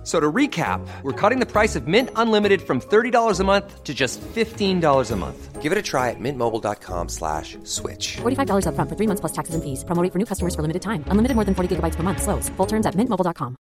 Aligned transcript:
F- 0.00 0.06
So 0.06 0.18
to 0.18 0.32
recap, 0.32 0.80
we're 1.02 1.12
cutting 1.12 1.40
the 1.40 1.46
price 1.46 1.76
of 1.76 1.86
Mint 1.86 2.08
Unlimited 2.16 2.62
from 2.62 2.80
$30 2.80 3.38
a 3.38 3.44
month 3.44 3.84
to 3.84 3.92
just 3.92 4.18
$15 4.34 5.10
a 5.10 5.16
month. 5.16 5.60
Give 5.60 5.72
it 5.72 5.76
a 5.78 5.82
try 5.82 6.08
at 6.08 6.16
mintmobile.com 6.18 7.08
slash 7.10 7.58
switch. 7.64 8.16
$45 8.22 8.64
upfront 8.64 8.88
for 8.88 8.96
three 8.96 9.06
months 9.06 9.20
plus 9.20 9.32
taxes 9.32 9.54
and 9.54 9.62
fees. 9.62 9.84
Promo 9.84 10.02
rate 10.02 10.10
for 10.12 10.18
new 10.18 10.24
customers 10.24 10.54
for 10.54 10.62
limited 10.62 10.80
time. 10.80 11.04
Unlimited 11.08 11.34
more 11.36 11.44
than 11.44 11.54
40 11.54 11.76
gigabytes 11.76 11.96
per 11.96 12.02
month. 12.02 12.22
Slows. 12.22 12.48
Full 12.56 12.66
terms 12.66 12.86
at 12.86 12.94
mintmobile.com. 12.96 13.56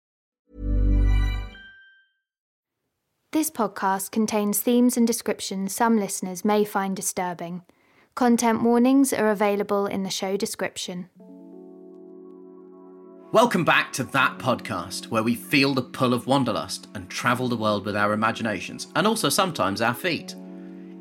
This 3.32 3.50
podcast 3.52 4.12
contains 4.12 4.60
themes 4.62 4.98
and 4.98 5.08
descriptions 5.08 5.74
some 5.76 5.98
listeners 6.00 6.44
may 6.46 6.66
find 6.66 6.96
disturbing. 6.96 7.64
Content 8.16 8.62
warnings 8.62 9.14
are 9.14 9.30
available 9.30 9.88
in 9.88 10.04
the 10.04 10.10
show 10.10 10.36
description. 10.38 11.10
Welcome 13.36 13.66
back 13.66 13.92
to 13.92 14.06
That 14.06 14.38
Podcast, 14.38 15.08
where 15.10 15.22
we 15.22 15.36
feel 15.36 15.74
the 15.74 15.82
pull 15.82 16.14
of 16.14 16.26
wanderlust 16.26 16.88
and 16.94 17.10
travel 17.10 17.50
the 17.50 17.58
world 17.58 17.86
with 17.86 17.94
our 17.94 18.14
imaginations, 18.14 18.88
and 18.96 19.06
also 19.06 19.28
sometimes 19.28 19.82
our 19.82 19.94
feet. 19.94 20.36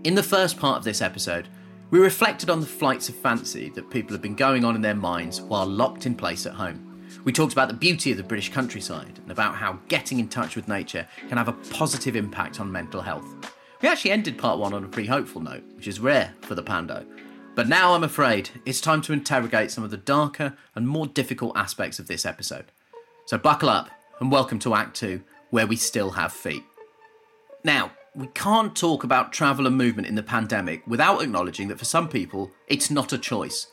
In 0.03 0.17
the 0.17 0.23
first 0.25 0.59
part 0.59 0.77
of 0.77 0.83
this 0.83 1.01
episode, 1.01 1.47
we 1.93 2.01
reflected 2.01 2.51
on 2.51 2.59
the 2.59 2.67
flights 2.67 3.09
of 3.09 3.15
fancy 3.15 3.69
that 3.77 3.89
people 3.89 4.15
have 4.15 4.21
been 4.21 4.35
going 4.35 4.65
on 4.65 4.75
in 4.75 4.83
their 4.83 4.97
minds 4.97 5.43
while 5.43 5.65
locked 5.65 6.07
in 6.07 6.17
place 6.17 6.45
at 6.45 6.55
home. 6.55 7.07
We 7.23 7.31
talked 7.31 7.53
about 7.53 7.69
the 7.69 7.75
beauty 7.75 8.11
of 8.11 8.17
the 8.17 8.25
British 8.25 8.53
countryside 8.53 9.21
and 9.23 9.31
about 9.31 9.55
how 9.55 9.79
getting 9.87 10.19
in 10.19 10.29
touch 10.29 10.57
with 10.57 10.67
nature 10.67 11.07
can 11.29 11.39
have 11.39 11.47
a 11.47 11.53
positive 11.71 12.17
impact 12.17 12.59
on 12.59 12.73
mental 12.73 13.01
health. 13.01 13.33
We 13.81 13.89
actually 13.89 14.11
ended 14.11 14.39
part 14.39 14.59
one 14.59 14.75
on 14.75 14.83
a 14.83 14.89
pretty 14.89 15.09
hopeful 15.09 15.41
note, 15.41 15.63
which 15.77 15.87
is 15.87 16.01
rare 16.01 16.35
for 16.41 16.57
the 16.57 16.65
Pando. 16.65 17.07
But 17.55 17.69
now 17.69 17.95
I'm 17.95 18.03
afraid 18.03 18.51
it's 18.67 18.81
time 18.81 19.01
to 19.03 19.13
interrogate 19.13 19.71
some 19.71 19.85
of 19.85 19.93
the 19.93 19.97
darker 19.97 20.57
and 20.75 20.89
more 20.89 21.07
difficult 21.07 21.57
aspects 21.57 22.01
of 22.01 22.09
this 22.09 22.27
episode. 22.27 22.73
So 23.27 23.39
buckle 23.39 23.69
up 23.69 23.91
and 24.19 24.33
welcome 24.33 24.59
to 24.61 24.75
Act 24.75 24.97
2, 24.97 25.23
where 25.51 25.67
we 25.67 25.77
still 25.77 26.11
have 26.11 26.33
feet. 26.33 26.65
Now, 27.63 27.93
we 28.17 28.27
can't 28.35 28.75
talk 28.75 29.05
about 29.05 29.33
travel 29.33 29.69
and 29.69 29.77
movement 29.77 30.09
in 30.09 30.17
the 30.17 30.23
pandemic 30.23 30.85
without 30.89 31.23
acknowledging 31.23 31.69
that 31.69 31.79
for 31.79 31.85
some 31.85 32.09
people, 32.09 32.51
it's 32.67 32.91
not 32.91 33.13
a 33.13 33.19
choice. 33.19 33.69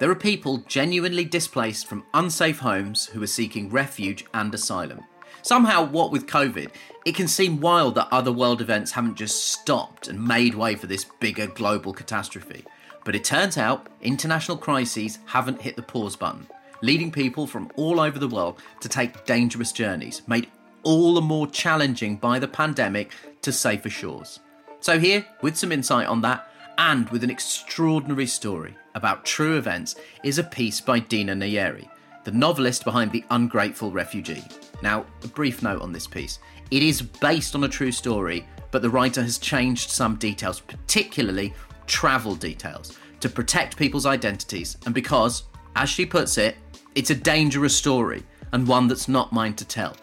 There 0.00 0.10
are 0.10 0.14
people 0.14 0.64
genuinely 0.66 1.26
displaced 1.26 1.86
from 1.86 2.06
unsafe 2.14 2.60
homes 2.60 3.06
who 3.06 3.22
are 3.22 3.26
seeking 3.26 3.68
refuge 3.68 4.24
and 4.32 4.54
asylum. 4.54 5.04
Somehow, 5.42 5.84
what 5.84 6.12
with 6.12 6.26
COVID, 6.26 6.70
it 7.04 7.14
can 7.14 7.28
seem 7.28 7.60
wild 7.60 7.94
that 7.96 8.08
other 8.10 8.32
world 8.32 8.62
events 8.62 8.92
haven't 8.92 9.16
just 9.16 9.48
stopped 9.48 10.08
and 10.08 10.26
made 10.26 10.54
way 10.54 10.76
for 10.76 10.86
this 10.86 11.04
bigger 11.20 11.46
global 11.46 11.92
catastrophe. 11.92 12.64
But 13.08 13.16
it 13.16 13.24
turns 13.24 13.56
out 13.56 13.86
international 14.02 14.58
crises 14.58 15.20
haven't 15.24 15.62
hit 15.62 15.76
the 15.76 15.82
pause 15.82 16.14
button, 16.14 16.46
leading 16.82 17.10
people 17.10 17.46
from 17.46 17.72
all 17.74 18.00
over 18.00 18.18
the 18.18 18.28
world 18.28 18.60
to 18.80 18.88
take 18.90 19.24
dangerous 19.24 19.72
journeys, 19.72 20.20
made 20.26 20.48
all 20.82 21.14
the 21.14 21.22
more 21.22 21.46
challenging 21.46 22.16
by 22.16 22.38
the 22.38 22.46
pandemic 22.46 23.12
to 23.40 23.50
safer 23.50 23.88
shores. 23.88 24.40
So, 24.80 24.98
here, 24.98 25.24
with 25.40 25.56
some 25.56 25.72
insight 25.72 26.06
on 26.06 26.20
that, 26.20 26.52
and 26.76 27.08
with 27.08 27.24
an 27.24 27.30
extraordinary 27.30 28.26
story 28.26 28.76
about 28.94 29.24
true 29.24 29.56
events, 29.56 29.96
is 30.22 30.36
a 30.36 30.44
piece 30.44 30.78
by 30.78 30.98
Dina 30.98 31.32
Nayeri, 31.32 31.88
the 32.24 32.32
novelist 32.32 32.84
behind 32.84 33.10
The 33.10 33.24
Ungrateful 33.30 33.90
Refugee. 33.90 34.44
Now, 34.82 35.06
a 35.24 35.28
brief 35.28 35.62
note 35.62 35.80
on 35.80 35.92
this 35.92 36.06
piece. 36.06 36.40
It 36.70 36.82
is 36.82 37.00
based 37.00 37.54
on 37.54 37.64
a 37.64 37.68
true 37.68 37.90
story, 37.90 38.46
but 38.70 38.82
the 38.82 38.90
writer 38.90 39.22
has 39.22 39.38
changed 39.38 39.88
some 39.88 40.16
details, 40.16 40.60
particularly 40.60 41.54
travel 41.88 42.36
details, 42.36 42.96
to 43.20 43.28
protect 43.28 43.76
people's 43.76 44.06
identities, 44.06 44.76
and 44.86 44.94
because, 44.94 45.44
as 45.74 45.88
she 45.88 46.06
puts 46.06 46.38
it, 46.38 46.56
it's 46.94 47.10
a 47.10 47.14
dangerous 47.14 47.76
story 47.76 48.22
and 48.52 48.66
one 48.66 48.86
that's 48.88 49.08
not 49.08 49.32
mine 49.32 49.54
to 49.54 49.64
tell. 49.64 49.96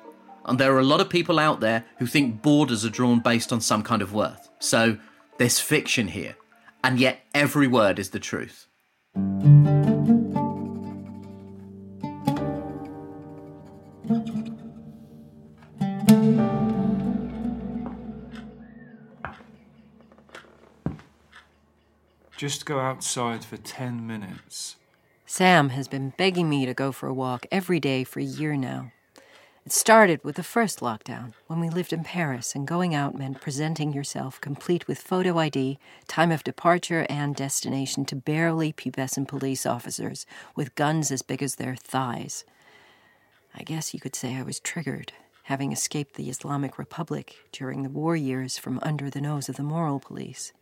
And 0.45 0.59
there 0.59 0.75
are 0.75 0.79
a 0.79 0.83
lot 0.83 1.01
of 1.01 1.09
people 1.09 1.39
out 1.39 1.59
there 1.59 1.85
who 1.97 2.05
think 2.05 2.41
borders 2.41 2.85
are 2.85 2.89
drawn 2.89 3.19
based 3.19 3.51
on 3.51 3.61
some 3.61 3.81
kind 3.81 4.01
of 4.01 4.13
worth. 4.13 4.49
So 4.59 4.97
there's 5.37 5.59
fiction 5.59 6.07
here, 6.07 6.35
and 6.83 6.99
yet 6.99 7.21
every 7.33 7.67
word 7.67 7.99
is 7.99 8.11
the 8.11 8.19
truth. 8.19 8.67
Just 22.45 22.67
go 22.67 22.79
outside 22.79 23.43
for 23.43 23.57
10 23.57 24.05
minutes. 24.05 24.75
Sam 25.25 25.69
has 25.69 25.87
been 25.87 26.13
begging 26.15 26.47
me 26.47 26.67
to 26.67 26.75
go 26.75 26.91
for 26.91 27.07
a 27.07 27.13
walk 27.13 27.47
every 27.51 27.79
day 27.79 28.03
for 28.03 28.19
a 28.19 28.23
year 28.23 28.55
now. 28.55 28.91
It 29.65 29.71
started 29.71 30.23
with 30.23 30.35
the 30.35 30.43
first 30.43 30.79
lockdown, 30.79 31.33
when 31.47 31.59
we 31.59 31.71
lived 31.71 31.91
in 31.91 32.03
Paris, 32.03 32.53
and 32.53 32.67
going 32.67 32.93
out 32.93 33.17
meant 33.17 33.41
presenting 33.41 33.93
yourself 33.93 34.39
complete 34.41 34.87
with 34.87 34.99
photo 34.99 35.39
ID, 35.39 35.79
time 36.07 36.31
of 36.31 36.43
departure, 36.43 37.07
and 37.09 37.35
destination 37.35 38.05
to 38.05 38.15
barely 38.15 38.71
pubescent 38.71 39.27
police 39.27 39.65
officers 39.65 40.27
with 40.55 40.75
guns 40.75 41.09
as 41.09 41.23
big 41.23 41.41
as 41.41 41.55
their 41.55 41.75
thighs. 41.75 42.45
I 43.55 43.63
guess 43.63 43.91
you 43.91 43.99
could 43.99 44.15
say 44.15 44.35
I 44.35 44.43
was 44.43 44.59
triggered, 44.59 45.13
having 45.45 45.71
escaped 45.71 46.13
the 46.13 46.29
Islamic 46.29 46.77
Republic 46.77 47.37
during 47.51 47.81
the 47.81 47.89
war 47.89 48.15
years 48.15 48.59
from 48.59 48.79
under 48.83 49.09
the 49.09 49.19
nose 49.19 49.49
of 49.49 49.55
the 49.55 49.63
moral 49.63 49.99
police. 49.99 50.53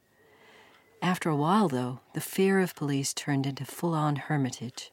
After 1.04 1.30
a 1.30 1.36
while, 1.36 1.68
though, 1.68 2.00
the 2.14 2.22
fear 2.22 2.62
of 2.62 2.76
police 2.76 3.14
turned 3.14 3.46
into 3.46 3.66
full 3.66 3.94
on 3.94 4.16
hermitage. 4.16 4.90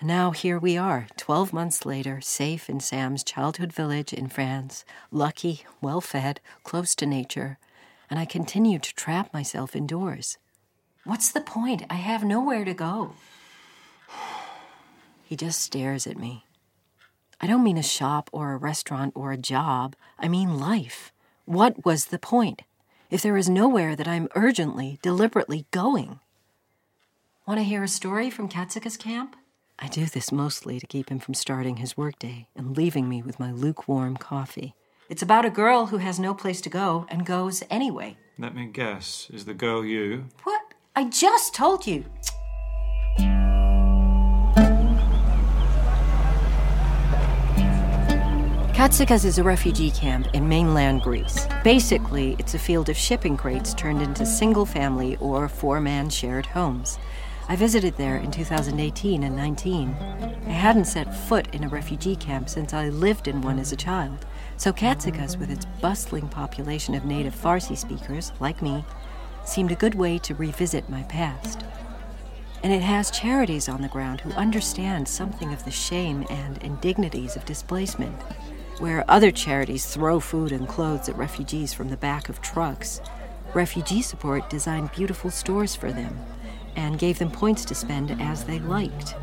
And 0.00 0.08
now 0.08 0.32
here 0.32 0.58
we 0.58 0.76
are, 0.76 1.06
12 1.16 1.52
months 1.52 1.86
later, 1.86 2.20
safe 2.20 2.68
in 2.68 2.80
Sam's 2.80 3.22
childhood 3.22 3.72
village 3.72 4.12
in 4.12 4.26
France, 4.28 4.84
lucky, 5.12 5.62
well 5.80 6.00
fed, 6.00 6.40
close 6.64 6.96
to 6.96 7.06
nature, 7.06 7.58
and 8.10 8.18
I 8.18 8.24
continue 8.24 8.80
to 8.80 8.94
trap 8.96 9.32
myself 9.32 9.76
indoors. 9.76 10.36
What's 11.04 11.30
the 11.30 11.40
point? 11.40 11.84
I 11.88 11.94
have 11.94 12.24
nowhere 12.24 12.64
to 12.64 12.74
go. 12.74 13.12
He 15.22 15.36
just 15.36 15.60
stares 15.60 16.08
at 16.08 16.18
me. 16.18 16.44
I 17.40 17.46
don't 17.46 17.62
mean 17.62 17.78
a 17.78 17.84
shop 17.84 18.30
or 18.32 18.52
a 18.52 18.56
restaurant 18.56 19.12
or 19.14 19.30
a 19.30 19.36
job, 19.36 19.94
I 20.18 20.26
mean 20.26 20.58
life. 20.58 21.12
What 21.44 21.84
was 21.84 22.06
the 22.06 22.18
point? 22.18 22.62
If 23.10 23.22
there 23.22 23.36
is 23.36 23.48
nowhere 23.50 23.96
that 23.96 24.06
I'm 24.06 24.28
urgently, 24.36 25.00
deliberately 25.02 25.66
going. 25.72 26.20
Want 27.44 27.58
to 27.58 27.64
hear 27.64 27.82
a 27.82 27.88
story 27.88 28.30
from 28.30 28.48
Katsikas 28.48 28.96
camp? 28.96 29.34
I 29.80 29.88
do 29.88 30.06
this 30.06 30.30
mostly 30.30 30.78
to 30.78 30.86
keep 30.86 31.08
him 31.08 31.18
from 31.18 31.34
starting 31.34 31.78
his 31.78 31.96
workday 31.96 32.46
and 32.54 32.76
leaving 32.76 33.08
me 33.08 33.20
with 33.20 33.40
my 33.40 33.50
lukewarm 33.50 34.16
coffee. 34.16 34.76
It's 35.08 35.22
about 35.22 35.44
a 35.44 35.50
girl 35.50 35.86
who 35.86 35.96
has 35.96 36.20
no 36.20 36.34
place 36.34 36.60
to 36.60 36.70
go 36.70 37.04
and 37.08 37.26
goes 37.26 37.64
anyway. 37.68 38.16
Let 38.38 38.54
me 38.54 38.66
guess. 38.66 39.28
Is 39.32 39.44
the 39.44 39.54
girl 39.54 39.84
you? 39.84 40.26
What? 40.44 40.62
I 40.94 41.08
just 41.08 41.52
told 41.52 41.88
you. 41.88 42.04
Katsikas 48.80 49.26
is 49.26 49.36
a 49.36 49.44
refugee 49.44 49.90
camp 49.90 50.28
in 50.32 50.48
mainland 50.48 51.02
Greece. 51.02 51.46
Basically, 51.62 52.34
it's 52.38 52.54
a 52.54 52.58
field 52.58 52.88
of 52.88 52.96
shipping 52.96 53.36
crates 53.36 53.74
turned 53.74 54.00
into 54.00 54.24
single 54.24 54.64
family 54.64 55.18
or 55.18 55.50
four 55.50 55.82
man 55.82 56.08
shared 56.08 56.46
homes. 56.46 56.98
I 57.46 57.56
visited 57.56 57.98
there 57.98 58.16
in 58.16 58.30
2018 58.30 59.22
and 59.22 59.36
19. 59.36 59.94
I 60.46 60.50
hadn't 60.50 60.86
set 60.86 61.14
foot 61.14 61.54
in 61.54 61.62
a 61.62 61.68
refugee 61.68 62.16
camp 62.16 62.48
since 62.48 62.72
I 62.72 62.88
lived 62.88 63.28
in 63.28 63.42
one 63.42 63.58
as 63.58 63.70
a 63.70 63.76
child. 63.76 64.24
So 64.56 64.72
Katsikas, 64.72 65.38
with 65.38 65.50
its 65.50 65.66
bustling 65.82 66.28
population 66.28 66.94
of 66.94 67.04
native 67.04 67.34
Farsi 67.34 67.76
speakers, 67.76 68.32
like 68.40 68.62
me, 68.62 68.82
seemed 69.44 69.72
a 69.72 69.76
good 69.76 69.94
way 69.94 70.16
to 70.20 70.34
revisit 70.34 70.88
my 70.88 71.02
past. 71.02 71.66
And 72.62 72.72
it 72.72 72.80
has 72.80 73.10
charities 73.10 73.68
on 73.68 73.82
the 73.82 73.88
ground 73.88 74.22
who 74.22 74.32
understand 74.32 75.06
something 75.06 75.52
of 75.52 75.66
the 75.66 75.70
shame 75.70 76.24
and 76.30 76.56
indignities 76.62 77.36
of 77.36 77.44
displacement. 77.44 78.16
Where 78.80 79.04
other 79.08 79.30
charities 79.30 79.84
throw 79.84 80.20
food 80.20 80.52
and 80.52 80.66
clothes 80.66 81.10
at 81.10 81.18
refugees 81.18 81.74
from 81.74 81.90
the 81.90 81.98
back 81.98 82.30
of 82.30 82.40
trucks, 82.40 83.02
Refugee 83.52 84.00
Support 84.00 84.48
designed 84.48 84.92
beautiful 84.92 85.30
stores 85.30 85.76
for 85.76 85.92
them 85.92 86.18
and 86.76 86.98
gave 86.98 87.18
them 87.18 87.30
points 87.30 87.66
to 87.66 87.74
spend 87.74 88.10
as 88.18 88.44
they 88.44 88.58
liked. 88.58 89.16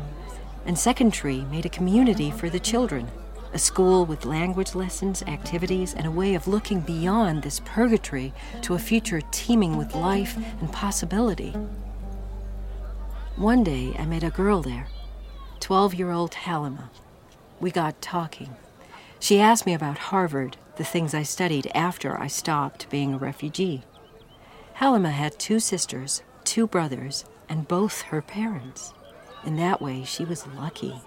And 0.64 0.78
Second 0.78 1.12
Tree 1.12 1.44
made 1.50 1.66
a 1.66 1.70
community 1.70 2.30
for 2.30 2.48
the 2.48 2.60
children, 2.60 3.08
a 3.52 3.58
school 3.58 4.06
with 4.06 4.24
language 4.24 4.76
lessons, 4.76 5.24
activities, 5.24 5.92
and 5.92 6.06
a 6.06 6.12
way 6.12 6.36
of 6.36 6.46
looking 6.46 6.78
beyond 6.78 7.42
this 7.42 7.60
purgatory 7.64 8.32
to 8.62 8.74
a 8.74 8.78
future 8.78 9.22
teeming 9.32 9.76
with 9.76 9.96
life 9.96 10.36
and 10.60 10.72
possibility. 10.72 11.50
One 13.34 13.64
day 13.64 13.92
I 13.98 14.06
met 14.06 14.22
a 14.22 14.30
girl 14.30 14.62
there, 14.62 14.86
12 15.58 15.96
year 15.96 16.12
old 16.12 16.34
Halima. 16.34 16.92
We 17.58 17.72
got 17.72 18.00
talking. 18.00 18.54
She 19.20 19.40
asked 19.40 19.66
me 19.66 19.74
about 19.74 19.98
Harvard, 19.98 20.56
the 20.76 20.84
things 20.84 21.12
I 21.12 21.22
studied 21.22 21.70
after 21.74 22.18
I 22.18 22.28
stopped 22.28 22.88
being 22.88 23.14
a 23.14 23.18
refugee. 23.18 23.82
Halima 24.74 25.10
had 25.10 25.38
two 25.38 25.58
sisters, 25.58 26.22
two 26.44 26.66
brothers, 26.66 27.24
and 27.48 27.66
both 27.66 28.02
her 28.02 28.22
parents. 28.22 28.94
In 29.44 29.56
that 29.56 29.82
way, 29.82 30.04
she 30.04 30.24
was 30.24 30.46
lucky. 30.46 31.00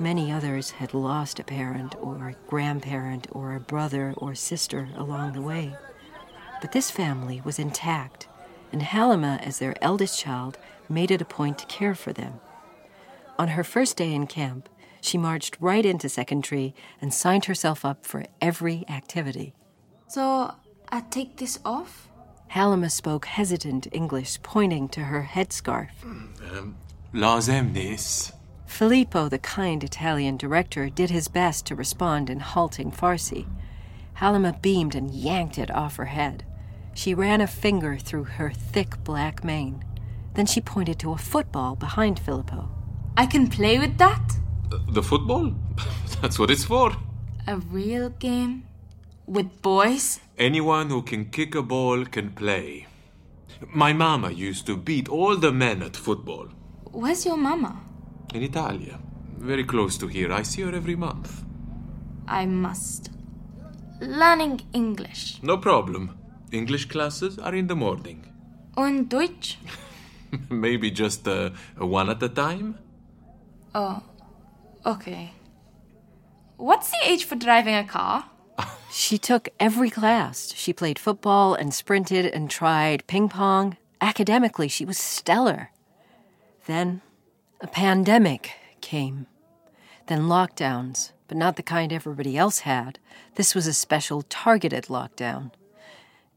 Many 0.00 0.32
others 0.32 0.70
had 0.70 0.94
lost 0.94 1.38
a 1.38 1.44
parent 1.44 1.96
or 2.00 2.28
a 2.28 2.36
grandparent 2.48 3.26
or 3.32 3.54
a 3.54 3.60
brother 3.60 4.14
or 4.16 4.34
sister 4.34 4.88
along 4.96 5.32
the 5.32 5.42
way. 5.42 5.76
But 6.60 6.72
this 6.72 6.90
family 6.90 7.42
was 7.44 7.58
intact, 7.58 8.26
and 8.72 8.82
Halima, 8.82 9.38
as 9.42 9.58
their 9.58 9.74
eldest 9.82 10.18
child, 10.18 10.56
made 10.88 11.10
it 11.10 11.22
a 11.22 11.26
point 11.26 11.58
to 11.58 11.66
care 11.66 11.94
for 11.94 12.12
them. 12.12 12.40
On 13.38 13.48
her 13.48 13.64
first 13.64 13.96
day 13.96 14.14
in 14.14 14.26
camp, 14.26 14.68
she 15.00 15.18
marched 15.18 15.56
right 15.60 15.84
into 15.84 16.08
Second 16.08 16.42
Tree 16.44 16.74
and 17.00 17.12
signed 17.12 17.46
herself 17.46 17.84
up 17.84 18.04
for 18.04 18.24
every 18.40 18.84
activity. 18.88 19.54
So, 20.08 20.54
I 20.88 21.02
take 21.02 21.36
this 21.36 21.58
off? 21.64 22.08
Halima 22.48 22.90
spoke 22.90 23.26
hesitant 23.26 23.86
English, 23.92 24.42
pointing 24.42 24.88
to 24.90 25.00
her 25.00 25.28
headscarf. 25.30 25.90
Um, 26.02 26.76
Lazem 27.12 27.74
this. 27.74 28.32
Filippo, 28.66 29.28
the 29.28 29.38
kind 29.38 29.82
Italian 29.82 30.36
director, 30.36 30.88
did 30.88 31.10
his 31.10 31.28
best 31.28 31.66
to 31.66 31.74
respond 31.74 32.30
in 32.30 32.40
halting 32.40 32.92
Farsi. 32.92 33.46
Halima 34.14 34.58
beamed 34.60 34.94
and 34.94 35.10
yanked 35.10 35.58
it 35.58 35.70
off 35.70 35.96
her 35.96 36.06
head. 36.06 36.44
She 36.94 37.14
ran 37.14 37.40
a 37.40 37.46
finger 37.46 37.96
through 37.96 38.24
her 38.24 38.50
thick 38.50 39.02
black 39.04 39.44
mane. 39.44 39.84
Then 40.34 40.46
she 40.46 40.60
pointed 40.60 40.98
to 41.00 41.12
a 41.12 41.18
football 41.18 41.76
behind 41.76 42.18
Filippo. 42.18 42.70
I 43.16 43.26
can 43.26 43.48
play 43.48 43.78
with 43.78 43.98
that? 43.98 44.38
The 44.88 45.02
football? 45.02 45.52
That's 46.20 46.38
what 46.38 46.50
it's 46.50 46.64
for. 46.64 46.92
A 47.46 47.56
real 47.56 48.10
game? 48.10 48.64
With 49.26 49.62
boys? 49.62 50.20
Anyone 50.38 50.90
who 50.90 51.02
can 51.02 51.26
kick 51.26 51.54
a 51.54 51.62
ball 51.62 52.04
can 52.04 52.30
play. 52.30 52.86
My 53.74 53.92
mama 53.92 54.30
used 54.30 54.66
to 54.66 54.76
beat 54.76 55.08
all 55.08 55.36
the 55.36 55.52
men 55.52 55.82
at 55.82 55.96
football. 55.96 56.48
Where's 56.92 57.24
your 57.26 57.36
mama? 57.36 57.80
In 58.34 58.42
Italia. 58.42 58.98
Very 59.38 59.64
close 59.64 59.96
to 59.98 60.06
here. 60.06 60.32
I 60.32 60.42
see 60.42 60.62
her 60.62 60.74
every 60.74 60.96
month. 60.96 61.44
I 62.26 62.46
must. 62.46 63.10
Learning 64.00 64.60
English. 64.72 65.38
No 65.42 65.56
problem. 65.56 66.16
English 66.52 66.86
classes 66.86 67.38
are 67.38 67.54
in 67.54 67.66
the 67.66 67.76
morning. 67.76 68.24
Und 68.76 69.08
Deutsch? 69.08 69.58
Maybe 70.50 70.90
just 70.90 71.26
uh, 71.26 71.50
one 71.78 72.10
at 72.10 72.22
a 72.22 72.28
time? 72.28 72.78
Oh, 73.74 74.02
okay. 74.84 75.32
What's 76.56 76.90
the 76.90 76.98
age 77.04 77.24
for 77.24 77.36
driving 77.36 77.74
a 77.74 77.84
car? 77.84 78.30
She 78.90 79.18
took 79.18 79.50
every 79.60 79.90
class. 79.90 80.54
She 80.56 80.72
played 80.72 80.98
football 80.98 81.52
and 81.54 81.74
sprinted 81.74 82.24
and 82.24 82.50
tried 82.50 83.06
ping 83.06 83.28
pong. 83.28 83.76
Academically, 84.00 84.66
she 84.66 84.86
was 84.86 84.96
stellar. 84.96 85.70
Then 86.66 87.02
a 87.60 87.66
pandemic 87.66 88.52
came. 88.80 89.26
Then 90.06 90.22
lockdowns, 90.22 91.12
but 91.28 91.36
not 91.36 91.56
the 91.56 91.62
kind 91.62 91.92
everybody 91.92 92.38
else 92.38 92.60
had. 92.60 92.98
This 93.34 93.54
was 93.54 93.66
a 93.66 93.74
special 93.74 94.22
targeted 94.22 94.84
lockdown. 94.84 95.52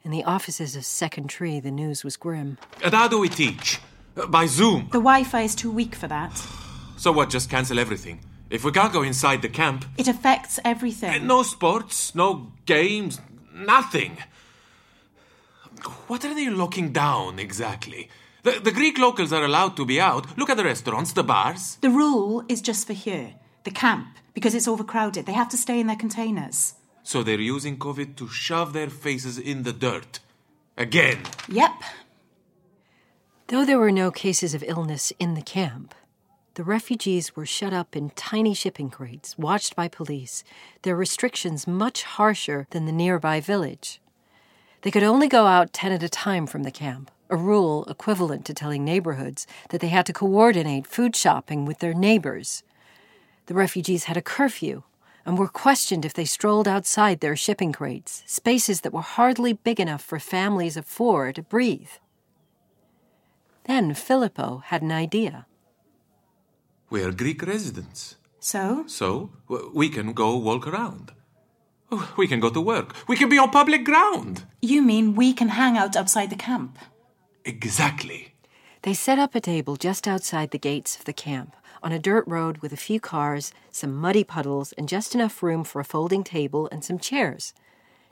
In 0.03 0.11
the 0.11 0.23
offices 0.23 0.75
of 0.75 0.83
Second 0.83 1.29
Tree, 1.29 1.59
the 1.59 1.71
news 1.71 2.03
was 2.03 2.17
grim. 2.17 2.57
And 2.83 2.93
how 2.93 3.07
do 3.07 3.17
we 3.17 3.29
teach? 3.29 3.79
By 4.27 4.45
Zoom. 4.45 4.87
The 4.91 4.99
Wi 4.99 5.23
Fi 5.23 5.41
is 5.43 5.55
too 5.55 5.71
weak 5.71 5.95
for 5.95 6.07
that. 6.07 6.33
So 6.97 7.11
what, 7.11 7.29
just 7.29 7.49
cancel 7.49 7.79
everything? 7.79 8.19
If 8.51 8.65
we 8.65 8.71
can't 8.73 8.91
go 8.91 9.01
inside 9.01 9.41
the 9.41 9.49
camp, 9.49 9.85
It 9.97 10.09
affects 10.09 10.59
everything. 10.65 11.09
Eh, 11.09 11.19
no 11.19 11.41
sports, 11.43 12.13
no 12.13 12.51
games, 12.65 13.21
nothing. 13.53 14.17
What 16.07 16.25
are 16.25 16.35
they 16.35 16.49
locking 16.49 16.91
down 16.91 17.39
exactly? 17.39 18.09
The, 18.43 18.59
the 18.59 18.71
Greek 18.73 18.97
locals 18.97 19.31
are 19.31 19.45
allowed 19.45 19.77
to 19.77 19.85
be 19.85 20.01
out. 20.01 20.37
Look 20.37 20.49
at 20.49 20.57
the 20.57 20.65
restaurants, 20.65 21.13
the 21.13 21.23
bars. 21.23 21.77
The 21.79 21.89
rule 21.89 22.43
is 22.49 22.59
just 22.61 22.85
for 22.87 22.93
here, 22.93 23.35
the 23.63 23.71
camp, 23.71 24.17
because 24.33 24.53
it's 24.53 24.67
overcrowded. 24.67 25.25
They 25.25 25.33
have 25.33 25.49
to 25.49 25.57
stay 25.57 25.79
in 25.79 25.87
their 25.87 25.95
containers. 25.95 26.73
So 27.03 27.23
they're 27.23 27.39
using 27.39 27.77
COVID 27.77 28.17
to 28.17 28.27
shove 28.27 28.73
their 28.73 28.89
faces 28.89 29.37
in 29.37 29.63
the 29.63 29.73
dirt. 29.73 30.19
Again. 30.77 31.19
Yep. 31.47 31.71
Though 33.47 33.65
there 33.65 33.79
were 33.79 33.91
no 33.91 34.11
cases 34.11 34.53
of 34.53 34.63
illness 34.67 35.13
in 35.19 35.35
the 35.35 35.41
camp, 35.41 35.95
the 36.55 36.63
refugees 36.63 37.35
were 37.35 37.45
shut 37.45 37.71
up 37.71 37.95
in 37.95 38.09
tiny 38.11 38.53
shipping 38.53 38.89
crates, 38.89 39.37
watched 39.37 39.75
by 39.75 39.87
police, 39.87 40.43
their 40.81 40.95
restrictions 40.95 41.65
much 41.65 42.03
harsher 42.03 42.67
than 42.71 42.85
the 42.85 42.91
nearby 42.91 43.39
village. 43.39 44.01
They 44.81 44.91
could 44.91 45.03
only 45.03 45.27
go 45.27 45.45
out 45.45 45.71
10 45.71 45.93
at 45.93 46.03
a 46.03 46.09
time 46.09 46.47
from 46.47 46.63
the 46.63 46.71
camp, 46.71 47.09
a 47.29 47.37
rule 47.37 47.85
equivalent 47.85 48.45
to 48.45 48.53
telling 48.53 48.83
neighborhoods 48.83 49.47
that 49.69 49.79
they 49.79 49.87
had 49.87 50.05
to 50.07 50.13
coordinate 50.13 50.87
food 50.87 51.15
shopping 51.15 51.65
with 51.65 51.79
their 51.79 51.93
neighbors. 51.93 52.63
The 53.45 53.53
refugees 53.53 54.05
had 54.05 54.17
a 54.17 54.21
curfew 54.21 54.83
and 55.25 55.37
were 55.37 55.47
questioned 55.47 56.03
if 56.03 56.13
they 56.13 56.25
strolled 56.25 56.67
outside 56.67 57.19
their 57.19 57.35
shipping 57.35 57.71
crates, 57.71 58.23
spaces 58.25 58.81
that 58.81 58.93
were 58.93 59.01
hardly 59.01 59.53
big 59.53 59.79
enough 59.79 60.03
for 60.03 60.19
families 60.19 60.75
of 60.75 60.85
four 60.85 61.31
to 61.31 61.43
breathe. 61.43 61.91
Then 63.65 63.93
Filippo 63.93 64.63
had 64.65 64.81
an 64.81 64.91
idea. 64.91 65.45
We 66.91 67.03
are 67.03 67.11
Greek 67.13 67.41
residents. 67.41 68.17
So? 68.39 68.83
So 68.85 69.31
we 69.73 69.87
can 69.89 70.11
go 70.11 70.35
walk 70.35 70.67
around. 70.67 71.13
Oh, 71.89 72.13
We 72.17 72.27
can 72.27 72.41
go 72.41 72.49
to 72.49 72.59
work. 72.61 72.95
We 73.07 73.15
can 73.15 73.29
be 73.29 73.37
on 73.37 73.49
public 73.49 73.85
ground. 73.85 74.43
You 74.61 74.81
mean 74.81 75.15
we 75.15 75.33
can 75.33 75.49
hang 75.49 75.77
out 75.77 75.95
outside 75.95 76.29
the 76.29 76.35
camp? 76.35 76.77
Exactly. 77.45 78.33
They 78.81 78.93
set 78.93 79.19
up 79.19 79.35
a 79.35 79.39
table 79.39 79.77
just 79.77 80.05
outside 80.05 80.51
the 80.51 80.59
gates 80.59 80.97
of 80.97 81.05
the 81.05 81.13
camp, 81.13 81.55
on 81.81 81.93
a 81.93 81.99
dirt 81.99 82.25
road 82.27 82.57
with 82.57 82.73
a 82.73 82.77
few 82.87 82.99
cars, 82.99 83.53
some 83.71 83.95
muddy 83.95 84.25
puddles, 84.25 84.73
and 84.73 84.89
just 84.89 85.15
enough 85.15 85.41
room 85.41 85.63
for 85.63 85.79
a 85.79 85.85
folding 85.85 86.23
table 86.23 86.67
and 86.71 86.83
some 86.83 86.99
chairs. 86.99 87.53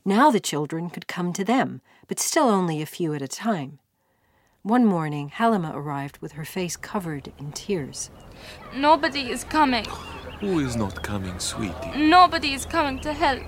Now 0.06 0.32
the 0.32 0.40
children 0.40 0.90
could 0.90 1.08
come 1.08 1.34
to 1.34 1.44
them, 1.44 1.82
but 2.08 2.20
still 2.20 2.48
only 2.48 2.82
a 2.82 2.86
few 2.86 3.14
at 3.14 3.22
a 3.22 3.28
time. 3.28 3.80
One 4.62 4.86
morning, 4.86 5.30
Halima 5.30 5.72
arrived 5.76 6.20
with 6.20 6.34
her 6.34 6.46
face 6.46 6.78
covered 6.78 7.32
in 7.40 7.52
tears. 7.52 8.10
Nobody 8.76 9.32
is 9.32 9.44
coming. 9.44 9.86
Who 10.40 10.60
is 10.60 10.76
not 10.76 11.04
coming, 11.04 11.38
sweetie? 11.40 11.92
Nobody 11.98 12.54
is 12.54 12.66
coming 12.66 13.00
to 13.02 13.14
help. 13.14 13.44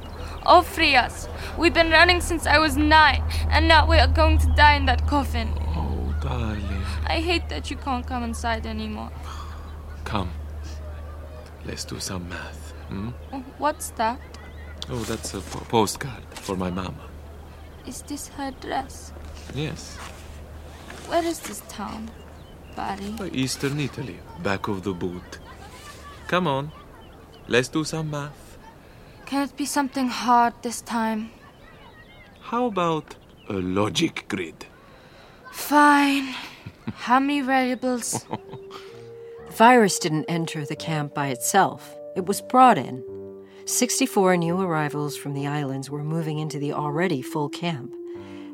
Oh, 0.46 0.62
free 0.62 0.96
us. 0.96 1.28
We've 1.58 1.74
been 1.74 1.92
running 1.92 2.20
since 2.20 2.46
I 2.46 2.58
was 2.58 2.76
nine, 2.76 3.24
and 3.50 3.68
now 3.68 3.88
we 3.88 3.98
are 3.98 4.08
going 4.08 4.40
to 4.40 4.48
die 4.56 4.76
in 4.76 4.86
that 4.88 5.08
coffin. 5.08 5.54
Oh, 5.76 6.14
darling. 6.22 6.84
I 7.06 7.20
hate 7.22 7.48
that 7.50 7.70
you 7.70 7.78
can't 7.78 8.06
come 8.06 8.24
inside 8.24 8.66
anymore. 8.66 9.12
Come. 10.04 10.32
Let's 11.66 11.86
do 11.86 12.00
some 12.00 12.28
math. 12.28 12.72
Hmm? 12.90 13.10
What's 13.58 13.92
that? 13.92 14.20
Oh, 14.90 15.00
that's 15.04 15.34
a 15.34 15.42
po- 15.42 15.66
postcard 15.66 16.24
for 16.32 16.56
my 16.56 16.70
mama. 16.72 17.08
Is 17.86 18.02
this 18.02 18.28
her 18.30 18.52
dress? 18.60 19.14
Yes. 19.54 19.96
Where 21.08 21.24
is 21.24 21.40
this 21.40 21.62
town? 21.70 22.10
Bari. 22.76 23.16
Oh, 23.20 23.30
Eastern 23.32 23.80
Italy, 23.80 24.20
back 24.42 24.68
of 24.68 24.84
the 24.84 24.94
boot. 24.94 25.40
Come 26.28 26.48
on. 26.48 26.72
Let's 27.48 27.68
do 27.68 27.84
some 27.84 28.12
math. 28.12 28.58
Can 29.26 29.44
it 29.44 29.58
be 29.58 29.66
something 29.66 30.08
hard 30.08 30.54
this 30.62 30.82
time? 30.82 31.32
How 32.42 32.66
about 32.66 33.16
a 33.50 33.54
logic 33.54 34.26
grid? 34.28 34.66
Fine. 35.52 36.34
How 36.96 37.20
many 37.20 37.42
variables? 37.42 38.26
The 39.48 39.52
virus 39.52 40.00
didn't 40.00 40.26
enter 40.26 40.66
the 40.66 40.76
camp 40.76 41.14
by 41.14 41.28
itself, 41.28 41.96
it 42.16 42.26
was 42.26 42.42
brought 42.42 42.78
in. 42.78 43.04
64 43.66 44.38
new 44.38 44.60
arrivals 44.60 45.16
from 45.16 45.34
the 45.34 45.48
islands 45.48 45.90
were 45.90 46.04
moving 46.04 46.40
into 46.40 46.60
the 46.60 46.74
already 46.74 47.22
full 47.22 47.50
camp. 47.50 47.94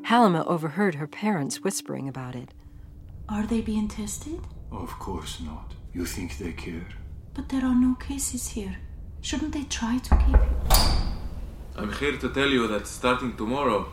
Halima 0.04 0.44
overheard 0.46 0.96
her 0.96 1.08
parents 1.08 1.64
whispering 1.64 2.08
about 2.08 2.36
it. 2.36 2.54
Are 3.30 3.46
they 3.46 3.60
being 3.60 3.90
tested? 3.90 4.40
Of 4.72 4.98
course 5.00 5.42
not. 5.42 5.74
You 5.94 6.06
think 6.06 6.38
they 6.38 6.54
care? 6.54 6.88
But 7.34 7.50
there 7.50 7.66
are 7.66 7.76
no 7.76 7.96
cases 7.96 8.48
here. 8.48 8.78
Shouldn't 9.20 9.52
they 9.52 9.64
try 9.64 9.98
to 9.98 10.16
keep 10.16 10.36
it? 10.36 10.78
I'm 11.76 11.92
here 11.92 12.18
to 12.18 12.30
tell 12.34 12.48
you 12.48 12.68
that 12.70 12.88
starting 12.88 13.36
tomorrow, 13.36 13.92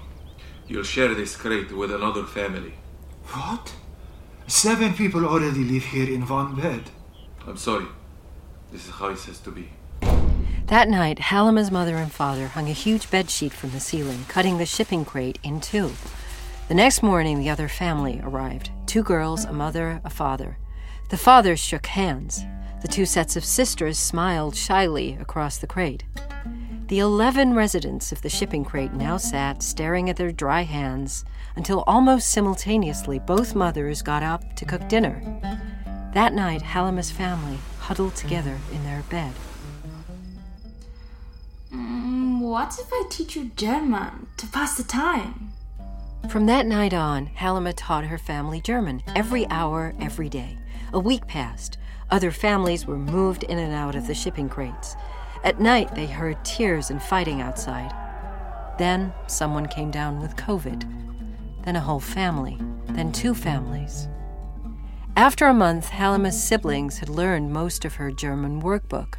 you'll 0.68 0.84
share 0.84 1.14
this 1.14 1.36
crate 1.36 1.72
with 1.72 1.90
another 1.90 2.22
family. 2.24 2.74
What? 3.32 3.74
Seven 4.46 4.94
people 4.94 5.26
already 5.26 5.64
live 5.64 5.84
here 5.84 6.08
in 6.08 6.28
one 6.28 6.54
bed. 6.54 6.90
I'm 7.44 7.56
sorry. 7.56 7.86
This 8.70 8.86
is 8.86 8.92
how 8.92 9.08
it 9.08 9.18
has 9.20 9.40
to 9.40 9.50
be. 9.50 9.70
That 10.66 10.88
night, 10.88 11.18
Halima's 11.18 11.72
mother 11.72 11.96
and 11.96 12.12
father 12.12 12.46
hung 12.48 12.68
a 12.68 12.72
huge 12.72 13.10
bedsheet 13.10 13.52
from 13.52 13.70
the 13.70 13.80
ceiling, 13.80 14.26
cutting 14.28 14.58
the 14.58 14.66
shipping 14.66 15.04
crate 15.04 15.40
in 15.42 15.60
two. 15.60 15.90
The 16.66 16.74
next 16.74 17.02
morning, 17.02 17.38
the 17.38 17.50
other 17.50 17.68
family 17.68 18.22
arrived 18.24 18.70
two 18.86 19.02
girls, 19.02 19.44
a 19.44 19.52
mother, 19.52 20.00
a 20.02 20.08
father. 20.08 20.56
The 21.10 21.18
fathers 21.18 21.60
shook 21.60 21.84
hands. 21.84 22.42
The 22.80 22.88
two 22.88 23.04
sets 23.04 23.36
of 23.36 23.44
sisters 23.44 23.98
smiled 23.98 24.56
shyly 24.56 25.18
across 25.20 25.58
the 25.58 25.66
crate. 25.66 26.04
The 26.88 27.00
11 27.00 27.52
residents 27.52 28.12
of 28.12 28.22
the 28.22 28.30
shipping 28.30 28.64
crate 28.64 28.94
now 28.94 29.18
sat 29.18 29.62
staring 29.62 30.08
at 30.08 30.16
their 30.16 30.32
dry 30.32 30.62
hands 30.62 31.26
until 31.54 31.84
almost 31.86 32.30
simultaneously 32.30 33.18
both 33.18 33.54
mothers 33.54 34.00
got 34.00 34.22
up 34.22 34.56
to 34.56 34.64
cook 34.64 34.88
dinner. 34.88 35.22
That 36.14 36.32
night, 36.32 36.62
Halima's 36.62 37.10
family 37.10 37.58
huddled 37.80 38.14
together 38.14 38.56
in 38.72 38.84
their 38.84 39.02
bed. 39.10 39.32
Mm, 41.70 42.40
what 42.40 42.78
if 42.78 42.90
I 42.90 43.04
teach 43.10 43.36
you 43.36 43.50
German 43.54 44.28
to 44.38 44.46
pass 44.46 44.78
the 44.78 44.84
time? 44.84 45.53
From 46.28 46.46
that 46.46 46.66
night 46.66 46.92
on, 46.92 47.26
Halima 47.26 47.72
taught 47.72 48.06
her 48.06 48.18
family 48.18 48.60
German 48.60 49.02
every 49.14 49.46
hour, 49.48 49.94
every 50.00 50.28
day. 50.28 50.58
A 50.92 50.98
week 50.98 51.26
passed. 51.26 51.78
Other 52.10 52.30
families 52.30 52.86
were 52.86 52.98
moved 52.98 53.44
in 53.44 53.58
and 53.58 53.72
out 53.72 53.94
of 53.94 54.06
the 54.06 54.14
shipping 54.14 54.48
crates. 54.48 54.96
At 55.44 55.60
night, 55.60 55.94
they 55.94 56.06
heard 56.06 56.44
tears 56.44 56.90
and 56.90 57.02
fighting 57.02 57.40
outside. 57.40 57.92
Then 58.78 59.12
someone 59.26 59.66
came 59.66 59.90
down 59.90 60.20
with 60.20 60.36
COVID. 60.36 60.84
Then 61.64 61.76
a 61.76 61.80
whole 61.80 62.00
family. 62.00 62.58
Then 62.88 63.12
two 63.12 63.34
families. 63.34 64.08
After 65.16 65.46
a 65.46 65.54
month, 65.54 65.90
Halima's 65.90 66.42
siblings 66.42 66.98
had 66.98 67.08
learned 67.08 67.52
most 67.52 67.84
of 67.84 67.94
her 67.94 68.10
German 68.10 68.60
workbook. 68.60 69.14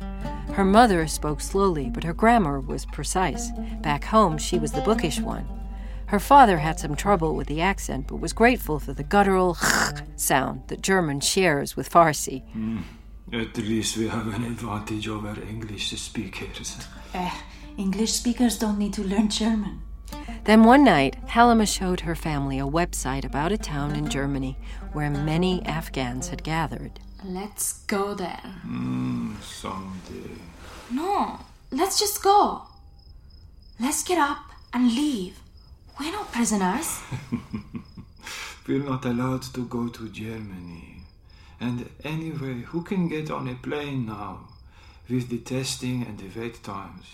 Her 0.54 0.66
mother 0.66 1.08
spoke 1.08 1.40
slowly, 1.40 1.90
but 1.90 2.04
her 2.04 2.14
grammar 2.14 2.60
was 2.60 2.86
precise. 2.86 3.52
Back 3.82 4.04
home, 4.04 4.38
she 4.38 4.60
was 4.60 4.74
the 4.74 4.82
bookish 4.82 5.20
one. 5.22 5.48
Her 6.08 6.20
father 6.20 6.60
had 6.60 6.80
some 6.80 6.96
trouble 6.96 7.36
with 7.36 7.48
the 7.48 7.62
accent, 7.62 8.08
but 8.08 8.18
was 8.18 8.34
grateful 8.34 8.80
for 8.80 8.94
the 8.94 9.04
guttural 9.04 9.58
sound 10.16 10.64
that 10.68 10.82
German 10.82 11.20
shares 11.20 11.76
with 11.76 11.90
Farsi. 11.90 12.44
Mm. 12.56 12.84
At 13.34 13.58
least 13.58 13.98
we 13.98 14.08
have 14.08 14.28
an 14.28 14.46
advantage 14.46 15.08
over 15.08 15.36
English 15.42 15.90
speakers. 16.00 16.78
Eh, 17.14 17.32
English 17.78 18.14
speakers 18.14 18.58
don't 18.60 18.78
need 18.78 18.94
to 18.94 19.04
learn 19.04 19.30
German. 19.30 19.82
Then 20.44 20.64
one 20.64 20.84
night, 20.84 21.16
Halima 21.28 21.66
showed 21.66 22.02
her 22.02 22.16
family 22.16 22.60
a 22.60 22.68
website 22.68 23.26
about 23.26 23.52
a 23.52 23.58
town 23.58 23.96
in 23.96 24.08
Germany 24.08 24.58
where 24.94 25.10
many 25.10 25.66
Afghans 25.66 26.30
had 26.30 26.44
gathered. 26.44 27.00
Let's 27.24 27.82
go 27.88 28.14
there. 28.14 28.54
Mm, 28.64 29.42
someday. 29.42 30.38
No, 30.92 31.40
let's 31.72 32.00
just 32.00 32.22
go. 32.22 32.68
Let's 33.80 34.04
get 34.04 34.20
up 34.20 34.52
and 34.72 34.94
leave. 34.94 35.40
We're 36.00 36.12
not 36.12 36.32
prisoners. 36.32 37.02
We're 38.68 38.84
not 38.84 39.06
allowed 39.06 39.44
to 39.54 39.66
go 39.66 39.88
to 39.88 40.10
Germany. 40.10 41.02
And 41.60 41.90
anyway, 42.04 42.62
who 42.62 42.82
can 42.84 43.08
get 43.08 43.32
on 43.32 43.48
a 43.48 43.56
plane 43.56 44.06
now? 44.06 44.48
With 45.10 45.30
the 45.30 45.38
testing 45.38 46.04
and 46.04 46.18
the 46.18 46.40
wait 46.40 46.64
times. 46.64 47.06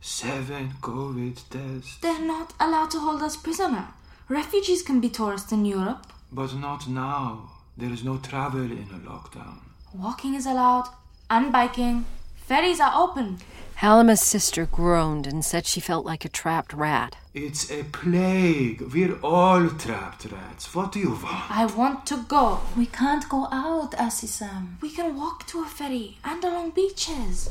Seven 0.00 0.72
COVID 0.80 1.36
tests. 1.50 1.98
They're 1.98 2.20
not 2.20 2.54
allowed 2.58 2.90
to 2.92 3.00
hold 3.00 3.22
us 3.22 3.36
prisoner. 3.36 3.88
Refugees 4.28 4.82
can 4.82 5.00
be 5.00 5.08
tourists 5.10 5.52
in 5.52 5.64
Europe. 5.64 6.06
But 6.32 6.54
not 6.54 6.88
now. 6.88 7.50
There 7.76 7.92
is 7.92 8.02
no 8.04 8.16
travel 8.18 8.62
in 8.62 8.88
a 8.92 8.98
lockdown. 9.10 9.58
Walking 9.94 10.34
is 10.34 10.46
allowed, 10.46 10.88
and 11.30 11.52
biking. 11.52 12.04
Ferries 12.36 12.80
are 12.80 12.92
open. 12.94 13.38
Halima's 13.76 14.20
sister 14.20 14.66
groaned 14.66 15.26
and 15.26 15.44
said 15.44 15.66
she 15.66 15.80
felt 15.80 16.06
like 16.06 16.24
a 16.24 16.28
trapped 16.28 16.72
rat. 16.72 17.16
It's 17.34 17.70
a 17.70 17.82
plague. 17.84 18.80
We're 18.80 19.18
all 19.20 19.68
trapped 19.68 20.24
rats. 20.26 20.74
What 20.74 20.92
do 20.92 21.00
you 21.00 21.10
want? 21.10 21.50
I 21.50 21.66
want 21.66 22.06
to 22.06 22.24
go. 22.28 22.60
We 22.76 22.86
can't 22.86 23.28
go 23.28 23.48
out, 23.50 23.92
Assisam. 23.92 24.80
We 24.80 24.90
can 24.90 25.16
walk 25.16 25.46
to 25.48 25.62
a 25.62 25.66
ferry 25.66 26.18
and 26.24 26.42
along 26.44 26.70
beaches. 26.70 27.50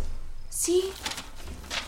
See? 0.50 0.94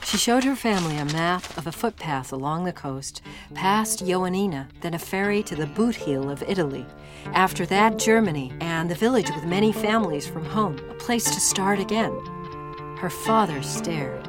She 0.03 0.17
showed 0.17 0.43
her 0.43 0.55
family 0.55 0.97
a 0.97 1.05
map 1.05 1.57
of 1.57 1.65
a 1.65 1.71
footpath 1.71 2.31
along 2.31 2.65
the 2.65 2.73
coast, 2.73 3.21
past 3.53 4.05
Ioannina, 4.05 4.67
then 4.81 4.93
a 4.93 4.99
ferry 4.99 5.41
to 5.43 5.55
the 5.55 5.65
boot 5.65 5.95
heel 5.95 6.29
of 6.29 6.43
Italy. 6.43 6.85
After 7.33 7.65
that, 7.67 7.97
Germany, 7.97 8.53
and 8.59 8.89
the 8.89 8.95
village 8.95 9.31
with 9.31 9.45
many 9.45 9.71
families 9.71 10.27
from 10.27 10.45
home, 10.45 10.77
a 10.89 10.93
place 10.93 11.25
to 11.25 11.39
start 11.39 11.79
again. 11.79 12.13
Her 12.97 13.09
father 13.09 13.61
stared. 13.61 14.27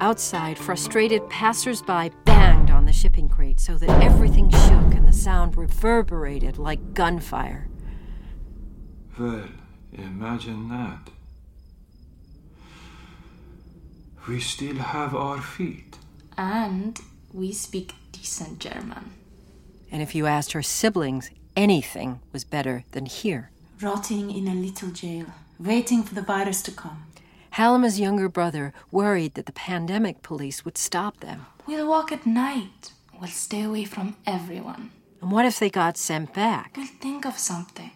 Outside, 0.00 0.58
frustrated 0.58 1.28
passers-by 1.30 2.10
banged 2.24 2.70
on 2.70 2.84
the 2.84 2.92
shipping 2.92 3.28
crate 3.28 3.58
so 3.60 3.78
that 3.78 4.02
everything 4.02 4.50
shook 4.50 4.94
and 4.94 5.08
the 5.08 5.12
sound 5.12 5.56
reverberated 5.56 6.58
like 6.58 6.94
gunfire. 6.94 7.68
Well, 9.18 9.48
imagine 9.92 10.68
that. 10.68 11.10
We 14.28 14.40
still 14.40 14.76
have 14.76 15.14
our 15.14 15.40
feet. 15.40 15.98
And 16.36 17.00
we 17.32 17.52
speak 17.52 17.94
decent 18.12 18.58
German. 18.58 19.12
And 19.90 20.02
if 20.02 20.14
you 20.14 20.26
asked 20.26 20.52
her 20.52 20.62
siblings, 20.62 21.30
anything 21.56 22.20
was 22.32 22.44
better 22.44 22.84
than 22.92 23.06
here. 23.06 23.50
Rotting 23.80 24.30
in 24.30 24.48
a 24.48 24.54
little 24.54 24.90
jail, 24.90 25.26
waiting 25.58 26.02
for 26.02 26.14
the 26.14 26.22
virus 26.22 26.62
to 26.62 26.70
come. 26.70 27.06
Halima's 27.54 28.00
younger 28.00 28.28
brother 28.28 28.72
worried 28.90 29.34
that 29.34 29.46
the 29.46 29.52
pandemic 29.52 30.22
police 30.22 30.64
would 30.64 30.76
stop 30.76 31.20
them. 31.20 31.46
We'll 31.68 31.88
walk 31.88 32.10
at 32.10 32.26
night. 32.26 32.90
We'll 33.20 33.30
stay 33.30 33.62
away 33.62 33.84
from 33.84 34.16
everyone. 34.26 34.90
And 35.22 35.30
what 35.30 35.44
if 35.44 35.60
they 35.60 35.70
got 35.70 35.96
sent 35.96 36.34
back? 36.34 36.74
We'll 36.76 36.86
think 36.86 37.24
of 37.24 37.38
something. 37.38 37.92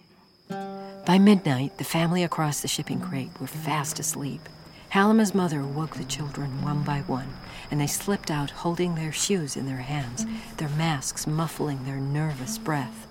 By 0.49 1.19
midnight, 1.19 1.77
the 1.77 1.83
family 1.83 2.23
across 2.23 2.61
the 2.61 2.69
shipping 2.69 3.01
crate 3.01 3.33
were 3.41 3.49
fast 3.49 3.99
asleep. 3.99 4.43
Halima's 4.91 5.35
mother 5.35 5.65
woke 5.65 5.97
the 5.97 6.05
children 6.05 6.63
one 6.63 6.85
by 6.85 7.01
one, 7.01 7.35
and 7.69 7.81
they 7.81 7.89
slipped 7.89 8.31
out 8.31 8.51
holding 8.51 8.95
their 8.95 9.11
shoes 9.11 9.57
in 9.57 9.67
their 9.67 9.79
hands, 9.79 10.25
their 10.59 10.69
masks 10.69 11.27
muffling 11.27 11.85
their 11.85 11.99
nervous 11.99 12.59
breath. 12.59 13.08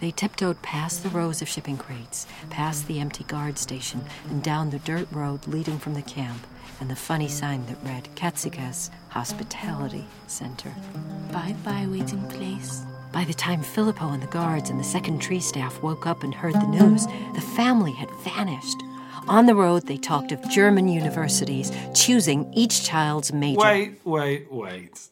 They 0.00 0.10
tiptoed 0.10 0.60
past 0.60 1.02
the 1.02 1.08
rows 1.08 1.40
of 1.40 1.48
shipping 1.48 1.78
crates, 1.78 2.26
past 2.50 2.86
the 2.86 3.00
empty 3.00 3.24
guard 3.24 3.56
station, 3.56 4.02
and 4.28 4.42
down 4.42 4.70
the 4.70 4.78
dirt 4.80 5.08
road 5.10 5.46
leading 5.46 5.78
from 5.78 5.94
the 5.94 6.02
camp, 6.02 6.46
and 6.80 6.90
the 6.90 6.96
funny 6.96 7.28
sign 7.28 7.64
that 7.66 7.82
read 7.82 8.08
Katsikas 8.14 8.90
Hospitality 9.08 10.04
Center. 10.26 10.74
Bye 11.32 11.56
bye, 11.64 11.86
waiting 11.88 12.22
place. 12.28 12.82
By 13.12 13.24
the 13.24 13.32
time 13.32 13.62
Filippo 13.62 14.10
and 14.10 14.22
the 14.22 14.26
guards 14.26 14.68
and 14.68 14.78
the 14.78 14.84
second 14.84 15.20
tree 15.20 15.40
staff 15.40 15.82
woke 15.82 16.06
up 16.06 16.22
and 16.22 16.34
heard 16.34 16.54
the 16.54 16.66
news, 16.66 17.06
the 17.34 17.40
family 17.40 17.92
had 17.92 18.10
vanished. 18.22 18.82
On 19.28 19.46
the 19.46 19.54
road, 19.54 19.86
they 19.86 19.96
talked 19.96 20.30
of 20.30 20.46
German 20.50 20.88
universities, 20.88 21.72
choosing 21.94 22.52
each 22.52 22.84
child's 22.84 23.32
major. 23.32 23.60
Wait, 23.60 24.00
wait, 24.04 24.52
wait. 24.52 25.08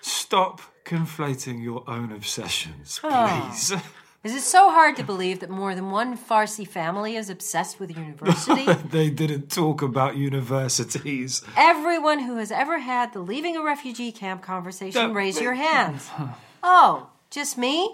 Stop 0.00 0.60
conflating 0.84 1.62
your 1.62 1.82
own 1.88 2.12
obsessions, 2.12 3.00
ah. 3.02 3.48
please. 3.50 3.72
Oh. 3.74 3.82
Is 4.24 4.36
it 4.36 4.42
so 4.42 4.70
hard 4.70 4.94
to 4.96 5.02
believe 5.02 5.40
that 5.40 5.50
more 5.50 5.74
than 5.74 5.90
one 5.90 6.16
Farsi 6.16 6.66
family 6.66 7.16
is 7.16 7.28
obsessed 7.28 7.80
with 7.80 7.96
university? 7.96 8.72
they 8.90 9.10
didn't 9.10 9.50
talk 9.50 9.82
about 9.82 10.16
universities. 10.16 11.42
Everyone 11.56 12.20
who 12.20 12.36
has 12.36 12.52
ever 12.52 12.78
had 12.78 13.12
the 13.12 13.18
leaving 13.18 13.56
a 13.56 13.62
refugee 13.62 14.12
camp 14.12 14.40
conversation, 14.42 15.08
No, 15.08 15.12
raise 15.12 15.34
but- 15.36 15.42
your 15.44 15.54
hands. 15.54 16.08
Oh, 16.64 17.08
just 17.28 17.58
me? 17.58 17.92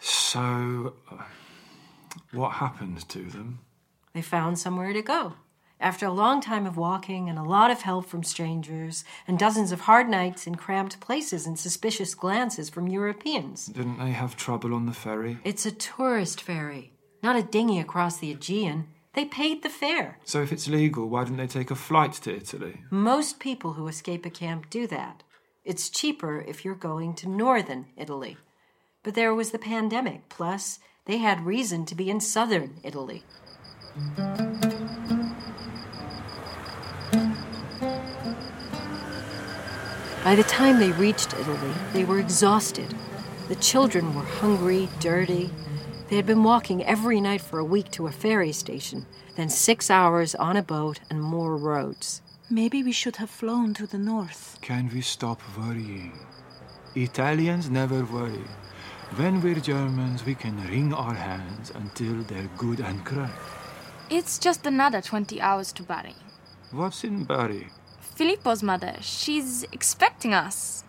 So, 0.00 0.94
uh, 1.08 1.22
what 2.32 2.54
happened 2.54 3.08
to 3.08 3.22
them? 3.22 3.60
They 4.14 4.22
found 4.22 4.58
somewhere 4.58 4.92
to 4.92 5.00
go. 5.02 5.34
After 5.80 6.06
a 6.06 6.12
long 6.12 6.40
time 6.40 6.66
of 6.66 6.76
walking 6.76 7.28
and 7.28 7.38
a 7.38 7.42
lot 7.44 7.70
of 7.70 7.82
help 7.82 8.06
from 8.06 8.24
strangers, 8.24 9.04
and 9.28 9.38
dozens 9.38 9.70
of 9.70 9.82
hard 9.82 10.08
nights 10.08 10.46
in 10.46 10.56
cramped 10.56 10.98
places 10.98 11.46
and 11.46 11.56
suspicious 11.56 12.14
glances 12.14 12.68
from 12.68 12.88
Europeans. 12.88 13.66
Didn't 13.66 13.98
they 13.98 14.10
have 14.10 14.36
trouble 14.36 14.74
on 14.74 14.86
the 14.86 14.92
ferry? 14.92 15.38
It's 15.44 15.66
a 15.66 15.70
tourist 15.70 16.42
ferry, 16.42 16.92
not 17.22 17.36
a 17.36 17.44
dinghy 17.44 17.78
across 17.78 18.16
the 18.16 18.32
Aegean. 18.32 18.88
They 19.14 19.24
paid 19.24 19.62
the 19.62 19.68
fare. 19.68 20.18
So, 20.24 20.42
if 20.42 20.52
it's 20.52 20.68
legal, 20.68 21.08
why 21.08 21.24
didn't 21.24 21.38
they 21.38 21.46
take 21.46 21.70
a 21.70 21.76
flight 21.76 22.12
to 22.24 22.36
Italy? 22.36 22.82
Most 22.90 23.38
people 23.38 23.74
who 23.74 23.86
escape 23.86 24.26
a 24.26 24.30
camp 24.30 24.70
do 24.70 24.86
that. 24.88 25.22
It's 25.64 25.90
cheaper 25.90 26.40
if 26.40 26.64
you're 26.64 26.74
going 26.74 27.14
to 27.16 27.28
northern 27.28 27.86
Italy. 27.96 28.36
But 29.04 29.14
there 29.14 29.34
was 29.34 29.52
the 29.52 29.58
pandemic, 29.58 30.28
plus, 30.28 30.80
they 31.06 31.18
had 31.18 31.46
reason 31.46 31.86
to 31.86 31.94
be 31.94 32.10
in 32.10 32.20
southern 32.20 32.80
Italy. 32.82 33.24
By 40.24 40.34
the 40.34 40.42
time 40.42 40.78
they 40.78 40.92
reached 40.92 41.32
Italy, 41.34 41.72
they 41.92 42.04
were 42.04 42.18
exhausted. 42.18 42.94
The 43.48 43.54
children 43.56 44.14
were 44.14 44.24
hungry, 44.24 44.88
dirty. 44.98 45.50
They 46.08 46.16
had 46.16 46.26
been 46.26 46.42
walking 46.42 46.84
every 46.84 47.20
night 47.20 47.40
for 47.40 47.58
a 47.58 47.64
week 47.64 47.90
to 47.92 48.08
a 48.08 48.12
ferry 48.12 48.52
station, 48.52 49.06
then 49.36 49.48
six 49.48 49.90
hours 49.90 50.34
on 50.34 50.56
a 50.56 50.62
boat 50.62 51.00
and 51.08 51.22
more 51.22 51.56
roads. 51.56 52.20
Maybe 52.50 52.82
we 52.82 52.92
should 52.92 53.16
have 53.16 53.30
flown 53.30 53.74
to 53.74 53.86
the 53.86 53.98
north. 53.98 54.58
Can 54.60 54.90
we 54.92 55.02
stop 55.02 55.40
worrying? 55.56 56.18
Italians 56.94 57.70
never 57.70 58.04
worry. 58.04 58.44
When 59.16 59.40
we're 59.40 59.60
Germans, 59.60 60.26
we 60.26 60.34
can 60.34 60.56
wring 60.66 60.92
our 60.92 61.14
hands 61.14 61.70
until 61.74 62.22
they're 62.24 62.50
good 62.58 62.80
and 62.80 63.04
cry. 63.04 63.30
It's 64.10 64.38
just 64.38 64.66
another 64.66 65.00
20 65.00 65.40
hours 65.40 65.72
to 65.74 65.82
Bari. 65.82 66.16
What's 66.72 67.04
in 67.04 67.24
Bari? 67.24 67.68
Filippo's 68.18 68.64
mother. 68.64 68.96
She's 69.00 69.62
expecting 69.70 70.34
us. 70.34 70.82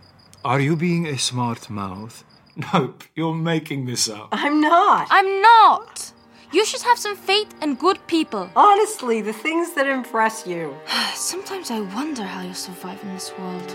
Are 0.43 0.59
you 0.59 0.75
being 0.75 1.05
a 1.05 1.17
smart 1.19 1.69
mouth? 1.69 2.23
Nope, 2.73 3.03
you're 3.15 3.35
making 3.35 3.85
this 3.85 4.09
up. 4.09 4.29
I'm 4.31 4.59
not. 4.59 5.07
I'm 5.11 5.41
not! 5.41 6.11
You 6.51 6.65
should 6.65 6.81
have 6.81 6.97
some 6.97 7.15
faith 7.15 7.53
and 7.61 7.77
good 7.77 7.99
people. 8.07 8.49
Honestly, 8.55 9.21
the 9.21 9.31
things 9.31 9.75
that 9.75 9.85
impress 9.85 10.47
you. 10.47 10.75
Sometimes 11.13 11.69
I 11.69 11.81
wonder 11.81 12.23
how 12.23 12.41
you 12.41 12.55
survive 12.55 12.99
in 13.03 13.13
this 13.13 13.31
world. 13.37 13.69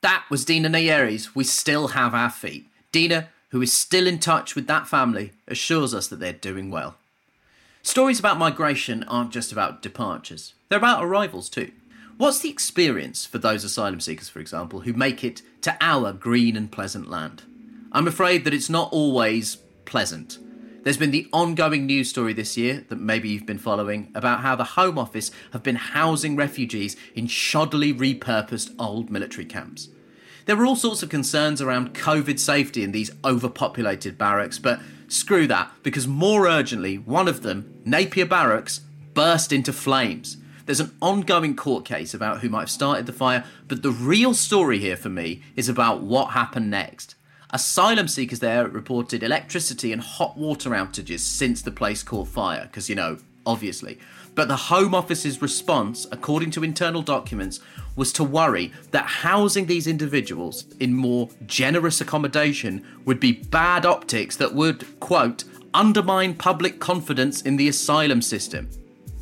That 0.00 0.24
was 0.30 0.46
Dina 0.46 0.70
Nayeri's. 0.70 1.36
We 1.36 1.44
still 1.44 1.88
have 1.88 2.14
our 2.14 2.30
feet. 2.30 2.66
Dina, 2.90 3.28
who 3.54 3.62
is 3.62 3.72
still 3.72 4.08
in 4.08 4.18
touch 4.18 4.56
with 4.56 4.66
that 4.66 4.88
family, 4.88 5.30
assures 5.46 5.94
us 5.94 6.08
that 6.08 6.18
they're 6.18 6.32
doing 6.32 6.72
well. 6.72 6.96
Stories 7.84 8.18
about 8.18 8.36
migration 8.36 9.04
aren't 9.04 9.30
just 9.30 9.52
about 9.52 9.80
departures, 9.80 10.54
they're 10.68 10.78
about 10.78 11.04
arrivals 11.04 11.48
too. 11.48 11.70
What's 12.16 12.40
the 12.40 12.50
experience 12.50 13.24
for 13.24 13.38
those 13.38 13.62
asylum 13.62 14.00
seekers, 14.00 14.28
for 14.28 14.40
example, 14.40 14.80
who 14.80 14.92
make 14.92 15.22
it 15.22 15.40
to 15.62 15.76
our 15.80 16.12
green 16.12 16.56
and 16.56 16.72
pleasant 16.72 17.08
land? 17.08 17.44
I'm 17.92 18.08
afraid 18.08 18.42
that 18.42 18.54
it's 18.54 18.68
not 18.68 18.92
always 18.92 19.58
pleasant. 19.84 20.40
There's 20.82 20.96
been 20.96 21.12
the 21.12 21.28
ongoing 21.32 21.86
news 21.86 22.10
story 22.10 22.32
this 22.32 22.56
year 22.56 22.84
that 22.88 22.98
maybe 22.98 23.28
you've 23.28 23.46
been 23.46 23.58
following 23.58 24.10
about 24.16 24.40
how 24.40 24.56
the 24.56 24.64
Home 24.64 24.98
Office 24.98 25.30
have 25.52 25.62
been 25.62 25.76
housing 25.76 26.34
refugees 26.34 26.96
in 27.14 27.28
shoddily 27.28 27.96
repurposed 27.96 28.74
old 28.80 29.10
military 29.10 29.44
camps. 29.44 29.90
There 30.46 30.56
were 30.56 30.66
all 30.66 30.76
sorts 30.76 31.02
of 31.02 31.08
concerns 31.08 31.62
around 31.62 31.94
COVID 31.94 32.38
safety 32.38 32.82
in 32.82 32.92
these 32.92 33.10
overpopulated 33.24 34.18
barracks, 34.18 34.58
but 34.58 34.80
screw 35.08 35.46
that, 35.46 35.70
because 35.82 36.06
more 36.06 36.46
urgently, 36.46 36.98
one 36.98 37.28
of 37.28 37.42
them, 37.42 37.80
Napier 37.84 38.26
Barracks, 38.26 38.80
burst 39.14 39.52
into 39.52 39.72
flames. 39.72 40.36
There's 40.66 40.80
an 40.80 40.94
ongoing 41.00 41.56
court 41.56 41.84
case 41.84 42.12
about 42.12 42.40
who 42.40 42.48
might 42.48 42.60
have 42.60 42.70
started 42.70 43.06
the 43.06 43.12
fire, 43.12 43.44
but 43.68 43.82
the 43.82 43.90
real 43.90 44.34
story 44.34 44.78
here 44.78 44.96
for 44.96 45.08
me 45.08 45.42
is 45.56 45.68
about 45.68 46.02
what 46.02 46.32
happened 46.32 46.70
next. 46.70 47.14
Asylum 47.50 48.08
seekers 48.08 48.40
there 48.40 48.66
reported 48.68 49.22
electricity 49.22 49.92
and 49.92 50.02
hot 50.02 50.36
water 50.36 50.70
outages 50.70 51.20
since 51.20 51.62
the 51.62 51.70
place 51.70 52.02
caught 52.02 52.28
fire, 52.28 52.64
because, 52.64 52.90
you 52.90 52.94
know, 52.94 53.18
obviously. 53.46 53.98
But 54.34 54.48
the 54.48 54.56
Home 54.56 54.94
Office's 54.94 55.40
response, 55.40 56.06
according 56.10 56.50
to 56.52 56.64
internal 56.64 57.02
documents, 57.02 57.60
was 57.96 58.12
to 58.12 58.24
worry 58.24 58.72
that 58.90 59.06
housing 59.06 59.66
these 59.66 59.86
individuals 59.86 60.64
in 60.80 60.94
more 60.94 61.28
generous 61.46 62.00
accommodation 62.00 62.84
would 63.04 63.20
be 63.20 63.32
bad 63.32 63.86
optics 63.86 64.36
that 64.36 64.54
would, 64.54 65.00
quote, 65.00 65.44
undermine 65.72 66.34
public 66.34 66.78
confidence 66.78 67.42
in 67.42 67.56
the 67.56 67.68
asylum 67.68 68.22
system. 68.22 68.68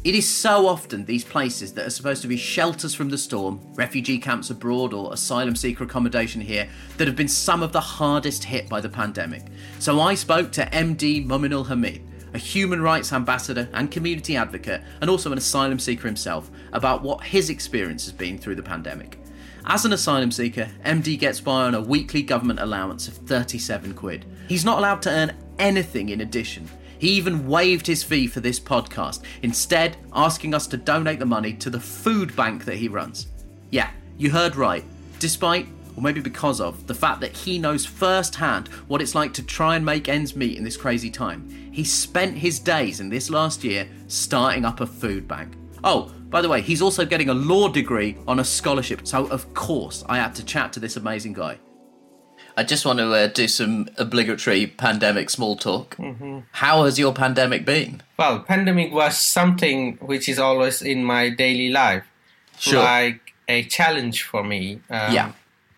It 0.04 0.16
is 0.16 0.28
so 0.28 0.66
often 0.66 1.04
these 1.04 1.22
places 1.22 1.72
that 1.74 1.86
are 1.86 1.90
supposed 1.90 2.22
to 2.22 2.28
be 2.28 2.36
shelters 2.36 2.92
from 2.92 3.08
the 3.08 3.16
storm, 3.16 3.60
refugee 3.74 4.18
camps 4.18 4.50
abroad, 4.50 4.92
or 4.92 5.12
asylum 5.12 5.54
seeker 5.54 5.84
accommodation 5.84 6.40
here, 6.40 6.68
that 6.96 7.06
have 7.06 7.14
been 7.14 7.28
some 7.28 7.62
of 7.62 7.70
the 7.70 7.80
hardest 7.80 8.42
hit 8.42 8.68
by 8.68 8.80
the 8.80 8.88
pandemic. 8.88 9.44
So 9.78 10.00
I 10.00 10.14
spoke 10.14 10.50
to 10.52 10.66
MD 10.66 11.24
Muminul 11.24 11.66
Hamid, 11.66 12.02
a 12.34 12.38
human 12.38 12.80
rights 12.80 13.12
ambassador 13.12 13.68
and 13.72 13.90
community 13.90 14.36
advocate, 14.36 14.82
and 15.00 15.10
also 15.10 15.32
an 15.32 15.38
asylum 15.38 15.78
seeker 15.78 16.06
himself, 16.06 16.50
about 16.72 17.02
what 17.02 17.24
his 17.24 17.50
experience 17.50 18.04
has 18.04 18.12
been 18.12 18.38
through 18.38 18.56
the 18.56 18.62
pandemic. 18.62 19.18
As 19.64 19.84
an 19.84 19.92
asylum 19.92 20.32
seeker, 20.32 20.68
MD 20.84 21.18
gets 21.18 21.40
by 21.40 21.62
on 21.62 21.74
a 21.74 21.80
weekly 21.80 22.22
government 22.22 22.58
allowance 22.58 23.06
of 23.06 23.14
37 23.14 23.94
quid. 23.94 24.24
He's 24.48 24.64
not 24.64 24.78
allowed 24.78 25.02
to 25.02 25.10
earn 25.10 25.36
anything 25.58 26.08
in 26.08 26.20
addition. 26.20 26.68
He 26.98 27.10
even 27.10 27.46
waived 27.46 27.86
his 27.86 28.02
fee 28.02 28.26
for 28.26 28.40
this 28.40 28.58
podcast, 28.60 29.22
instead, 29.42 29.96
asking 30.12 30.54
us 30.54 30.66
to 30.68 30.76
donate 30.76 31.18
the 31.18 31.26
money 31.26 31.52
to 31.54 31.70
the 31.70 31.80
food 31.80 32.34
bank 32.34 32.64
that 32.64 32.76
he 32.76 32.88
runs. 32.88 33.28
Yeah, 33.70 33.90
you 34.18 34.30
heard 34.30 34.56
right. 34.56 34.84
Despite, 35.18 35.66
or 35.96 36.02
maybe 36.02 36.20
because 36.20 36.60
of, 36.60 36.86
the 36.86 36.94
fact 36.94 37.20
that 37.20 37.36
he 37.36 37.58
knows 37.58 37.84
firsthand 37.84 38.68
what 38.88 39.02
it's 39.02 39.14
like 39.14 39.32
to 39.34 39.42
try 39.42 39.76
and 39.76 39.84
make 39.84 40.08
ends 40.08 40.34
meet 40.36 40.56
in 40.56 40.64
this 40.64 40.76
crazy 40.76 41.10
time, 41.10 41.48
he 41.72 41.84
spent 41.84 42.36
his 42.38 42.58
days 42.58 43.00
in 43.00 43.08
this 43.08 43.30
last 43.30 43.64
year 43.64 43.88
starting 44.08 44.64
up 44.64 44.80
a 44.80 44.86
food 44.86 45.26
bank. 45.28 45.54
Oh, 45.84 46.12
by 46.28 46.40
the 46.40 46.48
way, 46.48 46.62
he's 46.62 46.80
also 46.80 47.04
getting 47.04 47.28
a 47.28 47.34
law 47.34 47.68
degree 47.68 48.16
on 48.26 48.38
a 48.38 48.44
scholarship, 48.44 49.06
so 49.06 49.26
of 49.26 49.52
course 49.54 50.02
I 50.08 50.16
had 50.16 50.34
to 50.36 50.44
chat 50.44 50.72
to 50.74 50.80
this 50.80 50.96
amazing 50.96 51.34
guy. 51.34 51.58
I 52.56 52.64
just 52.64 52.84
want 52.84 52.98
to 52.98 53.12
uh, 53.12 53.26
do 53.28 53.48
some 53.48 53.88
obligatory 53.96 54.66
pandemic 54.66 55.30
small 55.30 55.56
talk. 55.56 55.96
Mm-hmm. 55.96 56.40
How 56.52 56.84
has 56.84 56.98
your 56.98 57.14
pandemic 57.14 57.64
been? 57.64 58.02
Well, 58.18 58.40
pandemic 58.40 58.92
was 58.92 59.18
something 59.18 59.96
which 60.02 60.28
is 60.28 60.38
always 60.38 60.82
in 60.82 61.02
my 61.04 61.30
daily 61.30 61.70
life, 61.70 62.04
Sure. 62.58 62.82
like 62.82 63.32
a 63.48 63.64
challenge 63.64 64.22
for 64.22 64.44
me. 64.44 64.80
Um, 64.90 65.12
Yeah. 65.14 65.32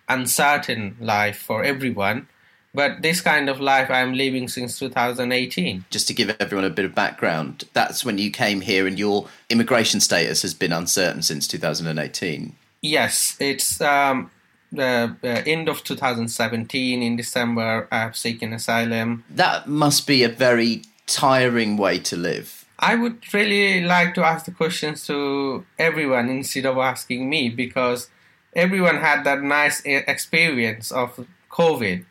Uncertain 0.09 0.97
life 1.01 1.39
for 1.39 1.65
everyone, 1.65 2.29
but 2.75 3.03
this 3.03 3.21
kind 3.21 3.49
of 3.49 3.61
life 3.61 3.91
I'm 3.91 4.15
living 4.15 4.49
since 4.49 4.79
2018. 4.79 5.85
Just 5.91 6.09
to 6.09 6.15
give 6.15 6.35
everyone 6.41 6.65
a 6.65 6.71
bit 6.71 6.85
of 6.85 6.95
background, 6.95 7.65
that's 7.73 8.05
when 8.05 8.19
you 8.19 8.31
came 8.31 8.61
here 8.61 8.87
and 8.87 8.99
your 8.99 9.29
immigration 9.49 10.01
status 10.01 10.43
has 10.43 10.55
been 10.55 10.73
uncertain 10.73 11.23
since 11.23 11.47
2018. 11.47 12.55
Yes, 12.83 13.37
it's 13.41 13.81
um, 13.81 14.31
the, 14.73 15.17
the 15.23 15.47
end 15.47 15.69
of 15.69 15.85
2017 15.85 17.03
in 17.03 17.17
December. 17.17 17.89
I've 17.91 18.17
seeking 18.17 18.53
asylum. 18.53 19.25
That 19.31 19.69
must 19.69 20.07
be 20.07 20.23
a 20.25 20.29
very 20.29 20.83
tiring 21.07 21.77
way 21.77 21.99
to 22.01 22.17
live. 22.17 22.65
I 22.79 22.97
would 22.97 23.33
really 23.33 23.83
like 23.83 24.15
to 24.15 24.25
ask 24.25 24.47
the 24.47 24.51
questions 24.51 25.07
to 25.07 25.65
everyone 25.79 26.29
instead 26.29 26.67
of 26.67 26.77
asking 26.77 27.31
me 27.31 27.49
because 27.49 28.11
everyone 28.55 28.97
had 28.97 29.25
that 29.25 29.43
nice 29.43 29.83
experience 29.85 30.93
of 30.93 31.27
COVID. 31.51 32.05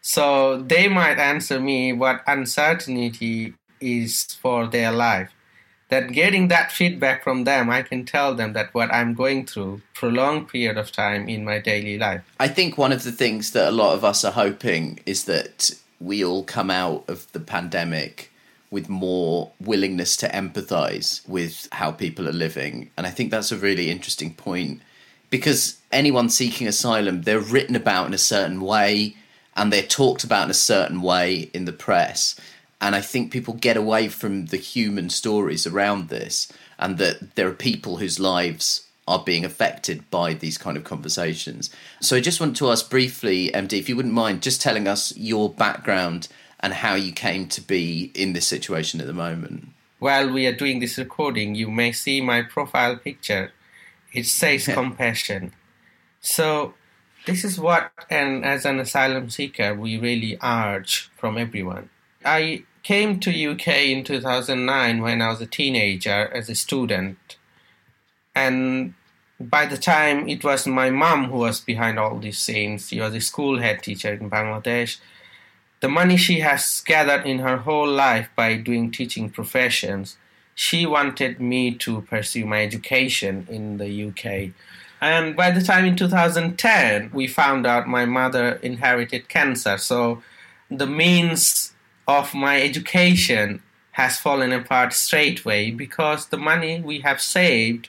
So 0.00 0.62
they 0.62 0.88
might 0.88 1.18
answer 1.18 1.60
me 1.60 1.92
what 1.92 2.22
uncertainty 2.26 3.54
is 3.80 4.24
for 4.24 4.66
their 4.66 4.92
life. 4.92 5.30
That 5.88 6.12
getting 6.12 6.48
that 6.48 6.70
feedback 6.70 7.24
from 7.24 7.44
them, 7.44 7.70
I 7.70 7.82
can 7.82 8.04
tell 8.04 8.34
them 8.34 8.52
that 8.52 8.74
what 8.74 8.92
I'm 8.92 9.14
going 9.14 9.46
through 9.46 9.80
prolonged 9.94 10.48
period 10.48 10.76
of 10.76 10.92
time 10.92 11.28
in 11.28 11.44
my 11.44 11.58
daily 11.58 11.98
life. 11.98 12.22
I 12.38 12.48
think 12.48 12.76
one 12.76 12.92
of 12.92 13.04
the 13.04 13.12
things 13.12 13.52
that 13.52 13.68
a 13.68 13.70
lot 13.70 13.94
of 13.94 14.04
us 14.04 14.22
are 14.24 14.32
hoping 14.32 15.00
is 15.06 15.24
that 15.24 15.70
we 15.98 16.22
all 16.22 16.44
come 16.44 16.70
out 16.70 17.04
of 17.08 17.30
the 17.32 17.40
pandemic 17.40 18.30
with 18.70 18.90
more 18.90 19.50
willingness 19.60 20.14
to 20.18 20.28
empathize 20.28 21.26
with 21.26 21.68
how 21.72 21.90
people 21.90 22.28
are 22.28 22.32
living. 22.32 22.90
And 22.98 23.06
I 23.06 23.10
think 23.10 23.30
that's 23.30 23.50
a 23.50 23.56
really 23.56 23.90
interesting 23.90 24.34
point 24.34 24.82
because 25.30 25.78
anyone 25.92 26.28
seeking 26.28 26.66
asylum, 26.66 27.22
they're 27.22 27.40
written 27.40 27.76
about 27.76 28.06
in 28.06 28.14
a 28.14 28.18
certain 28.18 28.60
way 28.60 29.16
and 29.56 29.72
they're 29.72 29.82
talked 29.82 30.24
about 30.24 30.44
in 30.44 30.50
a 30.50 30.54
certain 30.54 31.02
way 31.02 31.50
in 31.52 31.64
the 31.64 31.72
press. 31.72 32.38
And 32.80 32.94
I 32.94 33.00
think 33.00 33.32
people 33.32 33.54
get 33.54 33.76
away 33.76 34.08
from 34.08 34.46
the 34.46 34.56
human 34.56 35.10
stories 35.10 35.66
around 35.66 36.08
this 36.08 36.50
and 36.78 36.96
that 36.98 37.34
there 37.34 37.48
are 37.48 37.54
people 37.54 37.96
whose 37.96 38.20
lives 38.20 38.84
are 39.08 39.24
being 39.24 39.44
affected 39.44 40.08
by 40.10 40.34
these 40.34 40.58
kind 40.58 40.76
of 40.76 40.84
conversations. 40.84 41.70
So 42.00 42.16
I 42.16 42.20
just 42.20 42.40
want 42.40 42.56
to 42.58 42.70
ask 42.70 42.88
briefly, 42.88 43.50
MD, 43.52 43.72
if 43.72 43.88
you 43.88 43.96
wouldn't 43.96 44.14
mind 44.14 44.42
just 44.42 44.60
telling 44.60 44.86
us 44.86 45.16
your 45.16 45.50
background 45.50 46.28
and 46.60 46.72
how 46.72 46.94
you 46.94 47.10
came 47.10 47.48
to 47.48 47.60
be 47.60 48.12
in 48.14 48.32
this 48.32 48.46
situation 48.46 49.00
at 49.00 49.06
the 49.06 49.12
moment. 49.12 49.68
While 49.98 50.30
we 50.32 50.46
are 50.46 50.54
doing 50.54 50.78
this 50.78 50.98
recording, 50.98 51.54
you 51.54 51.70
may 51.70 51.90
see 51.92 52.20
my 52.20 52.42
profile 52.42 52.96
picture. 52.96 53.52
It 54.12 54.26
says 54.26 54.66
compassion. 54.72 55.52
So 56.20 56.74
this 57.26 57.44
is 57.44 57.58
what, 57.58 57.92
and 58.10 58.44
as 58.44 58.64
an 58.64 58.80
asylum 58.80 59.30
seeker, 59.30 59.74
we 59.74 59.98
really 59.98 60.38
urge 60.42 61.10
from 61.16 61.38
everyone. 61.38 61.90
I 62.24 62.64
came 62.82 63.20
to 63.20 63.52
UK 63.52 63.68
in 63.68 64.04
2009 64.04 65.02
when 65.02 65.20
I 65.20 65.28
was 65.28 65.40
a 65.40 65.46
teenager 65.46 66.30
as 66.32 66.48
a 66.48 66.54
student, 66.54 67.36
and 68.34 68.94
by 69.40 69.66
the 69.66 69.76
time 69.76 70.28
it 70.28 70.42
was 70.42 70.66
my 70.66 70.90
mom 70.90 71.30
who 71.30 71.38
was 71.38 71.60
behind 71.60 71.98
all 71.98 72.18
these 72.18 72.38
scenes. 72.38 72.88
She 72.88 73.00
was 73.00 73.14
a 73.14 73.20
school 73.20 73.60
head 73.60 73.82
teacher 73.82 74.12
in 74.12 74.30
Bangladesh. 74.30 74.98
The 75.80 75.88
money 75.88 76.16
she 76.16 76.40
has 76.40 76.82
gathered 76.84 77.24
in 77.24 77.38
her 77.38 77.58
whole 77.58 77.88
life 77.88 78.28
by 78.34 78.56
doing 78.56 78.90
teaching 78.90 79.30
professions, 79.30 80.16
she 80.58 80.84
wanted 80.84 81.40
me 81.40 81.72
to 81.72 82.00
pursue 82.00 82.44
my 82.44 82.64
education 82.64 83.46
in 83.48 83.76
the 83.76 84.08
UK. 84.08 84.50
And 85.00 85.36
by 85.36 85.52
the 85.52 85.62
time 85.62 85.84
in 85.84 85.94
2010, 85.94 87.12
we 87.14 87.28
found 87.28 87.64
out 87.64 87.86
my 87.86 88.04
mother 88.04 88.54
inherited 88.60 89.28
cancer. 89.28 89.78
So 89.78 90.20
the 90.68 90.88
means 90.88 91.74
of 92.08 92.34
my 92.34 92.60
education 92.60 93.62
has 93.92 94.18
fallen 94.18 94.52
apart 94.52 94.92
straightway 94.92 95.70
because 95.70 96.26
the 96.26 96.36
money 96.36 96.80
we 96.80 96.98
have 97.02 97.20
saved 97.20 97.88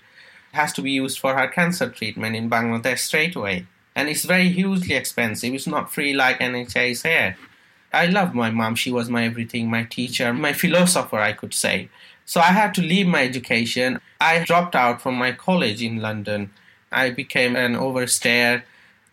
has 0.52 0.72
to 0.74 0.84
be 0.84 0.92
used 0.92 1.18
for 1.18 1.34
her 1.36 1.48
cancer 1.48 1.90
treatment 1.90 2.36
in 2.36 2.52
Bangladesh 2.52 3.00
straight 3.00 3.36
away. 3.36 3.66
And 3.96 4.10
it's 4.10 4.26
very 4.26 4.50
hugely 4.50 4.94
expensive. 4.94 5.56
It's 5.56 5.66
not 5.66 5.92
free 5.92 6.14
like 6.14 6.38
NHS 6.38 7.02
here. 7.02 7.36
I 7.92 8.06
love 8.06 8.36
my 8.36 8.52
mom. 8.52 8.76
She 8.76 8.92
was 8.92 9.10
my 9.10 9.26
everything, 9.26 9.72
my 9.72 9.86
teacher, 9.86 10.32
my 10.36 10.54
philosopher, 10.54 11.18
I 11.18 11.34
could 11.34 11.56
say. 11.56 11.90
So 12.30 12.40
I 12.42 12.52
had 12.52 12.76
to 12.76 12.82
leave 12.84 13.08
my 13.08 13.24
education. 13.24 14.00
I 14.22 14.44
dropped 14.44 14.76
out 14.76 15.02
from 15.02 15.16
my 15.16 15.32
college 15.32 15.82
in 15.82 16.00
London. 16.00 16.52
I 16.92 17.10
became 17.10 17.56
an 17.56 17.74
overstayer 17.74 18.62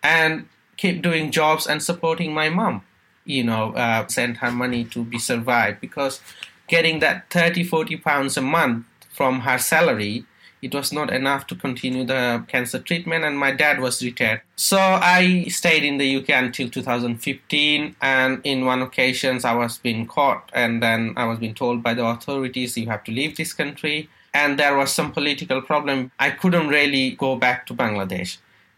and 0.03 0.51
kept 0.77 1.01
doing 1.01 1.31
jobs 1.31 1.67
and 1.67 1.83
supporting 1.83 2.35
my 2.35 2.51
mom. 2.51 2.83
You 3.25 3.45
know, 3.45 3.73
uh, 3.73 4.07
sent 4.09 4.37
her 4.45 4.51
money 4.51 4.85
to 4.93 5.03
be 5.03 5.19
survived 5.19 5.81
because 5.81 6.21
getting 6.69 6.99
that 6.99 7.31
30, 7.31 7.65
40 7.65 7.97
pounds 7.97 8.37
a 8.37 8.43
month 8.43 8.85
from 9.09 9.41
her 9.41 9.57
salary 9.57 10.27
it 10.63 10.75
was 10.75 10.93
not 10.93 11.13
enough 11.13 11.47
to 11.47 11.55
continue 11.55 12.05
the 12.05 12.45
cancer 12.49 12.79
treatment 12.79 13.25
and 13.25 13.39
my 13.39 13.53
dad 13.53 13.81
was 13.81 14.03
retired. 14.03 14.41
So 14.57 14.79
i 14.79 15.45
stayed 15.49 15.85
in 15.85 15.99
the 15.99 16.17
uk 16.17 16.29
until 16.29 16.69
2015 16.71 17.97
and 18.01 18.41
in 18.45 18.65
one 18.65 18.83
occasions 18.83 19.45
i 19.45 19.55
was 19.55 19.79
being 19.79 20.07
caught 20.07 20.51
and 20.53 20.83
then 20.83 21.15
i 21.17 21.25
was 21.25 21.39
being 21.39 21.55
told 21.55 21.83
by 21.83 21.95
the 21.95 22.05
authorities 22.05 22.77
you 22.77 22.87
have 22.87 23.05
to 23.05 23.13
leave 23.13 23.37
this 23.37 23.53
country. 23.53 24.09
And 24.35 24.59
there 24.59 24.77
was 24.77 24.93
some 24.93 25.13
political 25.13 25.63
problem. 25.63 26.11
I 26.19 26.29
couldn't 26.31 26.69
really 26.69 27.13
go 27.13 27.37
back 27.37 27.67
to 27.67 27.75
bangladesh 27.75 28.37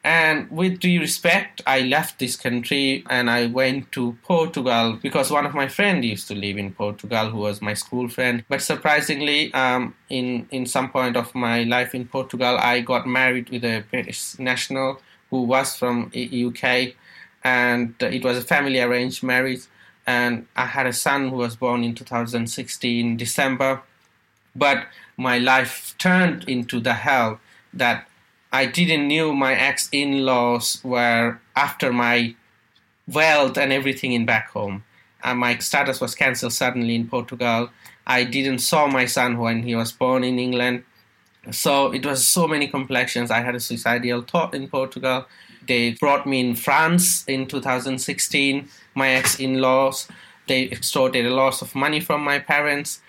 and 0.09 0.51
with 0.51 0.81
due 0.81 1.01
respect, 1.01 1.61
I 1.67 1.81
left 1.81 2.19
this 2.19 2.35
country 2.35 3.05
and 3.11 3.29
I 3.29 3.45
went 3.45 3.93
to 3.93 4.17
Portugal 4.23 4.99
because 5.03 5.31
one 5.31 5.45
of 5.45 5.53
my 5.53 5.69
friends 5.69 6.07
used 6.07 6.29
to 6.29 6.35
live 6.35 6.57
in 6.57 6.73
Portugal, 6.73 7.29
who 7.29 7.41
was 7.41 7.61
my 7.61 7.75
school 7.75 8.09
friend. 8.09 8.43
But 8.49 8.63
surprisingly, 8.63 9.53
um, 9.53 9.95
in 10.09 10.49
in 10.51 10.65
some 10.65 10.89
point 10.89 11.15
of 11.15 11.35
my 11.35 11.65
life 11.65 11.95
in 11.95 12.07
Portugal, 12.07 12.57
I 12.57 12.81
got 12.81 13.07
married 13.07 13.51
with 13.51 13.65
a 13.65 13.85
British 13.91 14.39
national 14.39 15.03
who 15.29 15.43
was 15.43 15.77
from 15.77 16.11
UK, 16.15 16.95
and 17.45 17.95
it 18.01 18.25
was 18.25 18.39
a 18.39 18.47
family 18.55 18.81
arranged 18.81 19.23
marriage. 19.23 19.65
And 20.07 20.47
I 20.57 20.65
had 20.65 20.87
a 20.87 20.95
son 20.95 21.29
who 21.29 21.37
was 21.37 21.55
born 21.55 21.85
in 21.85 21.95
2016 21.95 23.19
December, 23.19 23.83
but 24.57 24.87
my 25.19 25.37
life 25.37 25.95
turned 25.99 26.49
into 26.49 26.81
the 26.81 26.95
hell 26.95 27.41
that 27.75 28.08
I 28.53 28.67
didn't 28.67 29.09
knew 29.09 29.35
my 29.35 29.55
ex-in-laws 29.55 30.83
were 30.83 31.39
after 31.55 31.93
my 31.93 32.35
wealth 33.07 33.59
and 33.59 33.73
everything 33.73 34.13
in 34.13 34.25
back 34.25 34.51
home. 34.51 34.85
And 35.23 35.39
my 35.39 35.59
status 35.59 36.01
was 36.01 36.15
cancelled 36.15 36.53
suddenly 36.53 36.95
in 36.95 37.09
Portugal. 37.09 37.71
I 38.07 38.25
didn't 38.25 38.61
saw 38.61 38.87
my 38.87 39.05
son 39.05 39.37
when 39.39 39.63
he 39.65 39.75
was 39.75 39.93
born 39.93 40.25
in 40.25 40.39
England. 40.39 40.85
So 41.51 41.93
it 41.93 42.07
was 42.07 42.27
so 42.27 42.47
many 42.47 42.69
complexions. 42.69 43.31
I 43.31 43.41
had 43.41 43.55
a 43.55 43.61
suicidal 43.61 44.23
thought 44.23 44.55
in 44.55 44.69
Portugal. 44.69 45.27
They 45.67 45.93
brought 45.93 46.27
me 46.27 46.41
in 46.41 46.55
France 46.55 47.25
in 47.27 47.47
2016. 47.47 48.69
My 48.95 49.11
ex-in-laws, 49.11 50.09
they 50.47 50.65
extorted 50.65 51.27
a 51.27 51.35
lot 51.35 51.61
of 51.61 51.75
money 51.75 52.01
from 52.01 52.23
my 52.23 52.39
parents. 52.39 53.01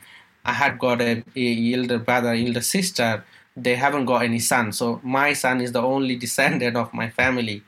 I 0.44 0.54
had 0.54 0.80
got 0.80 1.02
a, 1.02 1.24
a 1.36 1.74
elder 1.74 2.00
brother, 2.00 2.34
elder 2.34 2.62
sister 2.62 3.24
they 3.64 3.76
haven't 3.76 4.06
got 4.06 4.24
any 4.24 4.40
son. 4.40 4.72
So 4.72 5.00
my 5.04 5.34
son 5.34 5.62
is 5.62 5.72
the 5.72 5.82
only 5.82 6.16
descendant 6.16 6.76
of 6.76 6.94
my 6.94 7.10
family. 7.10 7.64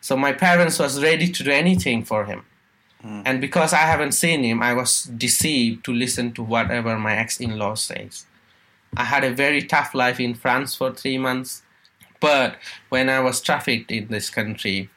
So 0.00 0.16
my 0.16 0.32
parents 0.32 0.78
was 0.78 1.02
ready 1.02 1.28
to 1.28 1.44
do 1.44 1.50
anything 1.50 2.04
for 2.04 2.24
him. 2.24 2.44
Mm. 3.04 3.22
and 3.24 3.40
because 3.40 3.72
i 3.72 3.78
haven't 3.78 4.12
seen 4.12 4.44
him 4.44 4.62
i 4.62 4.74
was 4.74 5.04
deceived 5.04 5.82
to 5.86 5.92
listen 5.92 6.32
to 6.32 6.42
whatever 6.42 6.98
my 6.98 7.16
ex-in-law 7.16 7.74
says. 7.74 8.26
I 8.94 9.04
had 9.04 9.24
a 9.24 9.32
very 9.32 9.62
tough 9.62 9.94
life 9.94 10.20
in 10.20 10.34
france 10.34 10.74
for 10.74 10.92
three 10.92 11.16
months. 11.16 11.62
But 12.20 12.56
when 12.90 13.08
i 13.08 13.18
was 13.20 13.40
trafficked 13.40 13.90
in 13.90 14.08
this 14.08 14.28
country 14.28 14.90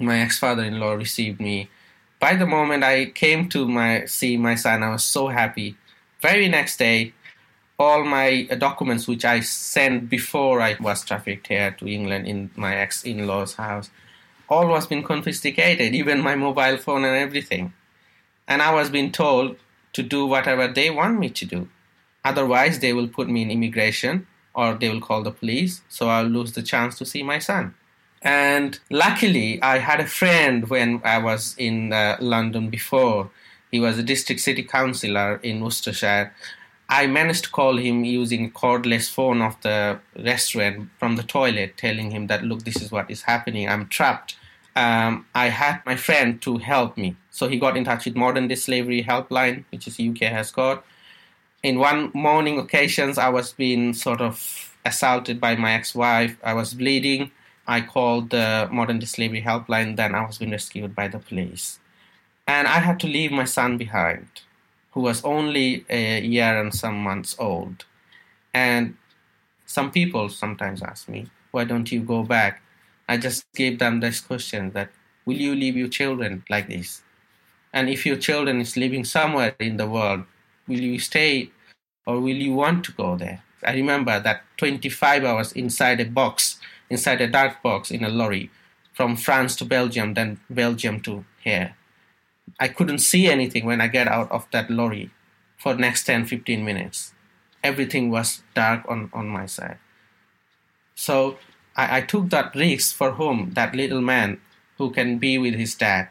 my 0.00 0.18
ex-father-in-law 0.18 0.94
received 0.94 1.38
me. 1.40 1.70
By 2.18 2.34
the 2.34 2.46
moment 2.46 2.82
i 2.82 3.06
came 3.06 3.48
to 3.50 3.68
my 3.68 4.06
see 4.06 4.36
my 4.36 4.56
son 4.56 4.82
i 4.82 4.90
was 4.90 5.04
so 5.04 5.28
happy. 5.28 5.76
Very 6.20 6.48
next 6.48 6.78
day 6.78 7.12
all 7.78 8.04
my 8.04 8.44
documents 8.44 9.06
which 9.06 9.24
I 9.24 9.40
sent 9.40 10.08
before 10.08 10.60
I 10.60 10.76
was 10.80 11.04
trafficked 11.04 11.48
here 11.48 11.72
to 11.78 11.86
England 11.86 12.26
in 12.26 12.50
my 12.56 12.74
ex-in-law's 12.76 13.54
house, 13.54 13.90
all 14.48 14.68
was 14.68 14.86
been 14.86 15.02
confiscated, 15.02 15.94
even 15.94 16.22
my 16.22 16.36
mobile 16.36 16.76
phone 16.78 17.04
and 17.04 17.16
everything. 17.16 17.72
And 18.48 18.62
I 18.62 18.72
was 18.72 18.90
being 18.90 19.12
told 19.12 19.56
to 19.92 20.02
do 20.02 20.26
whatever 20.26 20.68
they 20.68 20.90
want 20.90 21.18
me 21.18 21.28
to 21.30 21.44
do. 21.44 21.68
Otherwise, 22.24 22.78
they 22.78 22.92
will 22.92 23.08
put 23.08 23.28
me 23.28 23.42
in 23.42 23.50
immigration 23.50 24.26
or 24.54 24.74
they 24.74 24.88
will 24.88 25.00
call 25.00 25.22
the 25.22 25.30
police, 25.30 25.82
so 25.88 26.08
I'll 26.08 26.24
lose 26.24 26.52
the 26.52 26.62
chance 26.62 26.96
to 26.98 27.04
see 27.04 27.22
my 27.22 27.38
son. 27.38 27.74
And 28.22 28.78
luckily, 28.90 29.62
I 29.62 29.78
had 29.78 30.00
a 30.00 30.06
friend 30.06 30.68
when 30.68 31.02
I 31.04 31.18
was 31.18 31.54
in 31.58 31.92
uh, 31.92 32.16
London 32.20 32.70
before. 32.70 33.30
He 33.70 33.78
was 33.78 33.98
a 33.98 34.02
district 34.02 34.40
city 34.40 34.62
councillor 34.62 35.36
in 35.42 35.60
Worcestershire, 35.60 36.34
I 36.88 37.08
managed 37.08 37.44
to 37.44 37.50
call 37.50 37.78
him 37.78 38.04
using 38.04 38.52
cordless 38.52 39.10
phone 39.10 39.42
of 39.42 39.60
the 39.62 39.98
restaurant 40.16 40.88
from 40.98 41.16
the 41.16 41.24
toilet, 41.24 41.76
telling 41.76 42.12
him 42.12 42.28
that 42.28 42.44
look, 42.44 42.62
this 42.62 42.80
is 42.80 42.92
what 42.92 43.10
is 43.10 43.22
happening. 43.22 43.68
I'm 43.68 43.88
trapped. 43.88 44.36
Um, 44.76 45.26
I 45.34 45.48
had 45.48 45.80
my 45.84 45.96
friend 45.96 46.40
to 46.42 46.58
help 46.58 46.96
me, 46.96 47.16
so 47.30 47.48
he 47.48 47.58
got 47.58 47.76
in 47.76 47.84
touch 47.84 48.04
with 48.04 48.14
Modern 48.14 48.46
Day 48.46 48.54
Slavery 48.54 49.02
Helpline, 49.02 49.64
which 49.70 49.88
is 49.88 49.98
UK 49.98 50.30
has 50.30 50.52
got. 50.52 50.84
In 51.62 51.78
one 51.78 52.12
morning 52.14 52.58
occasions, 52.58 53.18
I 53.18 53.30
was 53.30 53.52
being 53.52 53.94
sort 53.94 54.20
of 54.20 54.76
assaulted 54.84 55.40
by 55.40 55.56
my 55.56 55.72
ex-wife. 55.72 56.36
I 56.44 56.54
was 56.54 56.74
bleeding. 56.74 57.32
I 57.66 57.80
called 57.80 58.30
the 58.30 58.68
Modern 58.70 59.00
Day 59.00 59.06
Slavery 59.06 59.42
Helpline. 59.42 59.96
Then 59.96 60.14
I 60.14 60.24
was 60.24 60.38
being 60.38 60.52
rescued 60.52 60.94
by 60.94 61.08
the 61.08 61.18
police, 61.18 61.80
and 62.46 62.68
I 62.68 62.78
had 62.78 63.00
to 63.00 63.08
leave 63.08 63.32
my 63.32 63.44
son 63.44 63.76
behind 63.76 64.28
who 64.96 65.02
was 65.02 65.22
only 65.24 65.84
a 65.90 66.22
year 66.22 66.58
and 66.58 66.74
some 66.74 66.96
months 66.96 67.36
old. 67.38 67.84
And 68.54 68.96
some 69.66 69.90
people 69.90 70.30
sometimes 70.30 70.82
ask 70.82 71.06
me, 71.06 71.26
why 71.50 71.64
don't 71.64 71.92
you 71.92 72.00
go 72.00 72.22
back? 72.22 72.62
I 73.06 73.18
just 73.18 73.44
gave 73.52 73.78
them 73.78 74.00
this 74.00 74.20
question 74.20 74.70
that, 74.70 74.88
will 75.26 75.36
you 75.36 75.54
leave 75.54 75.76
your 75.76 75.88
children 75.88 76.44
like 76.48 76.68
this? 76.68 77.02
And 77.74 77.90
if 77.90 78.06
your 78.06 78.16
children 78.16 78.58
is 78.58 78.78
living 78.78 79.04
somewhere 79.04 79.54
in 79.60 79.76
the 79.76 79.86
world, 79.86 80.24
will 80.66 80.80
you 80.80 80.98
stay 80.98 81.50
or 82.06 82.18
will 82.18 82.40
you 82.46 82.54
want 82.54 82.82
to 82.86 82.92
go 82.92 83.18
there? 83.18 83.42
I 83.64 83.74
remember 83.74 84.18
that 84.18 84.44
25 84.56 85.24
hours 85.24 85.52
inside 85.52 86.00
a 86.00 86.06
box, 86.06 86.58
inside 86.88 87.20
a 87.20 87.28
dark 87.28 87.62
box 87.62 87.90
in 87.90 88.02
a 88.02 88.08
lorry 88.08 88.50
from 88.94 89.14
France 89.14 89.56
to 89.56 89.66
Belgium, 89.66 90.14
then 90.14 90.40
Belgium 90.48 91.00
to 91.02 91.26
here. 91.44 91.76
I 92.58 92.68
couldn't 92.68 92.98
see 92.98 93.28
anything 93.28 93.66
when 93.66 93.80
I 93.80 93.88
get 93.88 94.08
out 94.08 94.30
of 94.30 94.46
that 94.52 94.70
lorry 94.70 95.10
for 95.56 95.74
next 95.74 96.04
10 96.04 96.26
15 96.26 96.64
minutes. 96.64 97.12
Everything 97.62 98.10
was 98.10 98.42
dark 98.54 98.84
on, 98.88 99.10
on 99.12 99.28
my 99.28 99.46
side. 99.46 99.78
So 100.94 101.38
I, 101.76 101.98
I 101.98 102.00
took 102.00 102.30
that 102.30 102.54
risk 102.54 102.94
for 102.94 103.12
whom 103.12 103.50
that 103.54 103.74
little 103.74 104.00
man 104.00 104.40
who 104.78 104.90
can 104.90 105.18
be 105.18 105.38
with 105.38 105.54
his 105.54 105.74
dad 105.74 106.08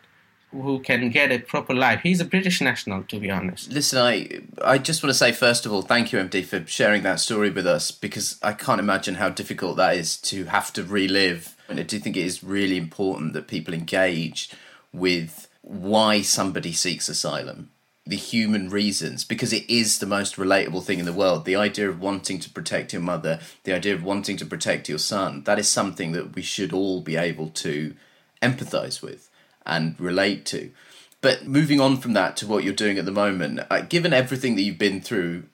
who 0.61 0.79
can 0.79 1.09
get 1.09 1.31
a 1.31 1.39
proper 1.39 1.73
life. 1.73 2.01
He's 2.01 2.21
a 2.21 2.25
British 2.25 2.61
national, 2.61 3.03
to 3.03 3.19
be 3.19 3.29
honest. 3.29 3.71
Listen, 3.71 3.99
I 3.99 4.41
I 4.63 4.77
just 4.77 5.03
want 5.03 5.09
to 5.11 5.17
say 5.17 5.31
first 5.31 5.65
of 5.65 5.73
all, 5.73 5.81
thank 5.81 6.11
you, 6.11 6.19
MD, 6.19 6.43
for 6.45 6.65
sharing 6.67 7.03
that 7.03 7.19
story 7.19 7.49
with 7.49 7.67
us 7.67 7.91
because 7.91 8.39
I 8.41 8.53
can't 8.53 8.79
imagine 8.79 9.15
how 9.15 9.29
difficult 9.29 9.77
that 9.77 9.95
is 9.97 10.17
to 10.21 10.45
have 10.45 10.71
to 10.73 10.83
relive. 10.83 11.55
And 11.67 11.79
I 11.79 11.83
do 11.83 11.99
think 11.99 12.15
it 12.15 12.25
is 12.25 12.43
really 12.43 12.77
important 12.77 13.33
that 13.33 13.47
people 13.47 13.73
engage 13.73 14.51
with 14.93 15.47
why 15.65 16.21
somebody 16.21 16.71
seeks 16.71 17.09
asylum, 17.09 17.71
the 18.05 18.15
human 18.15 18.69
reasons, 18.69 19.23
because 19.23 19.51
it 19.51 19.67
is 19.67 19.97
the 19.97 20.05
most 20.05 20.35
relatable 20.35 20.83
thing 20.83 20.99
in 20.99 21.05
the 21.05 21.13
world. 21.13 21.43
The 21.43 21.55
idea 21.55 21.89
of 21.89 21.99
wanting 21.99 22.39
to 22.41 22.49
protect 22.51 22.93
your 22.93 23.01
mother, 23.01 23.39
the 23.63 23.73
idea 23.73 23.95
of 23.95 24.03
wanting 24.03 24.37
to 24.37 24.45
protect 24.45 24.87
your 24.87 24.99
son, 24.99 25.43
that 25.45 25.57
is 25.57 25.67
something 25.67 26.11
that 26.11 26.35
we 26.35 26.43
should 26.43 26.71
all 26.71 27.01
be 27.01 27.15
able 27.15 27.49
to 27.49 27.95
empathize 28.43 29.01
with 29.01 29.27
and 29.65 29.99
relate 29.99 30.45
to. 30.45 30.71
But 31.21 31.47
moving 31.47 31.81
on 31.81 31.97
from 31.97 32.13
that 32.13 32.37
to 32.37 32.47
what 32.47 32.63
you're 32.63 32.73
doing 32.73 32.99
at 32.99 33.05
the 33.05 33.11
moment, 33.11 33.61
uh, 33.71 33.81
given 33.81 34.13
everything 34.13 34.55
that 34.55 34.61
you've 34.61 34.77
been 34.77 35.01
through, 35.01 35.45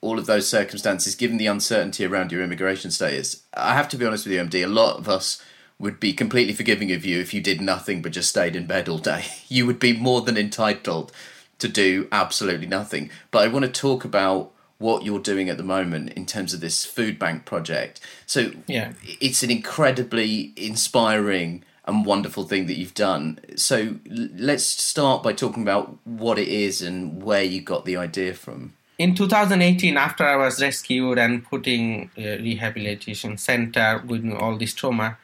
all 0.00 0.18
of 0.18 0.24
those 0.24 0.48
circumstances, 0.48 1.14
given 1.14 1.36
the 1.36 1.46
uncertainty 1.46 2.06
around 2.06 2.32
your 2.32 2.42
immigration 2.42 2.90
status, 2.90 3.42
I 3.52 3.74
have 3.74 3.90
to 3.90 3.98
be 3.98 4.06
honest 4.06 4.24
with 4.24 4.32
you, 4.32 4.40
MD, 4.40 4.64
a 4.64 4.66
lot 4.66 4.96
of 4.96 5.10
us 5.10 5.42
would 5.80 5.98
be 5.98 6.12
completely 6.12 6.52
forgiving 6.52 6.92
of 6.92 7.06
you 7.06 7.18
if 7.18 7.32
you 7.32 7.40
did 7.40 7.60
nothing 7.60 8.02
but 8.02 8.12
just 8.12 8.28
stayed 8.28 8.54
in 8.54 8.66
bed 8.66 8.88
all 8.88 8.98
day. 8.98 9.24
You 9.48 9.66
would 9.66 9.80
be 9.80 9.92
more 9.92 10.20
than 10.20 10.36
entitled 10.36 11.10
to 11.58 11.66
do 11.66 12.06
absolutely 12.12 12.68
nothing. 12.68 13.10
But 13.32 13.42
I 13.42 13.48
want 13.48 13.64
to 13.64 13.72
talk 13.72 14.04
about 14.04 14.52
what 14.78 15.04
you're 15.04 15.18
doing 15.18 15.48
at 15.48 15.56
the 15.56 15.64
moment 15.64 16.12
in 16.12 16.24
terms 16.24 16.54
of 16.54 16.60
this 16.60 16.84
food 16.84 17.18
bank 17.18 17.44
project. 17.44 18.00
So 18.26 18.52
yeah. 18.68 18.92
it's 19.02 19.42
an 19.42 19.50
incredibly 19.50 20.52
inspiring 20.56 21.64
and 21.84 22.06
wonderful 22.06 22.44
thing 22.44 22.66
that 22.66 22.78
you've 22.78 22.94
done. 22.94 23.40
So 23.56 23.96
let's 24.06 24.64
start 24.64 25.22
by 25.22 25.32
talking 25.32 25.62
about 25.62 25.98
what 26.04 26.38
it 26.38 26.48
is 26.48 26.80
and 26.80 27.22
where 27.22 27.42
you 27.42 27.60
got 27.60 27.84
the 27.84 27.96
idea 27.96 28.34
from. 28.34 28.74
In 28.98 29.14
2018, 29.14 29.96
after 29.96 30.24
I 30.24 30.36
was 30.36 30.62
rescued 30.62 31.18
and 31.18 31.44
putting 31.44 32.10
a 32.16 32.38
rehabilitation 32.38 33.36
center 33.36 34.02
with 34.06 34.30
all 34.32 34.56
this 34.56 34.74
trauma, 34.74 35.18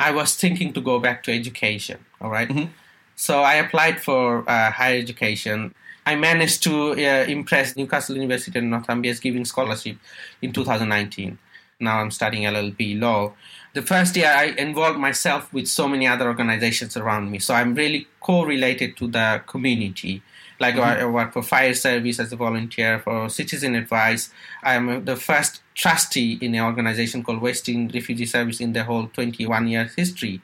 I 0.00 0.10
was 0.10 0.34
thinking 0.34 0.72
to 0.72 0.80
go 0.80 0.98
back 0.98 1.22
to 1.24 1.32
education. 1.32 1.98
All 2.20 2.30
right? 2.30 2.48
mm-hmm. 2.48 2.72
So 3.16 3.42
I 3.42 3.54
applied 3.56 4.02
for 4.02 4.48
uh, 4.48 4.70
higher 4.70 4.98
education. 4.98 5.74
I 6.06 6.16
managed 6.16 6.62
to 6.62 6.92
uh, 6.92 7.26
impress 7.28 7.76
Newcastle 7.76 8.16
University 8.16 8.58
and 8.58 8.70
Northumberland 8.70 9.20
giving 9.20 9.44
scholarship 9.44 9.98
in 10.40 10.52
2019. 10.52 11.38
Now 11.80 12.00
I'm 12.00 12.10
studying 12.10 12.44
LLB 12.44 12.98
law. 12.98 13.34
The 13.74 13.82
first 13.82 14.16
year 14.16 14.32
I 14.34 14.46
involved 14.66 14.98
myself 14.98 15.52
with 15.52 15.68
so 15.68 15.86
many 15.86 16.06
other 16.06 16.26
organizations 16.28 16.96
around 16.96 17.30
me. 17.30 17.38
So 17.38 17.52
I'm 17.54 17.74
really 17.74 18.06
correlated 18.20 18.96
to 18.96 19.06
the 19.06 19.42
community. 19.46 20.22
Like 20.60 20.74
mm-hmm. 20.74 21.02
I 21.02 21.06
work 21.06 21.32
for 21.32 21.42
fire 21.42 21.74
service 21.74 22.20
as 22.20 22.32
a 22.32 22.36
volunteer, 22.36 23.00
for 23.00 23.28
citizen 23.28 23.74
advice. 23.74 24.30
I'm 24.62 25.04
the 25.04 25.16
first 25.16 25.62
trustee 25.74 26.38
in 26.40 26.54
an 26.54 26.64
organization 26.64 27.24
called 27.24 27.40
West 27.40 27.68
End 27.68 27.94
Refugee 27.94 28.26
Service 28.26 28.60
in 28.60 28.74
the 28.74 28.84
whole 28.84 29.08
21 29.08 29.68
years 29.68 29.94
history. 29.94 30.40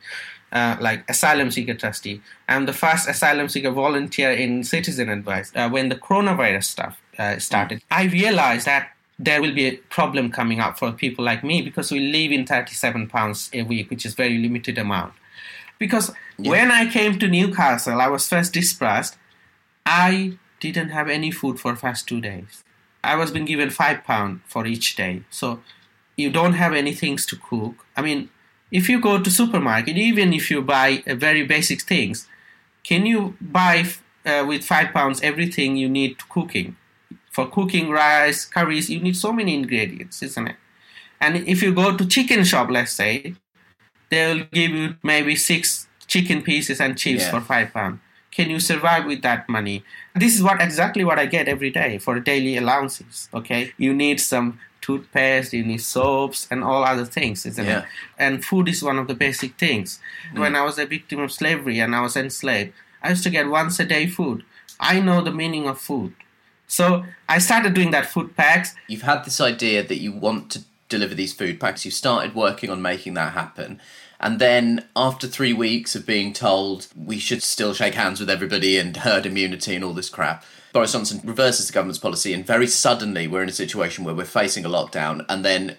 Uh, 0.52 0.76
like 0.80 1.04
asylum 1.10 1.50
seeker 1.50 1.74
trustee. 1.74 2.22
I'm 2.48 2.66
the 2.66 2.72
first 2.72 3.08
asylum 3.08 3.48
seeker 3.48 3.72
volunteer 3.72 4.30
in 4.30 4.64
citizen 4.64 5.08
advice. 5.10 5.52
Uh, 5.54 5.68
when 5.68 5.88
the 5.88 5.96
coronavirus 5.96 6.64
stuff 6.64 7.02
uh, 7.18 7.38
started, 7.38 7.78
mm-hmm. 7.78 7.94
I 7.94 8.04
realized 8.04 8.66
that 8.66 8.92
there 9.18 9.40
will 9.40 9.52
be 9.52 9.66
a 9.66 9.76
problem 9.76 10.30
coming 10.30 10.60
up 10.60 10.78
for 10.78 10.92
people 10.92 11.24
like 11.24 11.42
me 11.42 11.62
because 11.62 11.90
we 11.90 12.00
live 12.00 12.32
in 12.32 12.46
37 12.46 13.08
pounds 13.08 13.50
a 13.52 13.62
week, 13.62 13.90
which 13.90 14.06
is 14.06 14.14
very 14.14 14.38
limited 14.38 14.78
amount. 14.78 15.14
Because 15.78 16.12
yeah. 16.38 16.50
when 16.50 16.70
I 16.70 16.90
came 16.90 17.18
to 17.18 17.28
Newcastle, 17.28 18.00
I 18.00 18.08
was 18.08 18.28
first 18.28 18.52
dispersed. 18.52 19.16
I 19.86 20.38
didn't 20.60 20.90
have 20.90 21.08
any 21.08 21.30
food 21.30 21.58
for 21.58 21.74
first 21.76 22.06
two 22.06 22.20
days. 22.20 22.64
I 23.02 23.16
was 23.16 23.30
being 23.30 23.46
given 23.46 23.70
five 23.70 24.04
pound 24.04 24.40
for 24.46 24.66
each 24.66 24.96
day. 24.96 25.22
So 25.30 25.60
you 26.16 26.30
don't 26.30 26.54
have 26.54 26.74
any 26.74 26.92
things 26.92 27.24
to 27.26 27.36
cook. 27.36 27.86
I 27.96 28.02
mean, 28.02 28.30
if 28.70 28.88
you 28.88 29.00
go 29.00 29.22
to 29.22 29.30
supermarket, 29.30 29.96
even 29.96 30.32
if 30.32 30.50
you 30.50 30.60
buy 30.60 31.02
uh, 31.06 31.14
very 31.14 31.46
basic 31.46 31.82
things, 31.82 32.26
can 32.82 33.06
you 33.06 33.36
buy 33.40 33.84
uh, 34.24 34.44
with 34.46 34.64
five 34.64 34.92
pounds 34.92 35.20
everything 35.22 35.76
you 35.76 35.88
need 35.88 36.18
to 36.18 36.24
cooking? 36.26 36.76
for 37.36 37.46
cooking 37.50 37.90
rice, 37.90 38.46
curries, 38.46 38.88
you 38.88 38.98
need 38.98 39.14
so 39.14 39.30
many 39.30 39.52
ingredients, 39.54 40.22
isn't 40.22 40.48
it? 40.48 40.56
And 41.20 41.36
if 41.36 41.62
you 41.62 41.74
go 41.74 41.94
to 41.94 42.06
chicken 42.06 42.44
shop, 42.44 42.70
let's 42.70 42.92
say, 42.92 43.34
they'll 44.10 44.44
give 44.44 44.70
you 44.70 44.96
maybe 45.02 45.36
six 45.36 45.86
chicken 46.06 46.40
pieces 46.40 46.80
and 46.80 46.96
chips 46.96 47.24
yeah. 47.24 47.30
for 47.32 47.42
five 47.42 47.74
pounds. 47.74 48.00
Can 48.36 48.50
you 48.50 48.60
survive 48.60 49.06
with 49.06 49.22
that 49.22 49.48
money? 49.48 49.82
This 50.14 50.34
is 50.36 50.42
what 50.42 50.60
exactly 50.60 51.04
what 51.04 51.18
I 51.18 51.24
get 51.24 51.48
every 51.48 51.70
day 51.70 51.96
for 51.96 52.20
daily 52.20 52.58
allowances. 52.58 53.30
Okay, 53.32 53.72
you 53.78 53.94
need 53.94 54.20
some 54.20 54.60
toothpaste, 54.82 55.54
you 55.54 55.64
need 55.64 55.80
soaps, 55.80 56.46
and 56.50 56.62
all 56.62 56.84
other 56.84 57.06
things, 57.06 57.46
isn't 57.46 57.64
yeah. 57.64 57.78
it? 57.78 57.84
And 58.18 58.44
food 58.44 58.68
is 58.68 58.82
one 58.82 58.98
of 58.98 59.08
the 59.08 59.14
basic 59.14 59.56
things. 59.56 60.00
Mm. 60.34 60.40
When 60.40 60.54
I 60.54 60.62
was 60.64 60.78
a 60.78 60.84
victim 60.84 61.20
of 61.20 61.32
slavery 61.32 61.80
and 61.80 61.96
I 61.96 62.02
was 62.02 62.14
enslaved, 62.14 62.74
I 63.02 63.08
used 63.08 63.24
to 63.24 63.30
get 63.30 63.48
once 63.48 63.80
a 63.80 63.86
day 63.86 64.06
food. 64.06 64.44
I 64.78 65.00
know 65.00 65.22
the 65.22 65.32
meaning 65.32 65.66
of 65.66 65.78
food. 65.78 66.12
So 66.66 67.04
I 67.30 67.38
started 67.38 67.72
doing 67.72 67.90
that 67.92 68.04
food 68.04 68.36
packs. 68.36 68.74
You've 68.86 69.08
had 69.12 69.24
this 69.24 69.40
idea 69.40 69.82
that 69.82 69.98
you 69.98 70.12
want 70.12 70.50
to 70.50 70.64
deliver 70.90 71.14
these 71.14 71.32
food 71.32 71.58
packs. 71.58 71.86
You 71.86 71.90
started 71.90 72.34
working 72.34 72.68
on 72.68 72.82
making 72.82 73.14
that 73.14 73.32
happen. 73.32 73.80
And 74.26 74.40
then, 74.40 74.84
after 74.96 75.28
three 75.28 75.52
weeks 75.52 75.94
of 75.94 76.04
being 76.04 76.32
told 76.32 76.88
we 76.96 77.16
should 77.16 77.44
still 77.44 77.72
shake 77.72 77.94
hands 77.94 78.18
with 78.18 78.28
everybody 78.28 78.76
and 78.76 78.96
herd 78.96 79.24
immunity 79.24 79.76
and 79.76 79.84
all 79.84 79.92
this 79.92 80.08
crap, 80.08 80.44
Boris 80.72 80.94
Johnson 80.94 81.20
reverses 81.22 81.68
the 81.68 81.72
government's 81.72 82.00
policy, 82.00 82.32
and 82.32 82.44
very 82.44 82.66
suddenly 82.66 83.28
we're 83.28 83.44
in 83.44 83.48
a 83.48 83.52
situation 83.52 84.02
where 84.02 84.16
we're 84.16 84.24
facing 84.24 84.64
a 84.64 84.68
lockdown, 84.68 85.24
and 85.28 85.44
then 85.44 85.76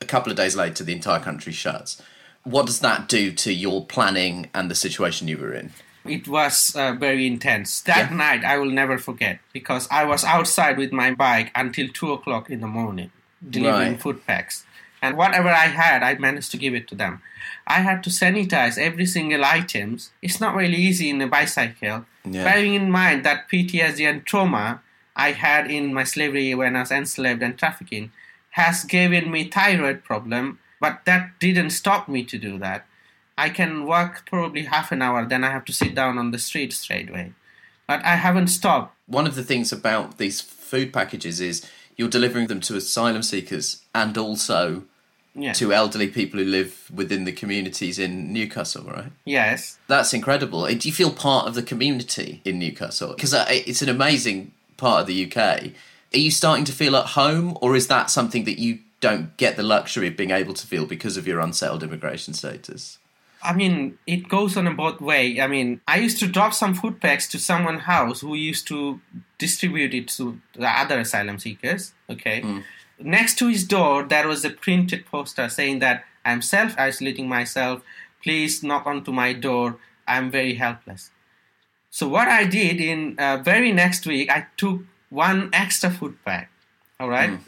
a 0.00 0.06
couple 0.06 0.32
of 0.32 0.38
days 0.38 0.56
later, 0.56 0.82
the 0.82 0.94
entire 0.94 1.20
country 1.20 1.52
shuts. 1.52 2.00
What 2.42 2.64
does 2.64 2.80
that 2.80 3.06
do 3.06 3.32
to 3.32 3.52
your 3.52 3.84
planning 3.84 4.48
and 4.54 4.70
the 4.70 4.74
situation 4.74 5.28
you 5.28 5.36
were 5.36 5.52
in? 5.52 5.70
It 6.06 6.26
was 6.26 6.74
uh, 6.74 6.94
very 6.94 7.26
intense. 7.26 7.82
That 7.82 8.10
yeah. 8.10 8.16
night 8.16 8.44
I 8.44 8.56
will 8.56 8.70
never 8.70 8.96
forget 8.96 9.40
because 9.52 9.86
I 9.90 10.06
was 10.06 10.24
outside 10.24 10.78
with 10.78 10.90
my 10.90 11.12
bike 11.12 11.50
until 11.54 11.88
two 11.92 12.12
o'clock 12.12 12.48
in 12.48 12.62
the 12.62 12.66
morning 12.66 13.10
delivering 13.46 13.92
right. 13.92 14.00
food 14.00 14.26
packs. 14.26 14.64
And 15.02 15.16
whatever 15.16 15.48
I 15.48 15.66
had, 15.66 16.02
I 16.02 16.14
managed 16.18 16.50
to 16.52 16.58
give 16.58 16.74
it 16.74 16.86
to 16.88 16.94
them. 16.94 17.22
I 17.66 17.80
had 17.80 18.02
to 18.04 18.10
sanitize 18.10 18.78
every 18.78 19.06
single 19.06 19.44
items. 19.44 20.10
It's 20.20 20.40
not 20.40 20.54
really 20.54 20.76
easy 20.76 21.08
in 21.08 21.20
a 21.22 21.26
bicycle. 21.26 22.04
Yeah. 22.24 22.44
Bearing 22.44 22.74
in 22.74 22.90
mind 22.90 23.24
that 23.24 23.48
PTSD 23.50 24.08
and 24.08 24.26
trauma 24.26 24.82
I 25.16 25.32
had 25.32 25.70
in 25.70 25.94
my 25.94 26.04
slavery 26.04 26.54
when 26.54 26.76
I 26.76 26.80
was 26.80 26.90
enslaved 26.90 27.42
and 27.42 27.58
trafficking 27.58 28.12
has 28.50 28.84
given 28.84 29.30
me 29.30 29.48
thyroid 29.48 30.02
problem, 30.04 30.58
but 30.80 31.02
that 31.04 31.38
didn't 31.38 31.70
stop 31.70 32.08
me 32.08 32.24
to 32.24 32.38
do 32.38 32.58
that. 32.58 32.86
I 33.38 33.48
can 33.48 33.86
work 33.86 34.26
probably 34.26 34.64
half 34.64 34.92
an 34.92 35.02
hour, 35.02 35.24
then 35.24 35.44
I 35.44 35.50
have 35.50 35.64
to 35.66 35.72
sit 35.72 35.94
down 35.94 36.18
on 36.18 36.30
the 36.30 36.38
street 36.38 36.72
straight 36.72 37.08
away. 37.08 37.32
But 37.86 38.04
I 38.04 38.16
haven't 38.16 38.48
stopped. 38.48 38.94
One 39.06 39.26
of 39.26 39.34
the 39.34 39.44
things 39.44 39.72
about 39.72 40.18
these 40.18 40.40
food 40.40 40.92
packages 40.92 41.40
is 41.40 41.66
you're 41.96 42.08
delivering 42.08 42.48
them 42.48 42.60
to 42.60 42.76
asylum 42.76 43.22
seekers 43.22 43.82
and 43.94 44.16
also 44.16 44.84
yeah. 45.34 45.52
to 45.54 45.72
elderly 45.72 46.08
people 46.08 46.40
who 46.40 46.46
live 46.46 46.90
within 46.92 47.24
the 47.24 47.32
communities 47.32 47.98
in 47.98 48.32
Newcastle, 48.32 48.84
right? 48.84 49.12
Yes. 49.24 49.78
That's 49.86 50.12
incredible. 50.12 50.66
Do 50.66 50.88
you 50.88 50.94
feel 50.94 51.12
part 51.12 51.46
of 51.46 51.54
the 51.54 51.62
community 51.62 52.40
in 52.44 52.58
Newcastle? 52.58 53.14
Because 53.14 53.34
uh, 53.34 53.46
it's 53.48 53.82
an 53.82 53.88
amazing 53.88 54.52
part 54.76 55.02
of 55.02 55.06
the 55.06 55.26
UK. 55.26 55.72
Are 56.12 56.18
you 56.18 56.30
starting 56.30 56.64
to 56.64 56.72
feel 56.72 56.96
at 56.96 57.06
home, 57.06 57.56
or 57.60 57.76
is 57.76 57.86
that 57.88 58.10
something 58.10 58.44
that 58.44 58.58
you 58.58 58.80
don't 59.00 59.36
get 59.36 59.56
the 59.56 59.62
luxury 59.62 60.08
of 60.08 60.16
being 60.16 60.30
able 60.30 60.54
to 60.54 60.66
feel 60.66 60.86
because 60.86 61.16
of 61.16 61.26
your 61.26 61.40
unsettled 61.40 61.82
immigration 61.82 62.34
status? 62.34 62.98
I 63.42 63.54
mean, 63.54 63.98
it 64.06 64.28
goes 64.28 64.56
on 64.56 64.66
a 64.66 64.74
both 64.74 65.00
way. 65.00 65.40
I 65.40 65.46
mean, 65.46 65.80
I 65.88 65.98
used 65.98 66.18
to 66.18 66.26
drop 66.26 66.52
some 66.52 66.74
food 66.74 67.00
packs 67.00 67.26
to 67.28 67.38
someone's 67.38 67.82
house 67.82 68.20
who 68.20 68.34
used 68.34 68.66
to 68.68 69.00
distribute 69.38 69.94
it 69.94 70.08
to 70.08 70.38
the 70.54 70.68
other 70.68 71.00
asylum 71.00 71.38
seekers. 71.38 71.92
Okay. 72.10 72.42
Mm. 72.42 72.64
Next 73.02 73.38
to 73.38 73.48
his 73.48 73.64
door, 73.64 74.02
there 74.02 74.28
was 74.28 74.44
a 74.44 74.50
printed 74.50 75.06
poster 75.06 75.48
saying 75.48 75.78
that 75.80 76.04
I'm 76.24 76.42
self 76.42 76.74
isolating 76.78 77.28
myself. 77.28 77.82
Please 78.22 78.62
knock 78.62 78.86
onto 78.86 79.12
my 79.12 79.32
door. 79.32 79.78
I'm 80.06 80.30
very 80.30 80.54
helpless. 80.54 81.10
So, 81.90 82.08
what 82.08 82.28
I 82.28 82.44
did 82.44 82.80
in 82.80 83.16
uh, 83.18 83.38
very 83.38 83.72
next 83.72 84.06
week, 84.06 84.30
I 84.30 84.46
took 84.56 84.82
one 85.08 85.50
extra 85.52 85.90
food 85.90 86.22
bag, 86.24 86.48
All 86.98 87.08
right. 87.08 87.30
Mm. 87.30 87.40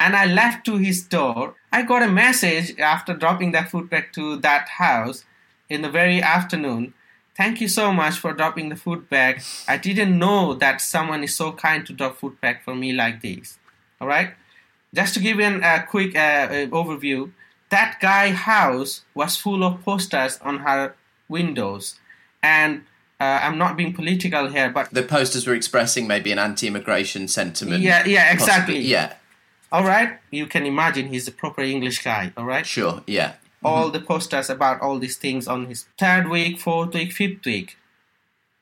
And 0.00 0.16
I 0.16 0.26
left 0.26 0.66
to 0.66 0.76
his 0.76 1.02
door. 1.02 1.54
I 1.72 1.82
got 1.82 2.02
a 2.02 2.08
message 2.08 2.78
after 2.78 3.14
dropping 3.14 3.52
that 3.52 3.70
food 3.70 3.88
bag 3.88 4.12
to 4.14 4.36
that 4.38 4.68
house 4.68 5.24
in 5.68 5.82
the 5.82 5.88
very 5.88 6.20
afternoon. 6.20 6.94
Thank 7.36 7.60
you 7.60 7.68
so 7.68 7.92
much 7.92 8.18
for 8.18 8.32
dropping 8.32 8.68
the 8.68 8.76
food 8.76 9.08
bag. 9.08 9.42
I 9.68 9.76
didn't 9.76 10.18
know 10.18 10.54
that 10.54 10.80
someone 10.80 11.22
is 11.24 11.34
so 11.34 11.52
kind 11.52 11.86
to 11.86 11.92
drop 11.92 12.16
food 12.16 12.40
bag 12.40 12.62
for 12.64 12.74
me 12.74 12.92
like 12.92 13.22
this. 13.22 13.58
All 14.00 14.08
right. 14.08 14.34
Just 14.94 15.14
to 15.14 15.20
give 15.20 15.38
you 15.38 15.60
a 15.62 15.84
quick 15.88 16.14
uh, 16.16 16.48
overview, 16.70 17.32
that 17.70 17.98
guy 18.00 18.30
house 18.30 19.02
was 19.14 19.36
full 19.36 19.64
of 19.64 19.84
posters 19.84 20.38
on 20.42 20.58
her 20.58 20.94
windows, 21.28 21.98
and 22.42 22.82
uh, 23.20 23.40
I'm 23.42 23.58
not 23.58 23.76
being 23.76 23.92
political 23.92 24.48
here, 24.48 24.70
but 24.70 24.90
the 24.92 25.02
posters 25.02 25.46
were 25.46 25.54
expressing 25.54 26.06
maybe 26.06 26.30
an 26.32 26.38
anti-immigration 26.38 27.28
sentiment. 27.28 27.82
Yeah, 27.82 28.04
yeah, 28.06 28.32
exactly. 28.32 28.74
Possibly. 28.74 28.90
Yeah. 28.90 29.14
All 29.72 29.82
right, 29.82 30.18
you 30.30 30.46
can 30.46 30.66
imagine 30.66 31.08
he's 31.08 31.26
a 31.26 31.32
proper 31.32 31.62
English 31.62 32.04
guy. 32.04 32.32
All 32.36 32.44
right. 32.44 32.64
Sure. 32.64 33.02
Yeah 33.06 33.34
all 33.64 33.90
the 33.90 34.00
posters 34.00 34.50
about 34.50 34.80
all 34.80 34.98
these 34.98 35.16
things 35.16 35.48
on 35.48 35.66
his 35.66 35.86
third 35.98 36.28
week, 36.28 36.60
fourth 36.60 36.94
week, 36.94 37.12
fifth 37.12 37.44
week. 37.46 37.78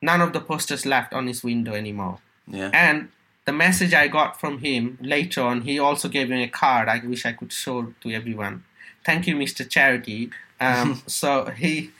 None 0.00 0.20
of 0.20 0.32
the 0.32 0.40
posters 0.40 0.86
left 0.86 1.12
on 1.12 1.26
his 1.26 1.42
window 1.42 1.74
anymore. 1.74 2.18
Yeah. 2.46 2.70
And 2.72 3.08
the 3.44 3.52
message 3.52 3.92
I 3.92 4.08
got 4.08 4.40
from 4.40 4.58
him 4.58 4.98
later 5.00 5.42
on, 5.42 5.62
he 5.62 5.78
also 5.78 6.08
gave 6.08 6.30
me 6.30 6.42
a 6.42 6.48
card. 6.48 6.88
I 6.88 7.00
wish 7.04 7.26
I 7.26 7.32
could 7.32 7.52
show 7.52 7.94
to 8.00 8.10
everyone. 8.10 8.64
Thank 9.04 9.26
you, 9.26 9.36
Mr. 9.36 9.68
Charity. 9.68 10.30
Um, 10.60 11.02
so 11.06 11.46
he 11.46 11.90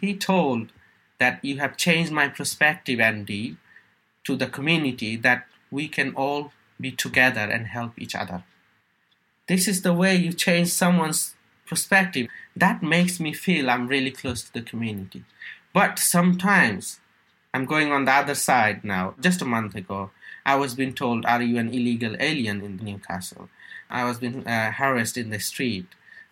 he 0.00 0.14
told 0.14 0.68
that 1.18 1.44
you 1.44 1.58
have 1.58 1.76
changed 1.76 2.12
my 2.12 2.28
perspective, 2.28 2.98
MD, 2.98 3.56
to 4.24 4.36
the 4.36 4.46
community 4.46 5.16
that 5.16 5.46
we 5.70 5.88
can 5.88 6.14
all 6.14 6.52
be 6.80 6.90
together 6.90 7.40
and 7.40 7.66
help 7.66 7.92
each 7.98 8.14
other. 8.14 8.44
This 9.46 9.68
is 9.68 9.82
the 9.82 9.92
way 9.92 10.16
you 10.16 10.32
change 10.32 10.68
someone's 10.68 11.34
perspective, 11.66 12.26
that 12.56 12.82
makes 12.82 13.20
me 13.20 13.32
feel 13.32 13.70
I'm 13.70 13.86
really 13.86 14.10
close 14.10 14.42
to 14.42 14.52
the 14.52 14.62
community. 14.62 15.24
But 15.72 15.98
sometimes 15.98 17.00
I'm 17.54 17.64
going 17.64 17.92
on 17.92 18.04
the 18.04 18.12
other 18.12 18.34
side 18.34 18.84
now. 18.84 19.14
Just 19.20 19.40
a 19.40 19.44
month 19.44 19.74
ago, 19.74 20.10
I 20.44 20.56
was 20.56 20.74
being 20.74 20.94
told, 20.94 21.26
Are 21.26 21.42
you 21.42 21.58
an 21.58 21.68
illegal 21.68 22.16
alien 22.18 22.62
in 22.62 22.76
Newcastle? 22.76 23.48
I 23.88 24.04
was 24.04 24.18
being 24.18 24.46
uh, 24.46 24.72
harassed 24.72 25.16
in 25.16 25.30
the 25.30 25.40
street, 25.40 25.86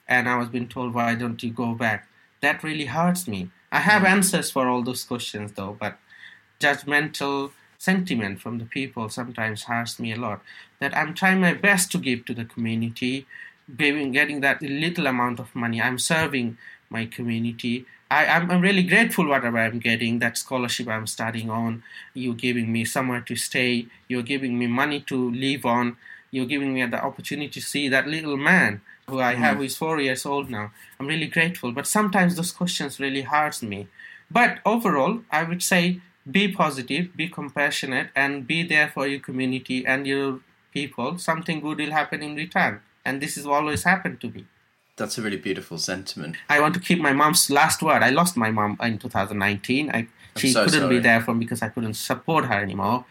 and 0.06 0.28
I 0.28 0.36
was 0.36 0.48
being 0.48 0.68
told, 0.68 0.94
Why 0.94 1.14
don't 1.14 1.42
you 1.42 1.50
go 1.50 1.74
back? 1.74 2.08
That 2.40 2.62
really 2.62 2.86
hurts 2.86 3.26
me. 3.26 3.50
I 3.70 3.80
have 3.80 4.02
mm. 4.02 4.08
answers 4.08 4.50
for 4.50 4.68
all 4.68 4.82
those 4.82 5.04
questions, 5.04 5.52
though, 5.52 5.76
but 5.78 5.98
judgmental 6.60 7.52
sentiment 7.78 8.40
from 8.40 8.58
the 8.58 8.64
people 8.64 9.08
sometimes 9.08 9.64
hurts 9.64 9.98
me 9.98 10.12
a 10.12 10.16
lot. 10.16 10.42
That 10.80 10.96
I'm 10.96 11.14
trying 11.14 11.40
my 11.40 11.54
best 11.54 11.92
to 11.92 11.98
give 11.98 12.24
to 12.26 12.34
the 12.34 12.44
community, 12.44 13.26
getting 13.76 14.40
that 14.40 14.62
little 14.62 15.06
amount 15.06 15.38
of 15.40 15.54
money. 15.54 15.80
I'm 15.80 15.98
serving 15.98 16.56
my 16.90 17.06
community. 17.06 17.86
I, 18.10 18.24
am 18.24 18.50
I'm 18.50 18.60
really 18.62 18.82
grateful 18.82 19.28
whatever 19.28 19.58
I'm 19.58 19.80
getting, 19.80 20.18
that 20.20 20.38
scholarship 20.38 20.88
I'm 20.88 21.06
studying 21.06 21.50
on. 21.50 21.82
You're 22.14 22.34
giving 22.34 22.72
me 22.72 22.84
somewhere 22.84 23.20
to 23.22 23.36
stay. 23.36 23.86
You're 24.08 24.22
giving 24.22 24.58
me 24.58 24.66
money 24.66 25.00
to 25.02 25.30
live 25.30 25.66
on. 25.66 25.96
You're 26.30 26.46
giving 26.46 26.74
me 26.74 26.84
the 26.86 27.02
opportunity 27.02 27.48
to 27.48 27.60
see 27.60 27.88
that 27.88 28.06
little 28.06 28.36
man 28.36 28.80
who 29.08 29.20
I 29.20 29.34
have, 29.34 29.54
mm. 29.54 29.58
who 29.58 29.64
is 29.64 29.76
four 29.76 30.00
years 30.00 30.24
old 30.24 30.50
now. 30.50 30.70
I'm 30.98 31.06
really 31.06 31.26
grateful. 31.26 31.72
But 31.72 31.86
sometimes 31.86 32.36
those 32.36 32.52
questions 32.52 33.00
really 33.00 33.22
hurts 33.22 33.62
me. 33.62 33.88
But 34.30 34.58
overall, 34.64 35.22
I 35.30 35.44
would 35.44 35.62
say 35.62 36.00
be 36.30 36.48
positive, 36.48 37.16
be 37.16 37.28
compassionate, 37.28 38.08
and 38.14 38.46
be 38.46 38.62
there 38.62 38.88
for 38.88 39.06
your 39.06 39.20
community 39.20 39.86
and 39.86 40.06
your 40.06 40.40
people. 40.72 41.18
Something 41.18 41.60
good 41.60 41.78
will 41.78 41.92
happen 41.92 42.22
in 42.22 42.36
return. 42.36 42.80
And 43.04 43.20
this 43.20 43.36
has 43.36 43.46
always 43.46 43.84
happened 43.84 44.20
to 44.20 44.30
me. 44.30 44.46
That's 44.98 45.16
a 45.16 45.22
really 45.22 45.36
beautiful 45.36 45.78
sentiment. 45.78 46.36
I 46.48 46.60
want 46.60 46.74
to 46.74 46.80
keep 46.80 47.00
my 47.00 47.12
mom's 47.12 47.50
last 47.50 47.82
word. 47.82 48.02
I 48.02 48.10
lost 48.10 48.36
my 48.36 48.50
mom 48.50 48.76
in 48.82 48.98
2019. 48.98 49.90
I, 49.90 50.08
she 50.36 50.50
so 50.50 50.64
couldn't 50.64 50.80
sorry. 50.80 50.96
be 50.96 51.00
there 51.00 51.20
for 51.20 51.34
me 51.34 51.40
because 51.40 51.62
I 51.62 51.68
couldn't 51.68 51.94
support 51.94 52.46
her 52.46 52.60
anymore. 52.60 53.04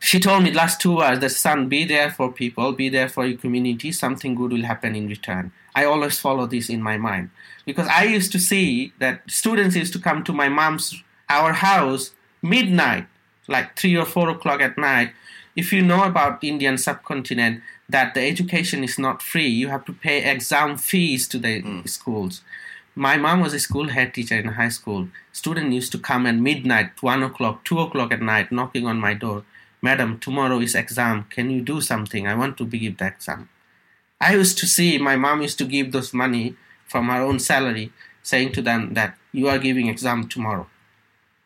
She 0.00 0.20
told 0.20 0.44
me 0.44 0.52
last 0.52 0.80
two 0.80 0.96
words 0.96 1.20
that 1.20 1.30
son, 1.30 1.68
be 1.68 1.84
there 1.84 2.10
for 2.10 2.30
people, 2.30 2.72
be 2.72 2.88
there 2.88 3.08
for 3.08 3.26
your 3.26 3.38
community. 3.38 3.92
Something 3.92 4.34
good 4.34 4.52
will 4.52 4.62
happen 4.62 4.94
in 4.94 5.08
return. 5.08 5.52
I 5.74 5.84
always 5.84 6.18
follow 6.18 6.46
this 6.46 6.68
in 6.68 6.82
my 6.82 6.96
mind 6.96 7.30
because 7.64 7.88
I 7.88 8.04
used 8.04 8.30
to 8.32 8.38
see 8.38 8.92
that 8.98 9.22
students 9.28 9.74
used 9.74 9.92
to 9.94 9.98
come 9.98 10.22
to 10.24 10.32
my 10.32 10.48
mom's 10.48 11.02
our 11.28 11.52
house 11.54 12.12
midnight, 12.42 13.06
like 13.48 13.76
three 13.76 13.96
or 13.96 14.04
four 14.04 14.28
o'clock 14.30 14.60
at 14.60 14.78
night. 14.78 15.12
If 15.56 15.72
you 15.72 15.82
know 15.82 16.04
about 16.04 16.44
Indian 16.44 16.76
subcontinent, 16.78 17.62
that 17.88 18.14
the 18.14 18.20
education 18.20 18.82
is 18.82 18.98
not 18.98 19.22
free. 19.22 19.46
You 19.46 19.68
have 19.68 19.84
to 19.86 19.92
pay 19.92 20.28
exam 20.30 20.76
fees 20.76 21.28
to 21.28 21.38
the 21.38 21.62
mm. 21.62 21.88
schools. 21.88 22.42
My 22.94 23.16
mom 23.16 23.40
was 23.40 23.52
a 23.52 23.60
school 23.60 23.88
head 23.88 24.14
teacher 24.14 24.36
in 24.36 24.48
high 24.48 24.70
school. 24.70 25.08
Student 25.32 25.72
used 25.72 25.92
to 25.92 25.98
come 25.98 26.26
at 26.26 26.36
midnight, 26.36 27.02
one 27.02 27.22
o'clock, 27.22 27.64
two 27.64 27.78
o'clock 27.80 28.12
at 28.12 28.22
night, 28.22 28.50
knocking 28.50 28.86
on 28.86 28.98
my 28.98 29.14
door. 29.14 29.44
Madam, 29.82 30.18
tomorrow 30.18 30.58
is 30.60 30.74
exam. 30.74 31.26
Can 31.30 31.50
you 31.50 31.60
do 31.60 31.80
something? 31.80 32.26
I 32.26 32.34
want 32.34 32.56
to 32.58 32.64
give 32.64 32.96
the 32.96 33.06
exam. 33.08 33.48
I 34.20 34.34
used 34.34 34.58
to 34.58 34.66
see 34.66 34.96
my 34.98 35.16
mom 35.16 35.42
used 35.42 35.58
to 35.58 35.66
give 35.66 35.92
those 35.92 36.14
money 36.14 36.56
from 36.88 37.08
her 37.08 37.20
own 37.20 37.38
salary, 37.38 37.92
saying 38.22 38.52
to 38.52 38.62
them 38.62 38.94
that 38.94 39.16
you 39.32 39.48
are 39.48 39.58
giving 39.58 39.88
exam 39.88 40.28
tomorrow. 40.28 40.66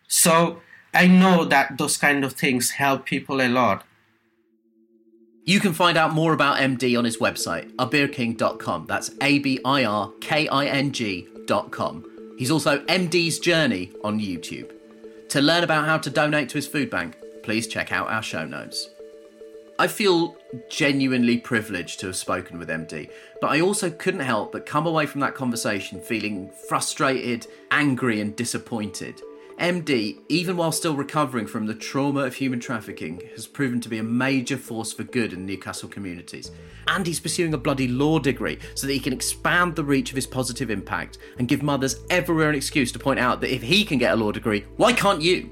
So 0.06 0.60
I 0.94 1.06
know 1.06 1.44
that 1.44 1.78
those 1.78 1.96
kind 1.96 2.24
of 2.24 2.34
things 2.34 2.72
help 2.72 3.06
people 3.06 3.40
a 3.40 3.48
lot. 3.48 3.84
You 5.44 5.58
can 5.58 5.72
find 5.72 5.96
out 5.96 6.12
more 6.12 6.32
about 6.32 6.58
MD 6.58 6.98
on 6.98 7.04
his 7.04 7.18
website, 7.18 7.72
abirking.com. 7.76 8.86
That's 8.86 9.10
A 9.20 9.38
B 9.38 9.58
I 9.64 9.84
R 9.84 10.12
K 10.20 10.46
I 10.48 10.66
N 10.66 10.92
G.com. 10.92 12.04
He's 12.38 12.50
also 12.50 12.78
MD's 12.84 13.38
Journey 13.38 13.92
on 14.04 14.20
YouTube. 14.20 14.70
To 15.30 15.40
learn 15.40 15.64
about 15.64 15.86
how 15.86 15.98
to 15.98 16.10
donate 16.10 16.48
to 16.50 16.58
his 16.58 16.66
food 16.66 16.90
bank, 16.90 17.16
please 17.42 17.66
check 17.66 17.92
out 17.92 18.10
our 18.10 18.22
show 18.22 18.44
notes. 18.44 18.90
I 19.78 19.86
feel 19.86 20.36
genuinely 20.68 21.38
privileged 21.38 22.00
to 22.00 22.06
have 22.06 22.16
spoken 22.16 22.58
with 22.58 22.68
MD, 22.68 23.10
but 23.40 23.50
I 23.50 23.62
also 23.62 23.90
couldn't 23.90 24.20
help 24.20 24.52
but 24.52 24.66
come 24.66 24.86
away 24.86 25.06
from 25.06 25.22
that 25.22 25.34
conversation 25.34 26.02
feeling 26.02 26.50
frustrated, 26.68 27.46
angry, 27.70 28.20
and 28.20 28.36
disappointed. 28.36 29.22
MD, 29.60 30.16
even 30.30 30.56
while 30.56 30.72
still 30.72 30.96
recovering 30.96 31.46
from 31.46 31.66
the 31.66 31.74
trauma 31.74 32.20
of 32.20 32.34
human 32.34 32.60
trafficking, 32.60 33.20
has 33.34 33.46
proven 33.46 33.78
to 33.82 33.90
be 33.90 33.98
a 33.98 34.02
major 34.02 34.56
force 34.56 34.90
for 34.90 35.04
good 35.04 35.34
in 35.34 35.44
Newcastle 35.44 35.86
communities. 35.86 36.50
And 36.88 37.06
he's 37.06 37.20
pursuing 37.20 37.52
a 37.52 37.58
bloody 37.58 37.86
law 37.86 38.18
degree 38.18 38.58
so 38.74 38.86
that 38.86 38.94
he 38.94 38.98
can 38.98 39.12
expand 39.12 39.76
the 39.76 39.84
reach 39.84 40.10
of 40.10 40.16
his 40.16 40.26
positive 40.26 40.70
impact 40.70 41.18
and 41.38 41.46
give 41.46 41.62
mothers 41.62 42.00
everywhere 42.08 42.48
an 42.48 42.54
excuse 42.54 42.90
to 42.92 42.98
point 42.98 43.20
out 43.20 43.42
that 43.42 43.54
if 43.54 43.60
he 43.60 43.84
can 43.84 43.98
get 43.98 44.14
a 44.14 44.16
law 44.16 44.32
degree, 44.32 44.64
why 44.78 44.94
can't 44.94 45.20
you? 45.20 45.50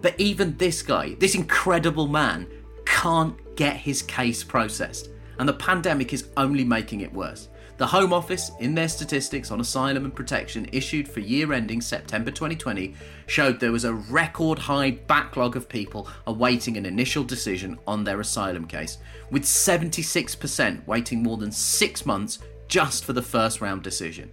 But 0.00 0.18
even 0.18 0.56
this 0.56 0.80
guy, 0.80 1.14
this 1.16 1.34
incredible 1.34 2.08
man, 2.08 2.48
can't 2.86 3.36
get 3.54 3.76
his 3.76 4.00
case 4.00 4.42
processed. 4.42 5.10
And 5.38 5.46
the 5.46 5.52
pandemic 5.52 6.14
is 6.14 6.28
only 6.38 6.64
making 6.64 7.02
it 7.02 7.12
worse. 7.12 7.48
The 7.78 7.86
Home 7.86 8.12
Office, 8.12 8.50
in 8.60 8.74
their 8.74 8.88
statistics 8.88 9.50
on 9.50 9.60
asylum 9.60 10.04
and 10.04 10.14
protection 10.14 10.68
issued 10.72 11.08
for 11.08 11.20
year 11.20 11.52
ending 11.52 11.80
September 11.80 12.30
2020, 12.30 12.94
showed 13.26 13.58
there 13.58 13.72
was 13.72 13.84
a 13.84 13.94
record 13.94 14.58
high 14.58 14.90
backlog 14.90 15.56
of 15.56 15.68
people 15.68 16.06
awaiting 16.26 16.76
an 16.76 16.84
initial 16.86 17.24
decision 17.24 17.78
on 17.86 18.04
their 18.04 18.20
asylum 18.20 18.66
case, 18.66 18.98
with 19.30 19.42
76% 19.42 20.86
waiting 20.86 21.22
more 21.22 21.38
than 21.38 21.50
six 21.50 22.04
months 22.04 22.40
just 22.68 23.04
for 23.04 23.14
the 23.14 23.22
first 23.22 23.60
round 23.60 23.82
decision. 23.82 24.32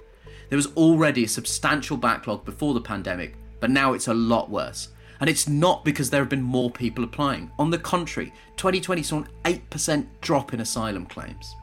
There 0.50 0.58
was 0.58 0.74
already 0.76 1.24
a 1.24 1.28
substantial 1.28 1.98
backlog 1.98 2.44
before 2.44 2.74
the 2.74 2.82
pandemic, 2.82 3.36
but 3.60 3.72
now 3.72 3.94
it's 3.94 4.08
a 4.08 4.14
lot 4.14 4.50
worse. 4.50 4.90
And 5.22 5.30
it's 5.30 5.48
not 5.48 5.84
because 5.84 6.10
there 6.10 6.22
have 6.22 6.30
been 6.30 6.42
more 6.42 6.72
people 6.72 7.04
applying. 7.04 7.52
On 7.60 7.70
the 7.70 7.78
contrary, 7.78 8.34
2020 8.58 9.04
saw 9.04 9.18
an 9.18 9.28
8% 9.44 10.08
drop 10.22 10.54
in 10.54 10.62
asylum 10.62 11.06
claims. 11.06 11.56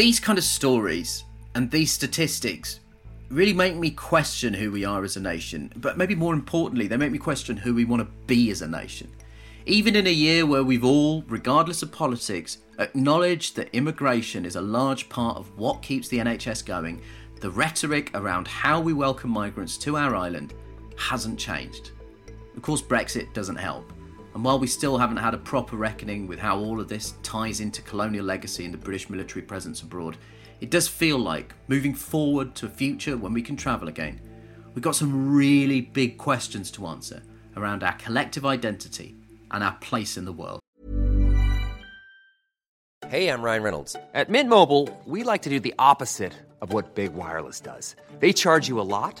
These 0.00 0.18
kind 0.18 0.38
of 0.38 0.44
stories 0.44 1.24
and 1.54 1.70
these 1.70 1.92
statistics 1.92 2.80
really 3.28 3.52
make 3.52 3.76
me 3.76 3.90
question 3.90 4.54
who 4.54 4.72
we 4.72 4.82
are 4.82 5.04
as 5.04 5.18
a 5.18 5.20
nation, 5.20 5.70
but 5.76 5.98
maybe 5.98 6.14
more 6.14 6.32
importantly, 6.32 6.86
they 6.86 6.96
make 6.96 7.12
me 7.12 7.18
question 7.18 7.54
who 7.54 7.74
we 7.74 7.84
want 7.84 8.00
to 8.00 8.08
be 8.26 8.50
as 8.50 8.62
a 8.62 8.66
nation. 8.66 9.12
Even 9.66 9.94
in 9.96 10.06
a 10.06 10.10
year 10.10 10.46
where 10.46 10.64
we've 10.64 10.86
all, 10.86 11.22
regardless 11.28 11.82
of 11.82 11.92
politics, 11.92 12.56
acknowledged 12.78 13.56
that 13.56 13.68
immigration 13.74 14.46
is 14.46 14.56
a 14.56 14.62
large 14.62 15.06
part 15.10 15.36
of 15.36 15.54
what 15.58 15.82
keeps 15.82 16.08
the 16.08 16.16
NHS 16.16 16.64
going, 16.64 17.02
the 17.42 17.50
rhetoric 17.50 18.10
around 18.14 18.48
how 18.48 18.80
we 18.80 18.94
welcome 18.94 19.28
migrants 19.28 19.76
to 19.76 19.98
our 19.98 20.16
island 20.16 20.54
hasn't 20.96 21.38
changed. 21.38 21.90
Of 22.56 22.62
course, 22.62 22.80
Brexit 22.80 23.34
doesn't 23.34 23.56
help. 23.56 23.92
And 24.34 24.44
while 24.44 24.58
we 24.58 24.66
still 24.66 24.96
haven't 24.98 25.16
had 25.16 25.34
a 25.34 25.38
proper 25.38 25.76
reckoning 25.76 26.26
with 26.26 26.38
how 26.38 26.58
all 26.58 26.80
of 26.80 26.88
this 26.88 27.14
ties 27.22 27.60
into 27.60 27.82
colonial 27.82 28.24
legacy 28.24 28.64
and 28.64 28.72
the 28.72 28.78
British 28.78 29.10
military 29.10 29.42
presence 29.42 29.82
abroad, 29.82 30.16
it 30.60 30.70
does 30.70 30.86
feel 30.86 31.18
like 31.18 31.54
moving 31.68 31.94
forward 31.94 32.54
to 32.56 32.66
a 32.66 32.68
future 32.68 33.16
when 33.16 33.32
we 33.32 33.42
can 33.42 33.56
travel 33.56 33.88
again, 33.88 34.20
we've 34.74 34.84
got 34.84 34.94
some 34.94 35.32
really 35.32 35.80
big 35.80 36.16
questions 36.16 36.70
to 36.72 36.86
answer 36.86 37.22
around 37.56 37.82
our 37.82 37.94
collective 37.94 38.46
identity 38.46 39.16
and 39.50 39.64
our 39.64 39.76
place 39.80 40.16
in 40.16 40.24
the 40.24 40.32
world. 40.32 40.60
Hey, 43.08 43.28
I'm 43.28 43.42
Ryan 43.42 43.62
Reynolds. 43.64 43.96
At 44.14 44.28
Mint 44.28 44.48
Mobile, 44.48 44.88
we 45.04 45.24
like 45.24 45.42
to 45.42 45.50
do 45.50 45.58
the 45.58 45.74
opposite 45.80 46.34
of 46.60 46.72
what 46.72 46.94
Big 46.94 47.12
Wireless 47.14 47.58
does. 47.58 47.96
They 48.20 48.32
charge 48.32 48.68
you 48.68 48.78
a 48.78 48.82
lot 48.82 49.20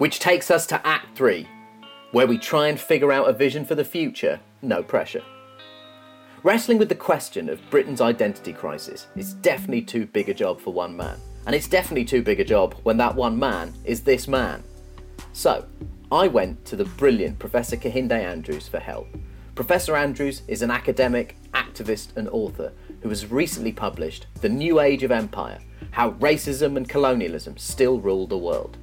Which 0.00 0.18
takes 0.18 0.50
us 0.50 0.64
to 0.68 0.86
Act 0.86 1.14
3, 1.14 1.46
where 2.12 2.26
we 2.26 2.38
try 2.38 2.68
and 2.68 2.80
figure 2.80 3.12
out 3.12 3.28
a 3.28 3.34
vision 3.34 3.66
for 3.66 3.74
the 3.74 3.84
future, 3.84 4.40
no 4.62 4.82
pressure. 4.82 5.22
Wrestling 6.42 6.78
with 6.78 6.88
the 6.88 6.94
question 6.94 7.50
of 7.50 7.60
Britain's 7.68 8.00
identity 8.00 8.54
crisis 8.54 9.08
is 9.14 9.34
definitely 9.34 9.82
too 9.82 10.06
big 10.06 10.30
a 10.30 10.32
job 10.32 10.58
for 10.58 10.72
one 10.72 10.96
man. 10.96 11.18
And 11.44 11.54
it's 11.54 11.68
definitely 11.68 12.06
too 12.06 12.22
big 12.22 12.40
a 12.40 12.46
job 12.46 12.76
when 12.82 12.96
that 12.96 13.14
one 13.14 13.38
man 13.38 13.74
is 13.84 14.00
this 14.00 14.26
man. 14.26 14.64
So, 15.34 15.66
I 16.10 16.28
went 16.28 16.64
to 16.64 16.76
the 16.76 16.86
brilliant 16.86 17.38
Professor 17.38 17.76
Kehinde 17.76 18.12
Andrews 18.12 18.68
for 18.68 18.78
help. 18.80 19.06
Professor 19.54 19.96
Andrews 19.96 20.40
is 20.48 20.62
an 20.62 20.70
academic, 20.70 21.36
activist, 21.52 22.16
and 22.16 22.26
author 22.30 22.72
who 23.02 23.10
has 23.10 23.30
recently 23.30 23.72
published 23.72 24.28
The 24.40 24.48
New 24.48 24.80
Age 24.80 25.02
of 25.02 25.12
Empire 25.12 25.58
How 25.90 26.12
Racism 26.12 26.78
and 26.78 26.88
Colonialism 26.88 27.58
Still 27.58 28.00
Rule 28.00 28.26
the 28.26 28.38
World. 28.38 28.78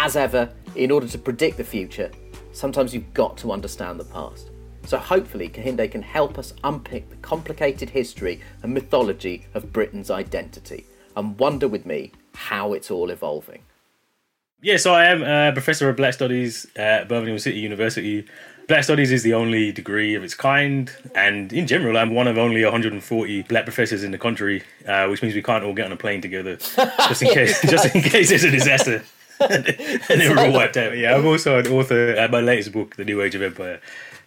As 0.00 0.14
ever, 0.14 0.48
in 0.76 0.92
order 0.92 1.08
to 1.08 1.18
predict 1.18 1.56
the 1.56 1.64
future, 1.64 2.08
sometimes 2.52 2.94
you've 2.94 3.12
got 3.14 3.36
to 3.38 3.50
understand 3.50 3.98
the 3.98 4.04
past. 4.04 4.48
So 4.84 4.96
hopefully, 4.96 5.48
Kehinde 5.48 5.90
can 5.90 6.02
help 6.02 6.38
us 6.38 6.54
unpick 6.62 7.10
the 7.10 7.16
complicated 7.16 7.90
history 7.90 8.40
and 8.62 8.72
mythology 8.72 9.44
of 9.54 9.72
Britain's 9.72 10.08
identity 10.08 10.86
and 11.16 11.36
wonder 11.36 11.66
with 11.66 11.84
me 11.84 12.12
how 12.32 12.74
it's 12.74 12.92
all 12.92 13.10
evolving. 13.10 13.62
Yeah, 14.62 14.76
so 14.76 14.94
I 14.94 15.06
am 15.06 15.24
a 15.24 15.52
professor 15.52 15.88
of 15.88 15.96
Black 15.96 16.14
Studies 16.14 16.64
at 16.76 17.08
Birmingham 17.08 17.40
City 17.40 17.58
University. 17.58 18.24
Black 18.68 18.84
Studies 18.84 19.10
is 19.10 19.24
the 19.24 19.34
only 19.34 19.72
degree 19.72 20.14
of 20.14 20.22
its 20.22 20.34
kind, 20.34 20.92
and 21.16 21.52
in 21.52 21.66
general, 21.66 21.98
I'm 21.98 22.14
one 22.14 22.28
of 22.28 22.38
only 22.38 22.62
140 22.62 23.42
black 23.42 23.64
professors 23.64 24.04
in 24.04 24.12
the 24.12 24.18
country, 24.18 24.62
uh, 24.86 25.08
which 25.08 25.22
means 25.22 25.34
we 25.34 25.42
can't 25.42 25.64
all 25.64 25.74
get 25.74 25.86
on 25.86 25.92
a 25.92 25.96
plane 25.96 26.20
together, 26.20 26.54
just 26.56 27.20
in 27.20 27.28
case, 27.34 27.60
just 27.62 27.92
in 27.92 28.00
case 28.02 28.28
there's 28.28 28.44
a 28.44 28.50
disaster, 28.52 29.02
and 29.40 29.64
then 30.08 30.36
we're 30.36 30.46
all 30.46 30.52
wiped 30.52 30.76
out. 30.76 30.96
Yeah, 30.96 31.14
I'm 31.14 31.26
also 31.26 31.58
an 31.58 31.66
author 31.68 32.10
at 32.10 32.30
my 32.30 32.40
latest 32.40 32.72
book, 32.72 32.96
The 32.96 33.04
New 33.04 33.22
Age 33.22 33.34
of 33.34 33.42
Empire. 33.42 33.80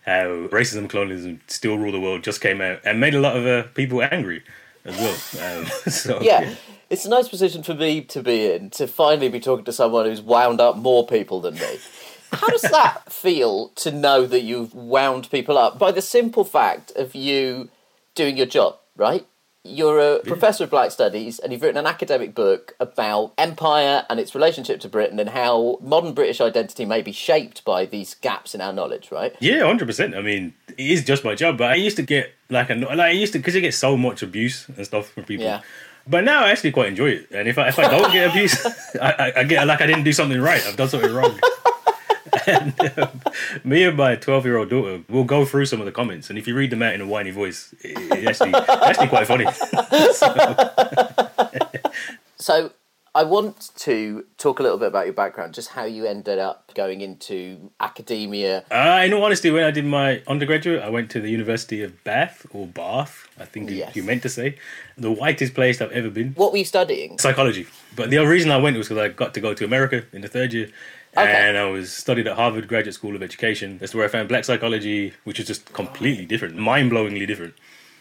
How 0.05 0.47
racism, 0.47 0.89
colonialism 0.89 1.41
still 1.47 1.77
rule 1.77 1.91
the 1.91 1.99
world 1.99 2.23
just 2.23 2.41
came 2.41 2.59
out 2.59 2.79
and 2.83 2.99
made 2.99 3.13
a 3.13 3.19
lot 3.19 3.37
of 3.37 3.45
uh, 3.45 3.63
people 3.73 4.01
angry 4.01 4.43
as 4.83 4.97
well. 4.97 5.59
Um, 5.59 5.65
so, 5.91 6.19
yeah, 6.21 6.55
it's 6.89 7.05
a 7.05 7.09
nice 7.09 7.27
position 7.27 7.63
for 7.63 7.73
me 7.73 8.01
to 8.01 8.23
be 8.23 8.51
in 8.51 8.69
to 8.71 8.87
finally 8.87 9.29
be 9.29 9.39
talking 9.39 9.65
to 9.65 9.71
someone 9.71 10.05
who's 10.05 10.21
wound 10.21 10.59
up 10.59 10.77
more 10.77 11.05
people 11.05 11.39
than 11.39 11.55
me. 11.55 11.79
How 12.31 12.47
does 12.47 12.61
that 12.71 13.11
feel 13.11 13.69
to 13.75 13.91
know 13.91 14.25
that 14.25 14.41
you've 14.41 14.73
wound 14.73 15.29
people 15.29 15.57
up 15.57 15.77
by 15.77 15.91
the 15.91 16.01
simple 16.01 16.43
fact 16.43 16.91
of 16.95 17.13
you 17.13 17.69
doing 18.15 18.37
your 18.37 18.45
job, 18.45 18.77
right? 18.95 19.25
You're 19.63 19.99
a 19.99 20.19
professor 20.19 20.63
of 20.63 20.71
black 20.71 20.89
studies 20.89 21.37
and 21.37 21.53
you've 21.53 21.61
written 21.61 21.77
an 21.77 21.85
academic 21.85 22.33
book 22.33 22.73
about 22.79 23.33
empire 23.37 24.05
and 24.09 24.19
its 24.19 24.33
relationship 24.33 24.79
to 24.81 24.89
Britain 24.89 25.19
and 25.19 25.29
how 25.29 25.77
modern 25.81 26.13
British 26.13 26.41
identity 26.41 26.83
may 26.83 27.03
be 27.03 27.11
shaped 27.11 27.63
by 27.63 27.85
these 27.85 28.15
gaps 28.15 28.55
in 28.55 28.61
our 28.61 28.73
knowledge, 28.73 29.11
right? 29.11 29.35
Yeah, 29.39 29.63
hundred 29.63 29.85
percent. 29.85 30.15
I 30.15 30.21
mean, 30.21 30.55
it 30.69 30.79
is 30.79 31.05
just 31.05 31.23
my 31.23 31.35
job, 31.35 31.59
but 31.59 31.69
I 31.69 31.75
used 31.75 31.95
to 31.97 32.03
get 32.03 32.33
like 32.49 32.71
a 32.71 32.75
like 32.75 32.99
I 32.99 33.11
used 33.11 33.33
to 33.33 33.39
because 33.39 33.53
you 33.53 33.61
get 33.61 33.75
so 33.75 33.95
much 33.95 34.23
abuse 34.23 34.67
and 34.67 34.83
stuff 34.83 35.09
from 35.09 35.25
people. 35.25 35.45
Yeah. 35.45 35.61
But 36.07 36.23
now 36.23 36.43
I 36.43 36.49
actually 36.49 36.71
quite 36.71 36.87
enjoy 36.87 37.09
it, 37.11 37.27
and 37.29 37.47
if 37.47 37.59
I 37.59 37.67
if 37.67 37.77
I 37.77 37.87
don't 37.87 38.11
get 38.11 38.31
abuse, 38.31 38.65
I, 38.99 39.11
I, 39.11 39.33
I 39.41 39.43
get 39.43 39.67
like 39.67 39.81
I 39.81 39.85
didn't 39.85 40.05
do 40.05 40.13
something 40.13 40.41
right. 40.41 40.65
I've 40.65 40.75
done 40.75 40.89
something 40.89 41.13
wrong. 41.13 41.39
and 42.47 42.73
me 43.63 43.83
and 43.83 43.97
my 43.97 44.15
12 44.15 44.45
year 44.45 44.57
old 44.57 44.69
daughter 44.69 45.01
will 45.09 45.23
go 45.23 45.45
through 45.45 45.65
some 45.65 45.79
of 45.79 45.85
the 45.85 45.91
comments 45.91 46.29
and 46.29 46.39
if 46.39 46.47
you 46.47 46.55
read 46.55 46.69
them 46.69 46.81
out 46.81 46.93
in 46.93 47.01
a 47.01 47.07
whiny 47.07 47.31
voice 47.31 47.73
it, 47.81 47.97
it's 48.11 48.41
actually, 48.41 48.53
actually 48.87 49.07
quite 49.07 49.27
funny 49.27 49.45
So 52.37 52.71
I 53.13 53.23
want 53.23 53.71
to 53.77 54.25
talk 54.37 54.59
a 54.59 54.63
little 54.63 54.77
bit 54.77 54.87
about 54.87 55.05
your 55.05 55.13
background, 55.13 55.53
just 55.53 55.69
how 55.69 55.83
you 55.83 56.05
ended 56.05 56.39
up 56.39 56.71
going 56.73 57.01
into 57.01 57.69
academia. 57.79 58.63
uh, 58.71 59.01
in 59.05 59.13
all 59.13 59.23
honesty 59.25 59.51
when 59.51 59.63
i 59.65 59.71
did 59.71 59.83
my 59.85 60.21
undergraduate 60.27 60.81
i 60.81 60.89
went 60.89 61.11
to 61.11 61.19
the 61.19 61.29
university 61.29 61.83
of 61.83 62.01
bath 62.05 62.45
or 62.51 62.65
bath 62.67 63.27
i 63.37 63.43
think 63.45 63.69
you- 63.69 63.75
Yes. 63.77 63.95
you 63.97 64.03
meant 64.03 64.21
to 64.23 64.29
say 64.29 64.55
the 64.97 65.11
whitest 65.11 65.53
place 65.53 65.81
i've 65.81 65.91
ever 65.91 66.09
been 66.09 66.31
What 66.35 66.53
were 66.53 66.57
you 66.59 66.65
studying? 66.65 67.19
psychology 67.19 67.67
but 67.97 68.09
the 68.09 68.25
reason 68.25 68.49
i 68.49 68.57
went 68.57 68.77
was 68.77 68.87
because 68.87 69.03
i 69.03 69.09
got 69.09 69.33
to 69.33 69.41
go 69.41 69.53
to 69.53 69.65
america 69.65 70.03
in 70.13 70.21
the 70.21 70.29
third 70.29 70.53
year 70.53 70.69
Okay. 71.17 71.29
and 71.29 71.57
I 71.57 71.65
was 71.65 71.91
studied 71.91 72.27
at 72.27 72.37
Harvard 72.37 72.69
Graduate 72.69 72.93
School 72.93 73.15
of 73.15 73.23
Education. 73.23 73.77
That's 73.79 73.93
where 73.93 74.05
I 74.05 74.07
found 74.07 74.29
black 74.29 74.45
psychology, 74.45 75.13
which 75.25 75.41
is 75.41 75.47
just 75.47 75.73
completely 75.73 76.25
different, 76.25 76.55
mind-blowingly 76.55 77.27
different. 77.27 77.53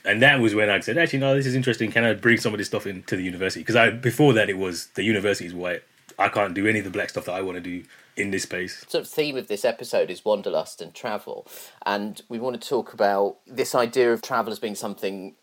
And 0.04 0.22
that 0.22 0.40
was 0.40 0.54
when 0.54 0.70
I 0.70 0.78
said, 0.80 0.96
actually, 0.96 1.18
no, 1.18 1.34
this 1.34 1.46
is 1.46 1.54
interesting. 1.54 1.90
Can 1.90 2.04
I 2.04 2.14
bring 2.14 2.38
some 2.38 2.54
of 2.54 2.58
this 2.58 2.68
stuff 2.68 2.86
into 2.86 3.16
the 3.16 3.22
university? 3.22 3.60
Because 3.60 3.76
I 3.76 3.90
before 3.90 4.32
that, 4.34 4.48
it 4.48 4.58
was 4.58 4.86
the 4.94 5.02
university 5.02 5.46
is 5.46 5.54
white. 5.54 5.82
I 6.18 6.28
can't 6.28 6.54
do 6.54 6.66
any 6.66 6.78
of 6.78 6.84
the 6.84 6.90
black 6.90 7.10
stuff 7.10 7.24
that 7.24 7.32
I 7.32 7.42
want 7.42 7.56
to 7.56 7.60
do 7.60 7.82
in 8.16 8.30
this 8.30 8.42
space. 8.44 8.84
sort 8.88 9.04
of 9.04 9.10
theme 9.10 9.36
of 9.36 9.48
this 9.48 9.64
episode 9.64 10.10
is 10.10 10.24
wanderlust 10.24 10.82
and 10.82 10.94
travel, 10.94 11.46
and 11.84 12.22
we 12.28 12.38
want 12.38 12.60
to 12.60 12.68
talk 12.68 12.92
about 12.92 13.38
this 13.46 13.74
idea 13.74 14.12
of 14.12 14.22
travel 14.22 14.52
as 14.52 14.58
being 14.58 14.74
something 14.74 15.34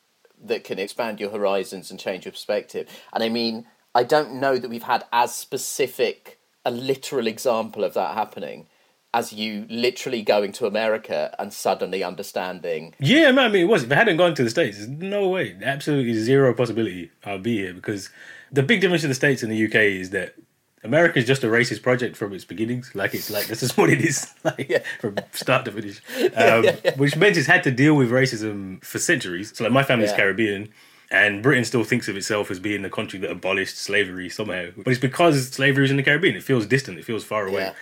that 0.43 0.63
can 0.63 0.78
expand 0.78 1.20
your 1.20 1.32
horizons 1.32 1.89
and 1.89 1.99
change 1.99 2.26
your 2.26 2.32
perspective. 2.32 2.88
And 3.11 3.24
I 3.24 3.30
mean, 3.30 3.65
I 3.95 4.03
don't 4.03 4.36
know 4.36 4.57
that 4.57 4.70
we've 4.70 4.84
had 4.84 5.05
as 5.11 5.34
specific 5.34 6.37
a 6.68 6.72
literal 6.72 7.28
example 7.28 7.84
of 7.84 7.93
that 7.93 8.13
happening 8.13 8.68
as 9.13 9.32
you 9.32 9.65
literally 9.70 10.22
going 10.22 10.51
to 10.51 10.68
America 10.68 11.34
and 11.39 11.51
suddenly 11.53 12.03
understanding. 12.03 12.93
Yeah, 12.99 13.32
man, 13.32 13.45
I 13.45 13.47
mean, 13.53 13.61
it 13.63 13.70
was. 13.70 13.84
If 13.84 13.91
I 13.91 13.95
hadn't 13.95 14.18
gone 14.18 14.36
to 14.36 14.43
the 14.43 14.49
States, 14.49 14.78
there's 14.78 14.89
no 14.89 15.30
way, 15.30 15.57
absolutely 15.63 16.13
zero 16.13 16.53
possibility 16.53 17.09
I'll 17.26 17.39
be 17.39 17.57
here 17.57 17.74
because 17.74 18.09
the 18.51 18.63
big 18.63 18.82
difference 18.82 19.03
in 19.03 19.09
the 19.09 19.15
States 19.15 19.41
and 19.43 19.51
the 19.51 19.65
UK 19.65 19.76
is 19.76 20.09
that 20.09 20.36
America 20.84 21.20
is 21.20 21.26
just 21.26 21.43
a 21.43 21.47
racist 21.47 21.82
project 21.84 22.18
from 22.18 22.34
its 22.34 22.43
beginnings. 22.43 22.91
Like, 22.93 23.13
it's 23.13 23.32
like, 23.32 23.47
this 23.47 23.63
is 23.63 23.76
what 23.78 23.89
it 23.89 24.01
is, 24.01 24.32
like, 24.43 24.86
from 24.99 25.18
start 25.32 25.65
to 25.65 25.72
finish. 25.72 26.01
Um, 26.36 26.65
Which 26.97 27.15
meant 27.15 27.38
it's 27.38 27.47
had 27.47 27.63
to 27.63 27.72
deal 27.72 27.95
with 27.95 28.11
racism 28.11 28.84
for 28.84 28.99
centuries. 28.99 29.53
So, 29.55 29.63
like, 29.63 29.74
my 29.74 29.84
family's 29.84 30.11
Yeah. 30.11 30.18
Caribbean. 30.18 30.70
And 31.10 31.41
Britain 31.41 31.64
still 31.64 31.84
thinks 31.84 32.08
of 32.08 32.18
itself 32.18 32.51
as 32.51 32.60
being 32.60 32.82
the 32.82 32.89
country 32.89 33.18
that 33.20 33.32
abolished 33.32 33.78
slavery 33.78 34.30
somehow. 34.30 34.70
But 34.76 34.88
it's 34.88 34.99
because 34.99 35.49
slavery 35.49 35.84
was 35.84 35.91
in 35.91 35.97
the 35.97 36.03
Caribbean. 36.03 36.36
It 36.36 36.43
feels 36.43 36.66
distant. 36.66 36.99
It 36.99 37.05
feels 37.05 37.24
far 37.24 37.47
away. 37.47 37.62
Yeah. 37.62 37.74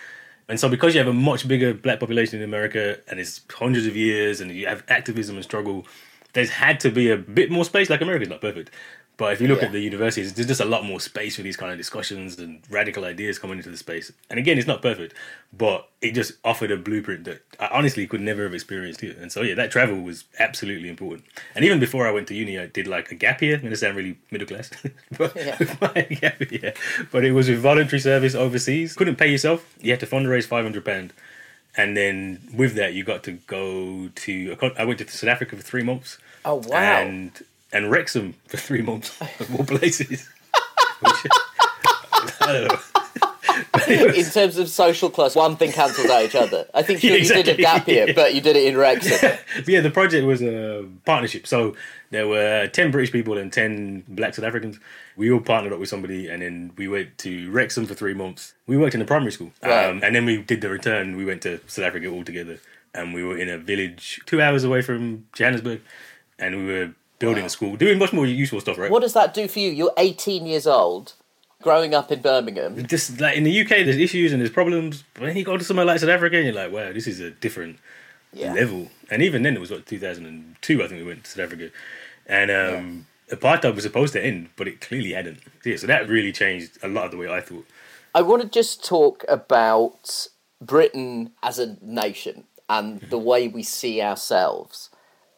And 0.48 0.60
so, 0.60 0.68
because 0.68 0.94
you 0.94 1.00
have 1.00 1.08
a 1.08 1.12
much 1.12 1.48
bigger 1.48 1.74
black 1.74 1.98
population 1.98 2.38
in 2.38 2.44
America 2.44 2.98
and 3.08 3.18
it's 3.18 3.40
hundreds 3.50 3.86
of 3.86 3.96
years 3.96 4.40
and 4.40 4.52
you 4.52 4.66
have 4.68 4.84
activism 4.88 5.34
and 5.34 5.44
struggle, 5.44 5.86
there's 6.34 6.50
had 6.50 6.78
to 6.80 6.90
be 6.90 7.10
a 7.10 7.16
bit 7.16 7.50
more 7.50 7.64
space. 7.64 7.90
Like, 7.90 8.00
America's 8.00 8.28
not 8.28 8.40
perfect. 8.40 8.70
But 9.18 9.32
if 9.32 9.40
you 9.40 9.48
look 9.48 9.60
Yeah. 9.60 9.66
at 9.68 9.72
the 9.72 9.80
universities, 9.80 10.34
there's 10.34 10.46
just 10.46 10.60
a 10.60 10.66
lot 10.66 10.84
more 10.84 11.00
space 11.00 11.36
for 11.36 11.42
these 11.42 11.56
kind 11.56 11.72
of 11.72 11.78
discussions 11.78 12.38
and 12.38 12.60
radical 12.68 13.04
ideas 13.06 13.38
coming 13.38 13.56
into 13.56 13.70
the 13.70 13.76
space. 13.78 14.12
And 14.28 14.38
again, 14.38 14.58
it's 14.58 14.66
not 14.66 14.82
perfect, 14.82 15.14
but 15.56 15.88
it 16.02 16.12
just 16.12 16.32
offered 16.44 16.70
a 16.70 16.76
blueprint 16.76 17.24
that 17.24 17.40
I 17.58 17.68
honestly 17.72 18.06
could 18.06 18.20
never 18.20 18.42
have 18.42 18.52
experienced 18.52 19.00
here. 19.00 19.16
And 19.18 19.32
so, 19.32 19.40
yeah, 19.40 19.54
that 19.54 19.70
travel 19.70 20.02
was 20.02 20.24
absolutely 20.38 20.90
important. 20.90 21.24
And 21.54 21.64
even 21.64 21.80
before 21.80 22.06
I 22.06 22.10
went 22.10 22.28
to 22.28 22.34
uni, 22.34 22.58
I 22.58 22.66
did 22.66 22.86
like 22.86 23.10
a 23.10 23.14
gap 23.14 23.40
year. 23.40 23.54
I'm 23.54 23.62
going 23.62 23.70
to 23.70 23.76
sound 23.78 23.96
really 23.96 24.18
middle 24.30 24.46
class, 24.46 24.70
but, 25.16 25.34
my 25.80 26.02
gap 26.20 26.52
year. 26.52 26.74
but 27.10 27.24
it 27.24 27.32
was 27.32 27.48
with 27.48 27.60
voluntary 27.60 28.00
service 28.00 28.34
overseas. 28.34 28.94
Couldn't 28.94 29.16
pay 29.16 29.30
yourself. 29.30 29.74
You 29.80 29.92
had 29.92 30.00
to 30.00 30.06
fundraise 30.06 30.46
£500. 30.46 31.10
And 31.78 31.96
then 31.96 32.40
with 32.54 32.74
that, 32.74 32.92
you 32.92 33.02
got 33.02 33.22
to 33.24 33.32
go 33.46 34.08
to. 34.14 34.56
I 34.78 34.84
went 34.84 34.98
to 34.98 35.08
South 35.08 35.28
Africa 35.30 35.56
for 35.56 35.62
three 35.62 35.82
months. 35.82 36.18
Oh, 36.44 36.56
wow. 36.56 36.76
And 36.76 37.32
and 37.76 37.90
Wrexham 37.90 38.34
for 38.48 38.56
three 38.56 38.82
months 38.82 39.18
of 39.40 39.54
all 39.54 39.64
places. 39.64 40.28
Which, 41.00 41.26
I 42.40 42.52
don't 42.52 42.68
know. 42.68 42.78
in 44.14 44.24
terms 44.24 44.56
of 44.58 44.68
social 44.68 45.10
class, 45.10 45.34
one 45.34 45.56
thing 45.56 45.72
cancels 45.72 46.08
out 46.10 46.22
each 46.24 46.34
other. 46.34 46.66
I 46.74 46.82
think 46.82 47.02
Yeah, 47.02 47.10
sure 47.22 47.36
you 47.38 47.42
did 47.44 47.48
a 47.48 47.62
gap 47.62 47.86
year, 47.88 48.06
Yeah. 48.08 48.12
but 48.14 48.34
you 48.34 48.40
did 48.40 48.56
it 48.56 48.66
in 48.66 48.76
Wrexham. 48.76 49.18
But 49.56 49.66
yeah, 49.68 49.80
the 49.80 49.90
project 49.90 50.26
was 50.26 50.42
a 50.42 50.86
partnership. 51.04 51.46
So 51.46 51.74
there 52.10 52.26
were 52.28 52.66
10 52.68 52.90
British 52.90 53.12
people 53.12 53.36
and 53.38 53.52
10 53.52 54.04
black 54.08 54.34
South 54.34 54.44
Africans. 54.44 54.78
We 55.16 55.30
all 55.30 55.40
partnered 55.40 55.72
up 55.72 55.78
with 55.78 55.88
somebody 55.88 56.28
and 56.28 56.42
then 56.42 56.72
we 56.76 56.88
went 56.88 57.18
to 57.18 57.50
Wrexham 57.50 57.86
for 57.86 57.94
three 57.94 58.14
months. 58.14 58.54
We 58.66 58.76
worked 58.76 58.94
in 58.94 59.02
a 59.02 59.06
primary 59.06 59.32
school. 59.32 59.52
Right. 59.62 59.86
Um, 59.86 60.00
and 60.02 60.14
then 60.14 60.24
we 60.24 60.42
did 60.42 60.60
the 60.60 60.68
return. 60.70 61.16
We 61.16 61.24
went 61.24 61.42
to 61.42 61.60
South 61.66 61.84
Africa 61.84 62.08
all 62.08 62.24
together. 62.24 62.58
And 62.94 63.12
we 63.12 63.22
were 63.22 63.36
in 63.38 63.48
a 63.50 63.58
village 63.58 64.20
two 64.26 64.40
hours 64.40 64.64
away 64.64 64.80
from 64.82 65.26
Johannesburg. 65.34 65.80
And 66.38 66.56
we 66.56 66.72
were 66.72 66.90
building 67.18 67.44
a 67.44 67.48
school, 67.48 67.76
doing 67.76 67.98
much 67.98 68.12
more 68.12 68.26
useful 68.26 68.60
stuff, 68.60 68.78
right? 68.78 68.90
What 68.90 69.00
does 69.02 69.14
that 69.14 69.34
do 69.34 69.48
for 69.48 69.58
you? 69.58 69.70
You're 69.70 69.92
18 69.96 70.46
years 70.46 70.66
old, 70.66 71.14
growing 71.62 71.94
up 71.94 72.12
in 72.12 72.20
Birmingham. 72.20 72.86
just 72.86 73.20
like 73.20 73.36
in 73.36 73.44
the 73.44 73.60
UK, 73.60 73.68
there's 73.68 73.96
issues 73.96 74.32
and 74.32 74.40
there's 74.40 74.50
problems. 74.50 75.04
But 75.14 75.26
then 75.26 75.36
you 75.36 75.44
go 75.44 75.56
to 75.56 75.64
somewhere 75.64 75.86
like 75.86 76.00
South 76.00 76.10
Africa, 76.10 76.36
and 76.36 76.46
you're 76.46 76.54
like, 76.54 76.72
wow, 76.72 76.92
this 76.92 77.06
is 77.06 77.20
a 77.20 77.30
different 77.30 77.78
Yeah. 78.32 78.52
level. 78.52 78.90
And 79.10 79.22
even 79.22 79.42
then, 79.42 79.54
it 79.56 79.60
was 79.60 79.70
what 79.70 79.86
2002, 79.86 80.82
I 80.82 80.88
think 80.88 81.00
we 81.00 81.06
went 81.06 81.24
to 81.24 81.30
South 81.30 81.44
Africa, 81.44 81.70
and 82.26 82.50
um, 82.50 83.06
apartheid 83.30 83.74
was 83.74 83.84
supposed 83.84 84.12
to 84.14 84.24
end, 84.24 84.50
but 84.56 84.68
it 84.68 84.80
clearly 84.80 85.12
hadn't. 85.12 85.40
Yeah, 85.64 85.76
so 85.76 85.86
that 85.86 86.08
really 86.08 86.32
changed 86.32 86.78
a 86.82 86.88
lot 86.88 87.06
of 87.06 87.10
the 87.12 87.16
way 87.16 87.28
I 87.28 87.40
thought. 87.40 87.66
I 88.14 88.22
want 88.22 88.42
to 88.42 88.48
just 88.48 88.84
talk 88.84 89.24
about 89.28 90.28
Britain 90.60 91.32
as 91.42 91.58
a 91.58 91.76
nation 91.82 92.44
and 92.68 93.00
the 93.10 93.18
way 93.30 93.46
we 93.48 93.62
see 93.62 94.00
ourselves 94.00 94.90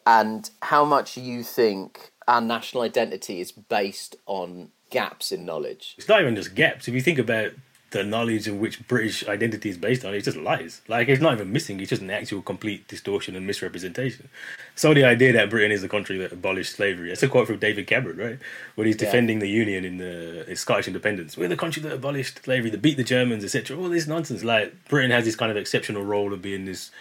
and 0.05 0.49
how 0.63 0.85
much 0.85 1.17
you 1.17 1.43
think 1.43 2.11
our 2.27 2.41
national 2.41 2.83
identity 2.83 3.41
is 3.41 3.51
based 3.51 4.15
on 4.25 4.69
gaps 4.89 5.31
in 5.31 5.45
knowledge. 5.45 5.95
It's 5.97 6.07
not 6.07 6.21
even 6.21 6.35
just 6.35 6.55
gaps. 6.55 6.87
If 6.87 6.93
you 6.93 7.01
think 7.01 7.19
about 7.19 7.51
the 7.91 8.03
knowledge 8.03 8.47
in 8.47 8.59
which 8.59 8.87
British 8.87 9.27
identity 9.27 9.69
is 9.69 9.77
based 9.77 10.05
on, 10.05 10.13
it's 10.13 10.25
just 10.25 10.37
lies. 10.37 10.81
Like 10.87 11.09
it's 11.09 11.21
not 11.21 11.33
even 11.33 11.51
missing. 11.51 11.79
It's 11.79 11.89
just 11.89 12.03
an 12.03 12.11
actual 12.11 12.41
complete 12.43 12.87
distortion 12.87 13.35
and 13.35 13.47
misrepresentation. 13.47 14.29
So 14.75 14.93
the 14.93 15.03
idea 15.05 15.33
that 15.33 15.49
Britain 15.49 15.71
is 15.71 15.81
the 15.81 15.89
country 15.89 16.17
that 16.19 16.31
abolished 16.31 16.75
slavery. 16.75 17.09
That's 17.09 17.23
a 17.23 17.27
quote 17.27 17.47
from 17.47 17.57
David 17.57 17.87
Cameron, 17.87 18.17
right? 18.17 18.39
When 18.75 18.85
he's 18.85 18.95
Yeah. 18.95 19.05
defending 19.05 19.39
the 19.39 19.49
Union 19.49 19.85
in 19.85 19.97
the 19.97 20.47
in 20.47 20.55
Scottish 20.55 20.87
independence. 20.87 21.35
We're 21.35 21.47
the 21.47 21.57
country 21.57 21.81
that 21.81 21.91
abolished 21.93 22.43
slavery, 22.43 22.69
that 22.69 22.81
beat 22.81 22.97
the 22.97 23.03
Germans, 23.03 23.43
etc. 23.43 23.75
All 23.77 23.89
this 23.89 24.05
nonsense. 24.05 24.43
Like 24.43 24.87
Britain 24.87 25.09
has 25.11 25.25
this 25.25 25.35
kind 25.35 25.49
of 25.51 25.57
exceptional 25.57 26.03
role 26.03 26.31
of 26.31 26.43
being 26.43 26.65
this 26.65 26.91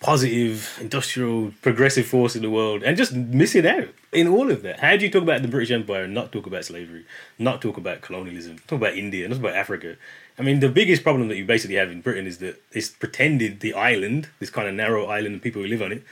positive, 0.00 0.78
industrial, 0.80 1.52
progressive 1.60 2.06
force 2.06 2.36
in 2.36 2.42
the 2.42 2.50
world 2.50 2.82
and 2.82 2.96
just 2.96 3.12
missing 3.14 3.66
out 3.66 3.88
in 4.12 4.28
all 4.28 4.50
of 4.50 4.62
that. 4.62 4.80
How 4.80 4.96
do 4.96 5.04
you 5.04 5.10
talk 5.10 5.22
about 5.22 5.42
the 5.42 5.48
British 5.48 5.70
Empire 5.70 6.04
and 6.04 6.14
not 6.14 6.30
talk 6.30 6.46
about 6.46 6.64
slavery, 6.64 7.04
not 7.38 7.60
talk 7.60 7.76
about 7.76 8.00
colonialism, 8.00 8.58
talk 8.66 8.78
about 8.78 8.96
India, 8.96 9.26
not 9.28 9.36
talk 9.36 9.44
about 9.44 9.56
Africa? 9.56 9.96
I 10.38 10.42
mean, 10.42 10.60
the 10.60 10.68
biggest 10.68 11.02
problem 11.02 11.28
that 11.28 11.36
you 11.36 11.44
basically 11.44 11.76
have 11.76 11.90
in 11.90 12.00
Britain 12.00 12.26
is 12.26 12.38
that 12.38 12.62
it's 12.70 12.88
pretended 12.88 13.60
the 13.60 13.74
island, 13.74 14.28
this 14.38 14.50
kind 14.50 14.68
of 14.68 14.74
narrow 14.74 15.06
island 15.06 15.34
and 15.34 15.42
people 15.42 15.62
who 15.62 15.68
live 15.68 15.82
on 15.82 15.90
it, 15.90 16.04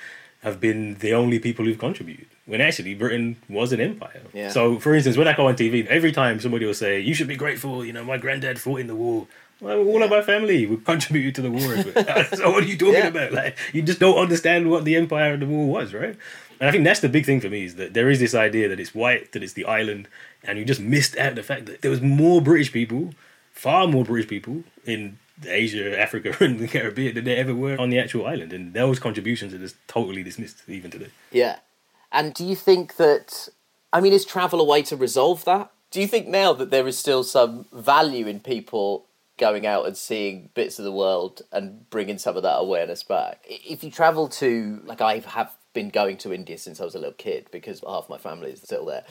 have 0.43 0.61
been 0.61 0.97
the 0.99 1.13
only 1.13 1.39
people 1.39 1.65
who've 1.65 1.79
contributed. 1.79 2.27
When 2.45 2.61
actually 2.61 2.95
Britain 2.95 3.37
was 3.49 3.73
an 3.73 3.81
empire. 3.81 4.23
Yeah. 4.33 4.51
So, 4.51 4.79
for 4.79 4.95
instance, 4.95 5.17
when 5.17 5.27
I 5.27 5.35
go 5.35 5.49
on 5.49 5.57
TV, 5.57 5.87
every 5.87 6.13
time 6.13 6.39
somebody 6.39 6.67
will 6.67 6.75
say, 6.75 7.01
"You 7.01 7.15
should 7.15 7.27
be 7.27 7.35
grateful," 7.35 7.85
you 7.85 7.93
know, 7.93 8.05
my 8.05 8.19
granddad 8.19 8.61
fought 8.61 8.81
in 8.81 8.87
the 8.87 8.95
war. 8.95 9.27
Well, 9.61 9.79
all 9.87 10.03
of 10.03 10.11
my 10.11 10.23
family 10.23 10.67
we 10.67 10.77
contributed 10.77 11.35
to 11.37 11.43
the 11.43 11.51
war. 11.51 11.61
so 12.37 12.51
what 12.51 12.63
are 12.65 12.67
you 12.67 12.77
talking 12.77 12.95
Yeah. 12.95 13.07
about? 13.09 13.33
Like, 13.33 13.57
you 13.73 13.83
just 13.83 13.99
don't 14.01 14.19
understand 14.19 14.71
what 14.71 14.85
the 14.85 14.97
empire 14.97 15.35
of 15.35 15.41
the 15.41 15.47
war 15.47 15.67
was, 15.69 15.95
right? 15.95 16.17
And 16.61 16.69
I 16.69 16.73
think 16.73 16.85
that's 16.85 17.01
the 17.01 17.09
big 17.09 17.27
thing 17.27 17.41
for 17.41 17.49
me 17.51 17.65
is 17.65 17.75
that 17.77 17.95
there 17.95 18.09
is 18.11 18.19
this 18.21 18.35
idea 18.35 18.69
that 18.69 18.81
it's 18.81 18.95
white, 18.95 19.33
that 19.33 19.43
it's 19.43 19.53
the 19.53 19.65
island, 19.67 20.09
and 20.43 20.59
you 20.59 20.65
just 20.65 20.81
missed 20.81 21.17
out 21.17 21.35
the 21.35 21.43
fact 21.43 21.67
that 21.67 21.83
there 21.83 21.91
was 21.91 22.01
more 22.01 22.41
British 22.41 22.73
people, 22.73 23.13
far 23.53 23.87
more 23.87 24.05
British 24.05 24.29
people 24.29 24.65
in 24.87 25.19
Asia, 25.47 25.99
Africa, 26.01 26.35
and 26.45 26.59
the 26.59 26.69
Caribbean 26.69 27.15
than 27.15 27.25
there 27.25 27.37
ever 27.37 27.55
were 27.55 27.79
on 27.79 27.91
the 27.91 27.99
actual 27.99 28.27
island, 28.27 28.53
and 28.53 28.73
those 28.73 28.99
contributions 28.99 29.53
are 29.53 29.59
just 29.59 29.77
totally 29.87 30.23
dismissed 30.23 30.63
even 30.69 30.91
today. 30.91 31.11
Yeah. 31.31 31.57
And 32.13 32.33
do 32.33 32.45
you 32.45 32.57
think 32.57 32.97
that, 32.97 33.49
I 33.93 34.01
mean, 34.01 34.13
is 34.15 34.25
travel 34.25 34.61
a 34.61 34.65
way 34.65 34.81
to 34.83 34.97
resolve 34.97 35.45
that? 35.45 35.71
Do 35.91 36.01
you 36.01 36.07
think 36.07 36.27
now 36.27 36.53
that 36.55 36.71
there 36.71 36.87
is 36.89 36.97
still 36.97 37.23
some 37.23 37.67
value 37.73 38.27
in 38.27 38.41
people 38.41 39.05
going 39.39 39.67
out 39.67 39.87
and 39.87 39.97
seeing 39.97 40.51
bits 40.55 40.79
of 40.79 40.85
the 40.85 40.93
world 40.93 41.43
and 41.53 41.89
bringing 41.91 42.19
some 42.19 42.37
of 42.37 42.43
that 42.43 42.57
awareness 42.57 43.03
back? 43.03 43.45
If 43.49 43.85
you 43.85 43.91
travel 43.91 44.29
to, 44.29 44.81
like, 44.85 45.01
I 45.01 45.19
have 45.19 45.55
been 45.73 45.91
going 45.91 46.17
to 46.19 46.33
India 46.33 46.59
since 46.59 46.81
I 46.81 46.85
was 46.85 46.95
a 46.95 46.99
little 46.99 47.15
kid 47.15 47.49
because 47.53 47.83
half 47.87 48.09
my 48.09 48.19
family 48.19 48.51
is 48.51 48.63
still 48.63 48.87
there. 48.87 49.05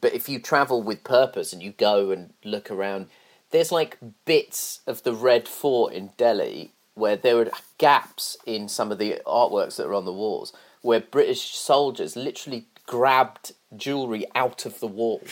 But 0.00 0.14
if 0.14 0.28
you 0.28 0.38
travel 0.38 0.82
with 0.82 1.04
purpose 1.04 1.52
and 1.52 1.62
you 1.62 1.72
go 1.72 2.10
and 2.10 2.32
look 2.44 2.70
around, 2.70 3.06
there's 3.50 3.72
like 3.72 3.98
bits 4.24 4.80
of 4.86 5.02
the 5.02 5.14
Red 5.14 5.48
Fort 5.48 5.92
in 5.92 6.10
Delhi 6.16 6.72
where 6.94 7.16
there 7.16 7.36
were 7.36 7.50
gaps 7.78 8.36
in 8.44 8.68
some 8.68 8.92
of 8.92 8.98
the 8.98 9.20
artworks 9.26 9.76
that 9.76 9.86
are 9.86 9.94
on 9.94 10.04
the 10.04 10.12
walls 10.12 10.52
where 10.82 11.00
British 11.00 11.54
soldiers 11.56 12.16
literally 12.16 12.66
grabbed 12.86 13.52
jewelry 13.76 14.26
out 14.34 14.66
of 14.66 14.80
the 14.80 14.86
wall 14.86 15.22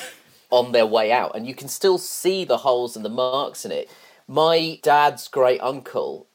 on 0.51 0.73
their 0.73 0.87
way 0.87 1.13
out, 1.13 1.37
and 1.37 1.47
you 1.47 1.55
can 1.55 1.69
still 1.69 1.99
see 1.99 2.45
the 2.45 2.59
holes 2.59 2.97
and 2.97 3.05
the 3.05 3.11
marks 3.11 3.65
in 3.65 3.71
it. 3.71 3.89
My 4.31 4.79
dad's 4.85 5.27
great 5.27 5.61
uncle 5.61 6.29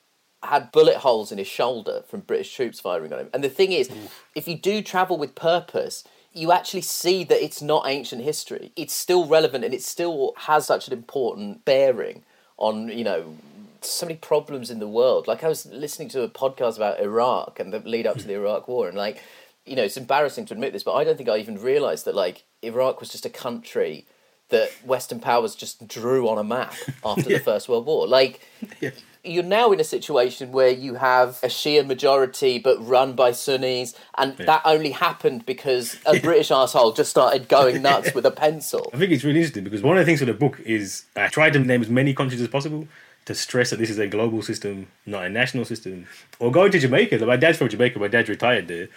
had 0.44 0.74
bullet 0.74 0.98
holes 0.98 1.32
in 1.32 1.38
his 1.38 1.48
shoulder 1.48 2.04
from 2.06 2.20
British 2.20 2.54
troops 2.54 2.82
firing 2.82 3.14
on 3.14 3.20
him. 3.20 3.30
And 3.34 3.42
the 3.42 3.48
thing 3.48 3.72
is, 3.72 3.90
if 4.36 4.50
you 4.50 4.58
do 4.58 4.82
travel 4.82 5.18
with 5.18 5.34
purpose, 5.34 6.04
you 6.34 6.52
actually 6.52 6.82
see 6.82 7.24
that 7.24 7.42
it's 7.42 7.62
not 7.62 7.88
ancient 7.88 8.22
history. 8.22 8.74
It's 8.76 8.94
still 8.94 9.26
relevant 9.26 9.64
and 9.64 9.74
it 9.74 9.82
still 9.82 10.34
has 10.40 10.66
such 10.66 10.88
an 10.88 10.94
important 10.94 11.64
bearing 11.64 12.26
on, 12.58 12.90
you 12.90 13.06
know, 13.06 13.38
so 13.80 14.06
many 14.06 14.18
problems 14.18 14.70
in 14.70 14.80
the 14.80 14.90
world. 14.90 15.26
Like 15.26 15.46
I 15.46 15.48
was 15.48 15.66
listening 15.66 16.10
to 16.10 16.24
a 16.24 16.28
podcast 16.28 16.76
about 16.76 17.00
Iraq 17.00 17.62
and 17.62 17.72
the 17.72 17.80
lead 17.80 18.06
up 18.06 18.18
to 18.18 18.28
the 18.28 18.34
hmm. 18.34 18.42
Iraq 18.42 18.68
war 18.68 18.90
and 18.90 18.98
like 18.98 19.24
you 19.66 19.78
know, 19.78 19.84
it's 19.84 19.98
embarrassing 19.98 20.46
to 20.46 20.54
admit 20.54 20.74
this, 20.74 20.84
but 20.84 20.94
I 20.94 21.04
don't 21.06 21.18
think 21.18 21.30
I 21.30 21.38
even 21.38 21.60
realized 21.60 22.04
that 22.06 22.14
like 22.14 22.44
Iraq 22.62 23.00
was 23.00 23.10
just 23.10 23.26
a 23.26 23.30
country 23.30 24.06
that 24.50 24.70
Western 24.84 25.20
powers 25.20 25.56
just 25.56 25.88
drew 25.88 26.30
on 26.30 26.38
a 26.38 26.44
map 26.44 26.76
after 27.06 27.24
the 27.24 27.40
First 27.40 27.68
World 27.68 27.86
War. 27.86 28.08
Like 28.08 28.42
you're 29.24 29.44
now 29.44 29.72
in 29.72 29.80
a 29.80 29.84
situation 29.84 30.52
where 30.52 30.70
you 30.70 30.96
have 30.96 31.40
a 31.44 31.48
Shia 31.48 31.86
majority 31.86 32.60
but 32.60 32.86
run 32.86 33.14
by 33.14 33.32
Sunnis, 33.32 33.96
and 34.18 34.38
that 34.38 34.62
only 34.66 34.92
happened 34.92 35.46
because 35.46 35.98
a 36.06 36.20
British 36.22 36.52
asshole 36.52 36.94
just 36.94 37.10
started 37.10 37.48
going 37.48 37.82
nuts 37.82 38.14
with 38.14 38.26
a 38.26 38.32
pencil. 38.32 38.90
I 38.94 38.98
think 38.98 39.12
it's 39.12 39.24
really 39.24 39.40
interesting 39.40 39.64
because 39.64 39.82
one 39.82 39.98
of 39.98 40.02
the 40.02 40.06
things 40.06 40.22
with 40.22 40.28
the 40.28 40.34
book 40.34 40.60
is 40.62 41.06
I 41.16 41.28
tried 41.28 41.54
to 41.54 41.60
name 41.60 41.82
as 41.82 41.90
many 41.90 42.14
countries 42.14 42.42
as 42.42 42.48
possible 42.48 42.88
to 43.26 43.34
stress 43.34 43.72
that 43.72 43.80
this 43.80 43.90
is 43.90 43.98
a 43.98 44.08
global 44.08 44.44
system, 44.44 44.88
not 45.08 45.26
a 45.26 45.30
national 45.30 45.66
system. 45.66 46.06
Or 46.40 46.52
going 46.52 46.72
to 46.72 46.80
Jamaica, 46.80 47.18
like 47.18 47.28
my 47.28 47.38
dad's 47.38 47.58
from 47.58 47.70
Jamaica, 47.70 47.98
my 47.98 48.08
dad 48.08 48.30
retired 48.30 48.68
there, 48.68 48.88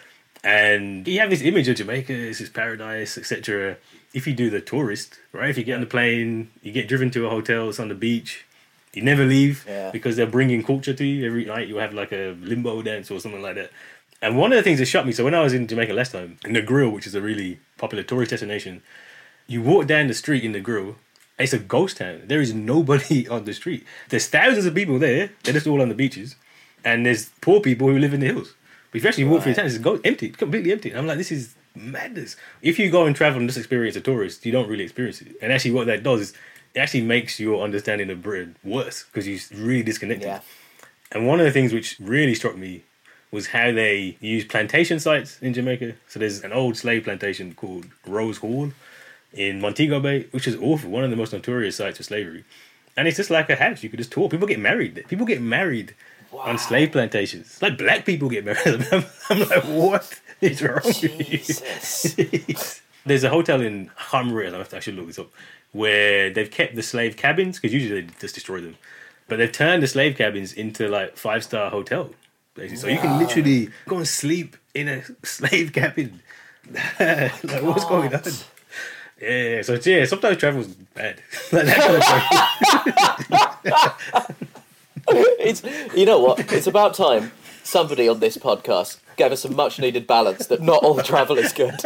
and 0.45 1.09
you 1.09 1.19
have 1.21 1.31
this 1.31 1.43
image 1.43 1.69
of 1.69 1.77
Jamaica, 1.77 2.13
this 2.13 2.41
is 2.41 2.51
paradise, 2.51 3.19
etc. 3.19 3.77
If 4.15 4.27
you 4.27 4.35
do 4.35 4.51
the 4.51 4.61
tourist, 4.61 5.19
right? 5.33 5.51
If 5.51 5.59
you 5.59 5.65
get 5.65 5.75
on 5.75 5.81
the 5.81 5.87
plane, 5.87 6.51
you 6.63 6.73
get 6.73 6.89
driven 6.89 7.11
to 7.11 7.27
a 7.27 7.31
hotel, 7.31 7.69
it's 7.69 7.79
on 7.81 7.89
the 7.89 7.95
beach, 7.95 8.45
you 8.95 9.03
never 9.03 9.25
leave 9.25 9.65
Yeah. 9.69 9.91
because 9.91 10.17
they're 10.17 10.27
bringing 10.27 10.63
culture 10.63 10.95
to 10.95 11.05
you 11.05 11.27
every 11.27 11.45
night. 11.45 11.69
You 11.69 11.77
have 11.77 11.93
like 11.93 12.13
a 12.13 12.35
limbo 12.41 12.81
dance 12.83 13.11
or 13.11 13.21
something 13.21 13.43
like 13.43 13.57
that. 13.57 13.71
And 14.23 14.37
one 14.37 14.51
of 14.53 14.57
the 14.57 14.63
things 14.63 14.79
that 14.81 14.87
shocked 14.87 15.07
me, 15.07 15.13
so 15.13 15.25
when 15.25 15.35
I 15.35 15.43
was 15.43 15.53
in 15.53 15.67
Jamaica 15.67 15.93
last 15.93 16.13
time, 16.13 16.39
in 16.45 16.53
Negril, 16.55 16.91
which 16.93 17.07
is 17.07 17.15
a 17.15 17.21
really 17.21 17.61
popular 17.77 18.03
tourist 18.03 18.31
destination, 18.31 18.83
you 19.47 19.63
walk 19.63 19.87
down 19.87 20.09
the 20.09 20.15
street 20.15 20.43
in 20.43 20.53
Negril, 20.53 20.97
it's 21.39 21.53
a 21.53 21.59
ghost 21.59 21.99
town. 21.99 22.23
There 22.27 22.41
is 22.41 22.53
nobody 22.53 23.29
on 23.37 23.45
the 23.45 23.53
street. 23.55 23.85
There's 24.09 24.27
thousands 24.27 24.67
of 24.67 24.75
people 24.75 24.99
there. 24.99 25.31
They're 25.45 25.55
just 25.55 25.67
all 25.69 25.81
on 25.81 25.89
the 25.89 25.95
beaches, 25.95 26.35
and 26.85 27.07
there's 27.07 27.27
poor 27.41 27.61
people 27.61 27.89
who 27.89 27.99
live 27.99 28.13
in 28.15 28.21
the 28.21 28.27
hills. 28.27 28.55
But 28.91 28.97
if 28.99 29.03
you 29.05 29.09
actually 29.09 29.25
walk 29.25 29.43
through 29.43 29.53
the 29.55 29.63
town, 29.63 29.67
it's 29.95 30.07
empty, 30.07 30.31
completely 30.31 30.73
empty. 30.73 30.91
And 30.91 30.99
I'm 30.99 31.07
like, 31.07 31.19
this 31.19 31.31
is 31.31 31.55
madness. 31.79 32.37
If 32.63 32.79
you 32.79 32.91
go 32.91 33.07
and 33.07 33.15
travel 33.15 33.41
and 33.41 33.49
just 33.49 33.59
experience 33.59 33.97
a 33.97 34.01
tourist, 34.01 34.45
you 34.45 34.53
don't 34.53 34.69
really 34.69 34.85
experience 34.85 35.21
it. 35.21 35.37
And 35.41 35.53
actually, 35.53 35.73
what 35.73 35.87
that 35.87 36.03
does 36.03 36.21
is 36.21 36.35
it 36.75 36.81
actually 36.81 37.03
makes 37.03 37.41
your 37.41 37.63
understanding 37.63 38.11
of 38.11 38.23
Britain 38.23 38.57
worse 38.63 39.05
because 39.05 39.27
you're 39.27 39.41
really 39.61 39.83
disconnected. 39.83 40.41
And 41.11 41.27
one 41.27 41.41
of 41.41 41.47
the 41.47 41.53
things 41.53 41.73
which 41.73 41.97
really 41.99 42.35
struck 42.35 42.57
me 42.57 42.85
was 43.31 43.49
how 43.49 43.73
they 43.73 44.17
use 44.21 44.45
plantation 44.45 44.99
sites 45.01 45.39
in 45.41 45.55
Jamaica. 45.55 45.95
So 46.07 46.19
there's 46.19 46.43
an 46.45 46.53
old 46.53 46.77
slave 46.77 47.05
plantation 47.05 47.55
called 47.55 47.87
Rose 48.07 48.39
Hall 48.39 48.73
in 49.33 49.61
Montego 49.61 50.01
Bay, 50.01 50.27
which 50.31 50.47
is 50.47 50.57
awful, 50.57 50.91
one 50.91 51.05
of 51.05 51.11
the 51.11 51.17
most 51.17 51.33
notorious 51.33 51.77
sites 51.77 51.99
for 51.99 52.03
slavery. 52.03 52.45
And 52.97 53.07
it's 53.07 53.17
just 53.17 53.31
like 53.31 53.49
a 53.51 53.57
house. 53.57 53.83
You 53.83 53.91
could 53.91 53.99
just 53.99 54.11
tour. 54.11 54.29
People 54.29 54.49
get 54.49 54.59
married. 54.59 55.05
People 55.09 55.27
get 55.27 55.41
married 55.41 55.95
on 56.33 56.59
slave 56.59 56.93
plantations. 56.93 57.61
Like 57.63 57.79
black 57.79 58.05
people 58.05 58.29
get 58.29 58.45
married. 58.45 58.87
I'm, 58.91 59.05
I'm 59.31 59.49
like, 59.49 59.65
what 59.65 60.21
wrong 60.63 60.81
with 60.85 61.03
you? 61.03 62.57
There's 63.05 63.25
a 63.25 63.31
hotel 63.31 63.61
in 63.61 63.91
remember. 64.13 64.67
I 64.73 64.81
should 64.81 64.95
look 64.95 65.07
this 65.07 65.19
up. 65.19 65.31
Where 65.73 66.31
they've 66.31 66.51
kept 66.51 66.77
the 66.77 66.83
slave 66.83 67.17
cabins 67.17 67.59
because 67.59 67.75
usually 67.75 68.03
they 68.03 68.13
just 68.21 68.35
destroy 68.35 68.61
them, 68.61 68.77
but 69.27 69.37
they've 69.37 69.53
turned 69.53 69.83
the 69.83 69.87
slave 69.87 70.17
cabins 70.17 70.53
into 70.53 70.89
like 70.89 71.17
five 71.17 71.45
star 71.45 71.71
hotel. 71.71 72.11
Basically. 72.55 72.77
So 72.77 72.89
you 72.89 72.99
can 72.99 73.19
literally 73.19 73.71
go 73.87 73.99
and 73.99 74.09
sleep 74.09 74.57
in 74.75 74.89
a 74.89 75.03
slave 75.25 75.73
cabin. 75.73 76.21
like 77.01 77.63
what's 77.63 77.85
going 77.85 78.15
on? 78.15 78.23
Yeah, 79.21 79.63
so 79.63 79.79
yeah, 79.85 80.05
sometimes 80.05 80.37
travel's 80.37 80.69
bad. 80.69 81.21
like 81.53 81.67
that 81.67 81.77
kind 81.77 81.97
of 84.29 84.37
it's 85.41 85.63
you 85.97 86.07
know 86.07 86.21
what? 86.21 86.53
It's 86.53 86.67
about 86.67 86.95
time 86.95 87.33
somebody 87.69 88.09
on 88.09 88.21
this 88.21 88.39
podcast 88.39 88.99
gave 89.17 89.31
us 89.31 89.45
a 89.45 89.51
much 89.51 89.79
needed 89.79 90.07
balance 90.07 90.47
that 90.47 90.63
not 90.63 90.83
all 90.83 91.01
travel 91.03 91.37
is 91.39 91.53
good. 91.53 91.77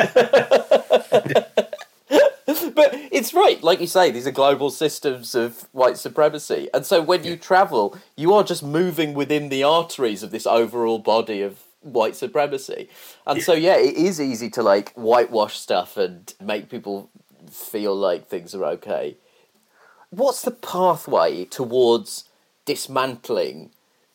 but 2.74 2.94
it's 3.10 3.34
right, 3.34 3.62
like 3.62 3.80
you 3.80 3.86
say, 3.86 4.10
these 4.10 4.26
are 4.26 4.30
global 4.32 4.70
systems 4.70 5.34
of 5.34 5.68
white 5.72 5.98
supremacy. 5.98 6.68
And 6.72 6.86
so 6.86 7.02
when 7.02 7.24
you 7.24 7.36
travel, 7.36 7.98
you 8.16 8.32
are 8.32 8.44
just 8.44 8.62
moving 8.62 9.12
within 9.14 9.48
the 9.48 9.64
arteries 9.64 10.22
of 10.22 10.30
this 10.30 10.46
overall 10.46 10.98
body 10.98 11.42
of 11.42 11.58
white 11.80 12.14
supremacy. 12.14 12.88
And 13.26 13.42
so 13.42 13.52
yeah, 13.52 13.76
it 13.76 13.96
is 13.96 14.20
easy 14.20 14.50
to 14.50 14.62
like 14.62 14.92
whitewash 14.92 15.58
stuff 15.58 15.96
and 15.96 16.32
make 16.40 16.68
people 16.68 17.10
feel 17.50 17.94
like 17.94 18.28
things 18.28 18.54
are 18.54 18.64
okay. 18.64 19.16
What's 20.10 20.42
the 20.42 20.52
pathway 20.52 21.44
towards 21.44 22.28
dismantling 22.64 23.70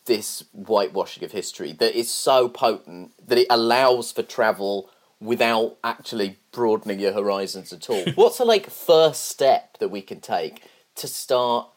this 0.07 0.43
whitewashing 0.53 1.23
of 1.23 1.31
history 1.31 1.71
that 1.73 1.97
is 1.97 2.11
so 2.11 2.49
potent 2.49 3.13
that 3.25 3.37
it 3.37 3.47
allows 3.49 4.11
for 4.11 4.23
travel 4.23 4.89
without 5.19 5.77
actually 5.83 6.37
broadening 6.51 6.99
your 6.99 7.13
horizons 7.13 7.71
at 7.71 7.89
all? 7.89 8.03
What's 8.15 8.39
the 8.39 8.45
like 8.45 8.69
first 8.69 9.25
step 9.25 9.77
that 9.77 9.89
we 9.89 10.01
can 10.01 10.19
take 10.19 10.63
to 10.95 11.07
start 11.07 11.69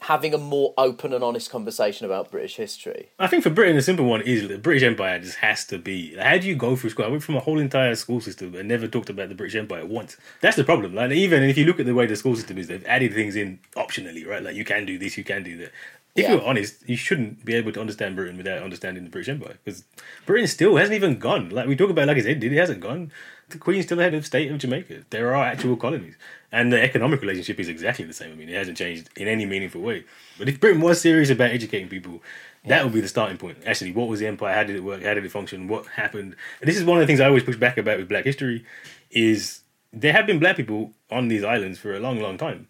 having 0.00 0.34
a 0.34 0.38
more 0.38 0.74
open 0.76 1.12
and 1.12 1.24
honest 1.24 1.50
conversation 1.50 2.04
about 2.04 2.30
British 2.30 2.56
history? 2.56 3.08
I 3.18 3.26
think 3.26 3.42
for 3.42 3.50
Britain, 3.50 3.76
the 3.76 3.82
simple 3.82 4.04
one 4.04 4.20
is 4.20 4.46
the 4.46 4.58
British 4.58 4.82
Empire 4.82 5.18
just 5.18 5.38
has 5.38 5.64
to 5.66 5.78
be. 5.78 6.14
How 6.16 6.36
do 6.38 6.46
you 6.46 6.54
go 6.54 6.76
through 6.76 6.90
school? 6.90 7.06
I 7.06 7.08
went 7.08 7.22
from 7.22 7.36
a 7.36 7.40
whole 7.40 7.58
entire 7.58 7.94
school 7.94 8.20
system 8.20 8.54
and 8.54 8.68
never 8.68 8.86
talked 8.86 9.08
about 9.08 9.28
the 9.28 9.34
British 9.34 9.56
Empire 9.56 9.86
once. 9.86 10.16
That's 10.42 10.56
the 10.56 10.64
problem. 10.64 10.94
Like 10.94 11.12
even 11.12 11.42
if 11.44 11.56
you 11.56 11.64
look 11.64 11.80
at 11.80 11.86
the 11.86 11.94
way 11.94 12.06
the 12.06 12.16
school 12.16 12.36
system 12.36 12.58
is, 12.58 12.68
they've 12.68 12.84
added 12.86 13.14
things 13.14 13.36
in 13.36 13.58
optionally, 13.74 14.26
right? 14.26 14.42
Like 14.42 14.54
you 14.54 14.64
can 14.64 14.84
do 14.84 14.98
this, 14.98 15.16
you 15.16 15.24
can 15.24 15.42
do 15.42 15.56
that. 15.58 15.72
If 16.16 16.24
Yeah. 16.24 16.32
you're 16.32 16.44
honest, 16.44 16.88
you 16.88 16.96
shouldn't 16.96 17.44
be 17.44 17.54
able 17.54 17.72
to 17.72 17.80
understand 17.80 18.16
Britain 18.16 18.36
without 18.36 18.62
understanding 18.62 19.04
the 19.04 19.10
British 19.10 19.28
Empire 19.28 19.58
because 19.62 19.84
Britain 20.24 20.46
still 20.46 20.76
hasn't 20.76 20.96
even 20.96 21.18
gone. 21.18 21.50
Like 21.50 21.66
we 21.66 21.76
talk 21.76 21.90
about, 21.90 22.08
like 22.08 22.16
I 22.16 22.22
said, 22.22 22.42
it 22.42 22.52
hasn't 22.52 22.80
gone. 22.80 23.12
The 23.50 23.58
Queen's 23.58 23.84
still 23.84 23.98
the 23.98 24.02
head 24.02 24.14
of 24.14 24.26
state 24.26 24.50
of 24.50 24.58
Jamaica. 24.58 25.04
There 25.10 25.34
are 25.34 25.44
actual 25.44 25.76
colonies, 25.76 26.16
and 26.50 26.72
the 26.72 26.82
economic 26.82 27.20
relationship 27.20 27.60
is 27.60 27.68
exactly 27.68 28.04
the 28.04 28.12
same. 28.12 28.32
I 28.32 28.34
mean, 28.34 28.48
it 28.48 28.56
hasn't 28.56 28.76
changed 28.76 29.08
in 29.16 29.28
any 29.28 29.46
meaningful 29.46 29.82
way. 29.82 30.04
But 30.38 30.48
if 30.48 30.58
Britain 30.58 30.80
was 30.80 31.00
serious 31.00 31.30
about 31.30 31.52
educating 31.52 31.88
people, 31.88 32.22
that 32.64 32.82
would 32.82 32.92
be 32.92 33.00
the 33.00 33.06
starting 33.06 33.36
point. 33.36 33.58
Actually, 33.64 33.92
what 33.92 34.08
was 34.08 34.18
the 34.18 34.26
empire? 34.26 34.52
How 34.52 34.64
did 34.64 34.74
it 34.74 34.82
work? 34.82 35.02
How 35.02 35.14
did 35.14 35.24
it 35.24 35.30
function? 35.30 35.68
What 35.68 35.86
happened? 35.86 36.34
And 36.60 36.68
this 36.68 36.76
is 36.76 36.84
one 36.84 36.96
of 36.98 37.02
the 37.02 37.06
things 37.06 37.20
I 37.20 37.26
always 37.26 37.44
push 37.44 37.56
back 37.56 37.78
about 37.78 37.98
with 37.98 38.08
Black 38.08 38.24
history, 38.24 38.64
is 39.12 39.60
there 39.92 40.12
have 40.12 40.26
been 40.26 40.40
black 40.40 40.56
people 40.56 40.92
on 41.10 41.28
these 41.28 41.44
islands 41.44 41.78
for 41.78 41.94
a 41.94 42.00
long, 42.00 42.20
long 42.20 42.36
time, 42.36 42.66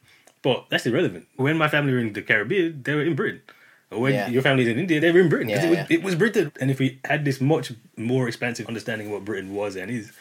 but 0.47 0.67
that's 0.71 0.87
irrelevant. 0.87 1.27
When 1.35 1.59
my 1.59 1.67
family 1.67 1.93
were 1.93 1.99
in 1.99 2.13
the 2.13 2.23
Caribbean, 2.23 2.81
they 2.85 2.95
were 2.95 3.03
in 3.03 3.17
Britain. 3.17 3.43
Or 3.91 3.99
when 3.99 4.15
Yeah. 4.15 4.29
your 4.29 4.43
family's 4.43 4.69
in 4.69 4.79
India, 4.79 5.01
they 5.01 5.11
were 5.11 5.19
in 5.19 5.29
Britain. 5.29 5.49
Yeah, 5.49 5.65
it, 5.65 5.71
was, 5.71 5.79
yeah. 5.79 5.87
it 5.91 6.03
was 6.05 6.15
Britain. 6.15 6.53
And 6.61 6.71
if 6.71 6.79
we 6.79 7.01
had 7.05 7.25
this 7.25 7.41
much 7.41 7.73
more 7.97 8.29
expansive 8.29 8.69
understanding 8.69 9.09
of 9.09 9.13
what 9.15 9.25
Britain 9.25 9.57
was 9.57 9.75
and 9.75 9.91
is, 9.91 10.13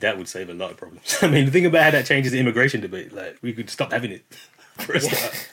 that 0.00 0.18
would 0.18 0.26
save 0.26 0.50
a 0.50 0.54
lot 0.54 0.72
of 0.72 0.76
problems. 0.76 1.18
I 1.22 1.28
mean, 1.28 1.44
the 1.44 1.52
thing 1.52 1.66
about 1.66 1.84
how 1.84 1.92
that 1.92 2.04
changes 2.04 2.32
the 2.32 2.40
immigration 2.40 2.80
debate, 2.80 3.12
like 3.12 3.38
we 3.42 3.52
could 3.52 3.70
stop 3.70 3.92
having 3.92 4.10
it 4.10 4.24
for 4.78 4.94
a 4.94 5.00
start. 5.00 5.46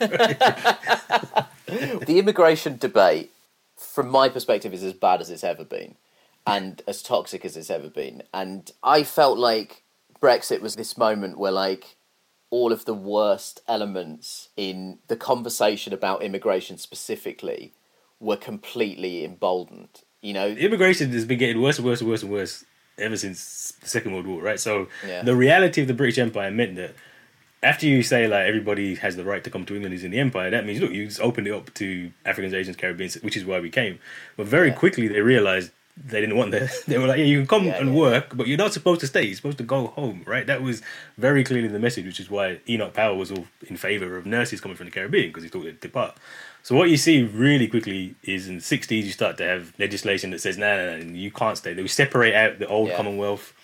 the 1.66 2.18
immigration 2.18 2.76
debate, 2.76 3.30
from 3.76 4.08
my 4.08 4.28
perspective, 4.28 4.74
is 4.74 4.82
as 4.82 4.94
bad 4.94 5.20
as 5.20 5.30
it's 5.30 5.44
ever 5.44 5.64
been, 5.64 5.94
and 6.44 6.82
as 6.88 7.02
toxic 7.02 7.44
as 7.44 7.56
it's 7.56 7.70
ever 7.70 7.88
been. 7.88 8.24
And 8.34 8.68
I 8.82 9.04
felt 9.04 9.38
like 9.38 9.84
Brexit 10.20 10.60
was 10.60 10.74
this 10.74 10.98
moment 10.98 11.38
where, 11.38 11.52
like, 11.52 11.94
all 12.50 12.72
of 12.72 12.84
the 12.84 12.94
worst 12.94 13.60
elements 13.68 14.48
in 14.56 14.98
the 15.08 15.16
conversation 15.16 15.92
about 15.92 16.22
immigration 16.22 16.78
specifically 16.78 17.72
were 18.20 18.36
completely 18.36 19.24
emboldened. 19.24 20.02
You 20.22 20.32
know, 20.32 20.48
immigration 20.48 21.10
has 21.12 21.24
been 21.24 21.38
getting 21.38 21.62
worse 21.62 21.78
and 21.78 21.86
worse 21.86 22.00
and 22.00 22.10
worse 22.10 22.22
and 22.22 22.32
worse 22.32 22.64
ever 22.98 23.16
since 23.16 23.72
the 23.80 23.88
Second 23.88 24.12
World 24.12 24.26
War, 24.26 24.42
right? 24.42 24.58
So 24.58 24.88
Yeah. 25.06 25.22
the 25.22 25.36
reality 25.36 25.82
of 25.82 25.88
the 25.88 25.94
British 25.94 26.18
Empire 26.18 26.50
meant 26.50 26.76
that 26.76 26.94
after 27.62 27.86
you 27.86 28.02
say 28.02 28.26
like 28.28 28.46
everybody 28.46 28.94
has 28.96 29.16
the 29.16 29.24
right 29.24 29.42
to 29.44 29.50
come 29.50 29.64
to 29.66 29.74
England 29.74 29.92
who's 29.92 30.04
in 30.04 30.10
the 30.10 30.18
empire, 30.18 30.50
that 30.50 30.64
means 30.66 30.80
look, 30.80 30.92
you 30.92 31.06
just 31.06 31.20
opened 31.20 31.46
it 31.46 31.52
up 31.52 31.72
to 31.74 32.12
Africans, 32.24 32.54
Asians, 32.54 32.76
Caribbeans, 32.76 33.14
which 33.22 33.36
is 33.36 33.44
why 33.44 33.60
we 33.60 33.70
came. 33.70 33.98
But 34.36 34.46
very 34.46 34.72
quickly 34.72 35.08
they 35.08 35.20
realized 35.20 35.70
they 36.06 36.20
didn't 36.20 36.36
want 36.36 36.52
that. 36.52 36.70
They 36.86 36.98
were 36.98 37.06
like, 37.06 37.18
yeah, 37.18 37.24
you 37.24 37.38
can 37.38 37.46
come 37.46 37.68
and 37.68 37.94
work, 37.94 38.36
but 38.36 38.46
you're 38.46 38.58
not 38.58 38.72
supposed 38.72 39.00
to 39.00 39.06
stay. 39.06 39.24
You're 39.24 39.36
supposed 39.36 39.58
to 39.58 39.64
go 39.64 39.88
home, 39.88 40.22
right? 40.26 40.46
That 40.46 40.62
was 40.62 40.82
very 41.16 41.44
clearly 41.44 41.68
the 41.68 41.78
message, 41.78 42.06
which 42.06 42.20
is 42.20 42.30
why 42.30 42.60
Enoch 42.68 42.94
Powell 42.94 43.16
was 43.16 43.30
all 43.30 43.46
in 43.66 43.76
favor 43.76 44.16
of 44.16 44.26
nurses 44.26 44.60
coming 44.60 44.76
from 44.76 44.86
the 44.86 44.92
Caribbean 44.92 45.28
because 45.28 45.42
he 45.42 45.48
thought 45.48 45.64
they'd 45.64 45.80
depart. 45.80 46.16
So 46.62 46.74
what 46.74 46.90
you 46.90 46.96
see 46.96 47.22
really 47.22 47.68
quickly 47.68 48.14
is 48.22 48.48
in 48.48 48.56
the 48.56 48.62
60s 48.62 49.04
you 49.04 49.12
start 49.12 49.38
to 49.38 49.44
have 49.44 49.72
legislation 49.78 50.30
that 50.30 50.40
says, 50.40 50.58
no, 50.58 50.76
no, 50.76 50.98
no, 50.98 51.12
you 51.14 51.30
can't 51.30 51.56
stay. 51.56 51.72
They 51.72 51.86
separate 51.86 52.34
out 52.34 52.58
the 52.58 52.66
old 52.66 52.88
Yeah. 52.88 52.96
Commonwealth 52.96 53.54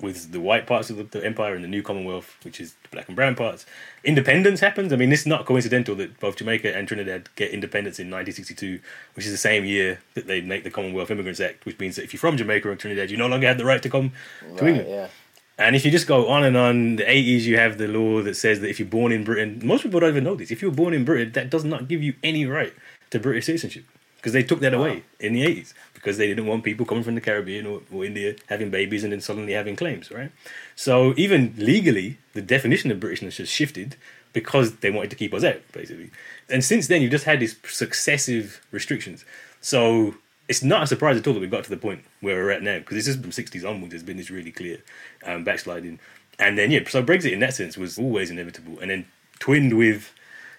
with 0.00 0.32
the 0.32 0.40
white 0.40 0.66
parts 0.66 0.90
of 0.90 0.96
the, 0.96 1.04
the 1.04 1.24
empire 1.24 1.54
and 1.54 1.62
the 1.62 1.68
new 1.68 1.82
Commonwealth, 1.82 2.36
which 2.42 2.60
is 2.60 2.74
the 2.82 2.88
black 2.90 3.06
and 3.08 3.16
brown 3.16 3.34
parts. 3.34 3.64
Independence 4.02 4.60
happens. 4.60 4.92
I 4.92 4.96
mean, 4.96 5.12
it's 5.12 5.26
not 5.26 5.46
coincidental 5.46 5.94
that 5.96 6.18
both 6.20 6.36
Jamaica 6.36 6.76
and 6.76 6.86
Trinidad 6.88 7.28
get 7.36 7.50
independence 7.50 7.98
in 7.98 8.06
1962, 8.06 8.80
which 9.14 9.26
is 9.26 9.32
the 9.32 9.38
same 9.38 9.64
year 9.64 10.00
that 10.14 10.26
they 10.26 10.40
make 10.40 10.64
the 10.64 10.70
Commonwealth 10.70 11.10
Immigrants 11.10 11.40
Act, 11.40 11.64
which 11.64 11.78
means 11.78 11.96
that 11.96 12.04
if 12.04 12.12
you're 12.12 12.20
from 12.20 12.36
Jamaica 12.36 12.68
or 12.68 12.76
Trinidad, 12.76 13.10
you 13.10 13.16
no 13.16 13.28
longer 13.28 13.46
have 13.46 13.58
the 13.58 13.64
right 13.64 13.82
to 13.82 13.90
come 13.90 14.12
to 14.56 14.66
England. 14.66 14.88
yeah. 14.88 15.08
And 15.56 15.76
if 15.76 15.84
you 15.84 15.92
just 15.92 16.08
go 16.08 16.28
on 16.28 16.42
and 16.42 16.56
on, 16.56 16.96
the 16.96 17.04
80s, 17.04 17.42
you 17.42 17.56
have 17.58 17.78
the 17.78 17.86
law 17.86 18.22
that 18.22 18.34
says 18.34 18.60
that 18.60 18.68
if 18.68 18.80
you're 18.80 18.88
born 18.88 19.12
in 19.12 19.22
Britain, 19.22 19.60
most 19.62 19.84
people 19.84 20.00
don't 20.00 20.10
even 20.10 20.24
know 20.24 20.34
this. 20.34 20.50
If 20.50 20.60
you're 20.60 20.72
born 20.72 20.94
in 20.94 21.04
Britain, 21.04 21.30
that 21.34 21.48
does 21.48 21.64
not 21.64 21.86
give 21.86 22.02
you 22.02 22.14
any 22.24 22.44
right 22.44 22.72
to 23.10 23.20
British 23.20 23.46
citizenship 23.46 23.84
because 24.16 24.32
they 24.32 24.42
took 24.42 24.58
that 24.60 24.74
away 24.74 25.04
in 25.20 25.32
the 25.32 25.44
80s 25.46 25.72
because 26.04 26.18
they 26.18 26.26
didn't 26.26 26.44
want 26.44 26.62
people 26.62 26.84
coming 26.84 27.02
from 27.02 27.14
the 27.14 27.20
Caribbean 27.20 27.64
or, 27.64 27.80
or 27.90 28.04
India 28.04 28.36
having 28.50 28.68
babies 28.68 29.04
and 29.04 29.12
then 29.14 29.22
suddenly 29.22 29.54
having 29.54 29.74
claims, 29.74 30.10
right? 30.10 30.30
So 30.76 31.14
even 31.16 31.54
legally, 31.56 32.18
the 32.34 32.42
definition 32.42 32.90
of 32.90 33.00
Britishness 33.00 33.38
has 33.38 33.48
shifted 33.48 33.96
because 34.34 34.76
they 34.76 34.90
wanted 34.90 35.08
to 35.10 35.16
keep 35.16 35.32
us 35.32 35.42
out, 35.42 35.62
basically. 35.72 36.10
And 36.50 36.62
since 36.62 36.88
then, 36.88 37.00
you've 37.00 37.10
just 37.10 37.24
had 37.24 37.40
these 37.40 37.56
successive 37.66 38.60
restrictions. 38.70 39.24
So 39.62 40.16
it's 40.46 40.62
not 40.62 40.82
a 40.82 40.86
surprise 40.86 41.16
at 41.16 41.26
all 41.26 41.32
that 41.32 41.40
we 41.40 41.46
got 41.46 41.64
to 41.64 41.70
the 41.70 41.78
point 41.78 42.04
where 42.20 42.36
we're 42.36 42.50
at 42.50 42.62
now 42.62 42.80
because 42.80 42.96
this 42.96 43.08
is 43.08 43.16
from 43.16 43.30
60s 43.30 43.66
onwards. 43.66 43.92
There's 43.92 44.02
been 44.02 44.18
this 44.18 44.30
really 44.30 44.52
clear 44.52 44.82
um, 45.24 45.42
backsliding. 45.42 46.00
And 46.38 46.58
then, 46.58 46.70
yeah, 46.70 46.86
so 46.86 47.02
Brexit 47.02 47.32
in 47.32 47.40
that 47.40 47.54
sense 47.54 47.78
was 47.78 47.98
always 47.98 48.30
inevitable. 48.30 48.78
And 48.78 48.90
then 48.90 49.06
twinned 49.38 49.78
with 49.78 50.12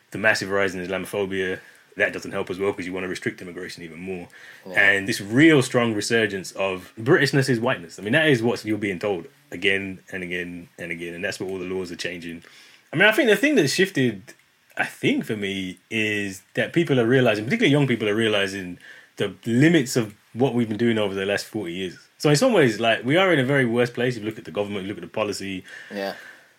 the 0.09 0.17
massive 0.17 0.49
rise 0.49 0.73
in 0.73 0.83
Islamophobia, 0.83 1.59
that 1.97 2.11
doesn't 2.13 2.31
help 2.31 2.49
as 2.49 2.59
well 2.59 2.71
because 2.71 2.85
you 2.85 2.93
want 2.93 3.03
to 3.05 3.07
restrict 3.09 3.41
immigration 3.41 3.83
even 3.83 3.99
more. 3.99 4.27
And 4.75 5.07
this 5.07 5.21
real 5.21 5.61
strong 5.61 5.93
resurgence 5.93 6.51
of 6.53 6.91
Britishness 6.99 7.49
is 7.49 7.59
whiteness. 7.59 7.99
I 7.99 8.01
mean, 8.01 8.13
that 8.13 8.27
is 8.27 8.43
what 8.43 8.63
you're 8.65 8.77
being 8.77 8.99
told 8.99 9.27
again 9.51 9.99
and 10.11 10.21
again 10.23 10.67
and 10.77 10.91
again. 10.91 11.13
And 11.13 11.23
that's 11.23 11.39
what 11.39 11.49
all 11.49 11.59
the 11.59 11.65
laws 11.65 11.91
are 11.91 11.95
changing. 11.95 12.43
I 12.91 12.97
mean, 12.97 13.07
I 13.07 13.11
think 13.11 13.29
the 13.29 13.35
thing 13.35 13.55
that 13.55 13.67
shifted, 13.69 14.33
I 14.77 14.85
think 14.85 15.25
for 15.25 15.35
me, 15.37 15.79
is 15.89 16.41
that 16.55 16.73
people 16.73 16.99
are 16.99 17.05
realizing, 17.05 17.45
particularly 17.45 17.71
young 17.71 17.87
people 17.87 18.07
are 18.09 18.15
realizing 18.15 18.77
the 19.17 19.33
limits 19.45 19.95
of 19.95 20.13
what 20.33 20.53
we've 20.53 20.67
been 20.67 20.77
doing 20.77 20.97
over 20.97 21.13
the 21.13 21.25
last 21.25 21.45
40 21.45 21.71
years. 21.73 21.97
So 22.17 22.29
in 22.29 22.35
some 22.35 22.51
ways, 22.53 22.79
like, 22.79 23.05
we 23.05 23.15
are 23.17 23.31
in 23.31 23.39
a 23.39 23.45
very 23.45 23.65
worse 23.65 23.89
place. 23.89 24.15
If 24.17 24.23
you 24.23 24.29
look 24.29 24.37
at 24.37 24.45
the 24.45 24.51
government, 24.51 24.87
look 24.87 24.97
at 24.97 25.01
the 25.01 25.07
policy, 25.07 25.63
Yeah. 25.93 26.13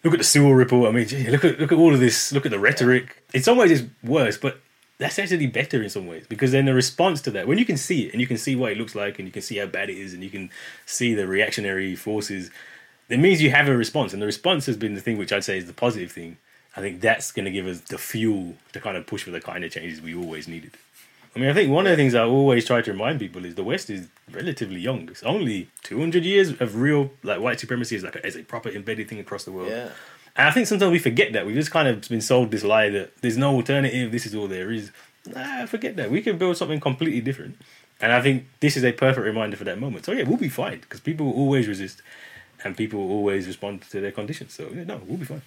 look 0.05 0.15
at 0.15 0.19
the 0.19 0.25
Sewell 0.25 0.55
report. 0.55 0.89
I 0.89 0.93
mean, 0.93 1.07
gee, 1.09 1.29
look 1.29 1.45
at 1.45 1.59
look 1.61 1.73
at 1.73 1.79
all 1.79 1.93
of 1.93 2.01
this. 2.01 2.33
Look 2.33 2.47
at 2.47 2.53
the 2.53 2.59
rhetoric. 2.59 3.23
In 3.35 3.43
some 3.43 3.59
ways, 3.59 3.71
it's 3.71 3.85
worse, 4.03 4.39
but 4.39 4.61
that's 4.99 5.19
actually 5.19 5.47
better 5.47 5.83
in 5.83 5.91
some 5.91 6.07
ways 6.07 6.27
because 6.29 6.53
then 6.53 6.65
the 6.65 6.75
response 6.75 7.21
to 7.23 7.31
that, 7.33 7.47
when 7.47 7.59
you 7.59 7.65
can 7.65 7.77
see 7.77 8.07
it 8.07 8.13
and 8.13 8.21
you 8.21 8.27
can 8.27 8.39
see 8.39 8.57
what 8.57 8.73
it 8.73 8.79
looks 8.79 8.95
like 8.95 9.19
and 9.19 9.29
you 9.29 9.33
can 9.33 9.43
see 9.43 9.59
how 9.59 9.67
bad 9.67 9.91
it 9.91 9.99
is 9.99 10.15
and 10.15 10.23
you 10.23 10.31
can 10.31 10.51
see 10.87 11.15
the 11.15 11.27
reactionary 11.27 11.95
forces, 11.95 12.51
it 13.09 13.19
means 13.19 13.43
you 13.43 13.51
have 13.51 13.69
a 13.69 13.77
response. 13.77 14.13
And 14.13 14.23
the 14.23 14.27
response 14.27 14.67
has 14.67 14.77
been 14.77 14.95
the 14.95 15.01
thing 15.01 15.19
which 15.19 15.33
I'd 15.33 15.45
say 15.45 15.59
is 15.59 15.67
the 15.67 15.73
positive 15.73 16.13
thing. 16.13 16.39
I 16.77 16.81
think 16.81 17.01
that's 17.01 17.33
going 17.33 17.45
to 17.45 17.51
give 17.51 17.67
us 17.67 17.81
the 17.81 17.99
fuel 17.99 18.55
to 18.73 18.81
kind 18.81 18.97
of 18.97 19.07
push 19.07 19.23
for 19.23 19.31
the 19.31 19.41
kind 19.41 19.65
of 19.65 19.71
changes 19.71 20.01
we 20.01 20.15
always 20.15 20.49
needed. 20.49 20.73
I 21.35 21.39
mean, 21.39 21.51
I 21.51 21.53
think 21.53 21.71
one 21.71 21.87
of 21.87 21.91
the 21.91 21.97
things 21.97 22.15
I 22.15 22.25
always 22.25 22.65
try 22.65 22.81
to 22.81 22.93
remind 22.93 23.19
people 23.19 23.45
is 23.45 23.55
the 23.55 23.65
West 23.65 23.91
is 23.91 24.09
relatively 24.33 24.81
young. 24.81 25.09
It's 25.11 25.23
only 25.23 25.69
200 25.83 26.25
years 26.25 26.59
of 26.61 26.77
real, 26.77 27.11
like, 27.23 27.41
white 27.41 27.61
supremacy 27.61 27.97
is 27.97 28.03
like 28.03 28.17
a, 28.17 28.25
as 28.25 28.37
a 28.37 28.43
proper 28.43 28.71
embedded 28.71 29.09
thing 29.09 29.21
across 29.21 29.45
the 29.45 29.53
world. 29.53 29.69
Yeah. 29.69 29.91
And 30.37 30.49
I 30.49 30.51
think 30.51 30.67
sometimes 30.67 30.93
we 30.93 30.99
forget 30.99 31.33
that. 31.33 31.47
We've 31.47 31.55
just 31.57 31.71
kind 31.71 31.89
of 31.89 32.07
been 32.09 32.21
sold 32.21 32.51
this 32.51 32.63
lie 32.63 32.91
that 32.91 33.17
there's 33.23 33.39
no 33.39 33.55
alternative, 33.55 34.13
this 34.13 34.27
is 34.27 34.35
all 34.35 34.49
there 34.49 34.71
is. 34.71 34.91
Nah, 35.27 35.67
forget 35.67 35.97
that. 35.97 36.11
We 36.11 36.21
can 36.21 36.37
build 36.37 36.57
something 36.57 36.79
completely 36.79 37.21
different. 37.21 37.57
And 38.01 38.13
I 38.13 38.21
think 38.21 38.47
this 38.61 38.77
is 38.77 38.85
a 38.85 38.93
perfect 38.93 39.25
reminder 39.25 39.57
for 39.57 39.65
that 39.65 39.81
moment. 39.81 40.05
So, 40.05 40.13
yeah, 40.13 40.25
we'll 40.25 40.37
be 40.37 40.51
fine 40.51 40.81
because 40.81 41.01
people 41.01 41.27
will 41.27 41.35
always 41.35 41.67
resist 41.67 42.03
and 42.63 42.77
people 42.77 43.07
will 43.07 43.17
always 43.17 43.47
respond 43.47 43.83
to 43.91 44.01
their 44.01 44.13
conditions. 44.13 44.53
So, 44.53 44.69
yeah, 44.75 44.85
no, 44.85 45.01
we'll 45.07 45.17
be 45.17 45.25
fine. 45.25 45.43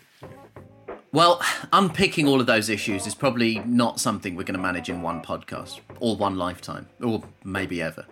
Well, 1.11 1.41
unpicking 1.71 2.27
all 2.27 2.39
of 2.39 2.47
those 2.47 2.69
issues 2.69 3.07
is 3.07 3.15
probably 3.15 3.59
not 3.65 3.99
something 3.99 4.35
we're 4.35 4.43
going 4.43 4.57
to 4.57 4.61
manage 4.61 4.89
in 4.89 5.01
one 5.01 5.21
podcast, 5.21 5.79
or 5.99 6.15
one 6.15 6.35
lifetime, 6.35 6.87
or 7.03 7.23
maybe 7.43 7.81
ever. 7.81 8.05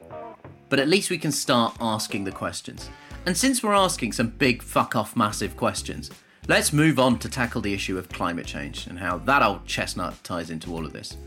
But 0.69 0.79
at 0.79 0.87
least 0.87 1.09
we 1.09 1.17
can 1.17 1.31
start 1.31 1.75
asking 1.79 2.23
the 2.23 2.31
questions. 2.31 2.89
And 3.25 3.37
since 3.37 3.61
we're 3.61 3.73
asking 3.73 4.13
some 4.13 4.29
big 4.29 4.63
fuck 4.63 4.95
off 4.95 5.15
massive 5.15 5.55
questions, 5.55 6.09
let's 6.47 6.71
move 6.71 6.99
on 6.99 7.19
to 7.19 7.29
tackle 7.29 7.61
the 7.61 7.73
issue 7.73 7.97
of 7.97 8.09
climate 8.09 8.45
change 8.45 8.87
and 8.87 8.99
how 8.99 9.17
that 9.19 9.43
old 9.43 9.65
chestnut 9.65 10.15
ties 10.23 10.49
into 10.49 10.73
all 10.73 10.85
of 10.85 10.93
this. 10.93 11.17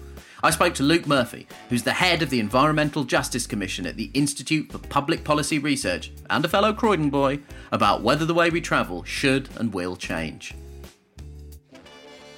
I 0.42 0.50
spoke 0.50 0.74
to 0.76 0.82
Luke 0.82 1.06
Murphy, 1.06 1.46
who's 1.68 1.82
the 1.82 1.92
head 1.92 2.22
of 2.22 2.30
the 2.30 2.40
Environmental 2.40 3.04
Justice 3.04 3.46
Commission 3.46 3.86
at 3.86 3.96
the 3.96 4.10
Institute 4.14 4.72
for 4.72 4.78
Public 4.78 5.22
Policy 5.22 5.58
Research 5.58 6.12
and 6.30 6.42
a 6.44 6.48
fellow 6.48 6.72
Croydon 6.72 7.10
boy, 7.10 7.40
about 7.70 8.02
whether 8.02 8.24
the 8.24 8.32
way 8.32 8.48
we 8.48 8.62
travel 8.62 9.04
should 9.04 9.50
and 9.56 9.74
will 9.74 9.96
change. 9.96 10.54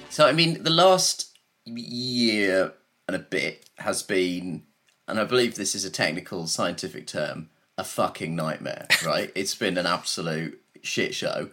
So, 0.09 0.27
I 0.27 0.33
mean, 0.33 0.63
the 0.63 0.69
last 0.69 1.37
year 1.65 2.73
and 3.07 3.15
a 3.15 3.19
bit 3.19 3.69
has 3.77 4.03
been, 4.03 4.63
and 5.07 5.17
I 5.17 5.23
believe 5.23 5.55
this 5.55 5.73
is 5.73 5.85
a 5.85 5.89
technical 5.89 6.45
scientific 6.47 7.07
term, 7.07 7.49
a 7.77 7.85
fucking 7.85 8.35
nightmare, 8.35 8.87
right? 9.05 9.31
it's 9.33 9.55
been 9.55 9.77
an 9.77 9.85
absolute 9.85 10.61
shit 10.81 11.15
show. 11.15 11.49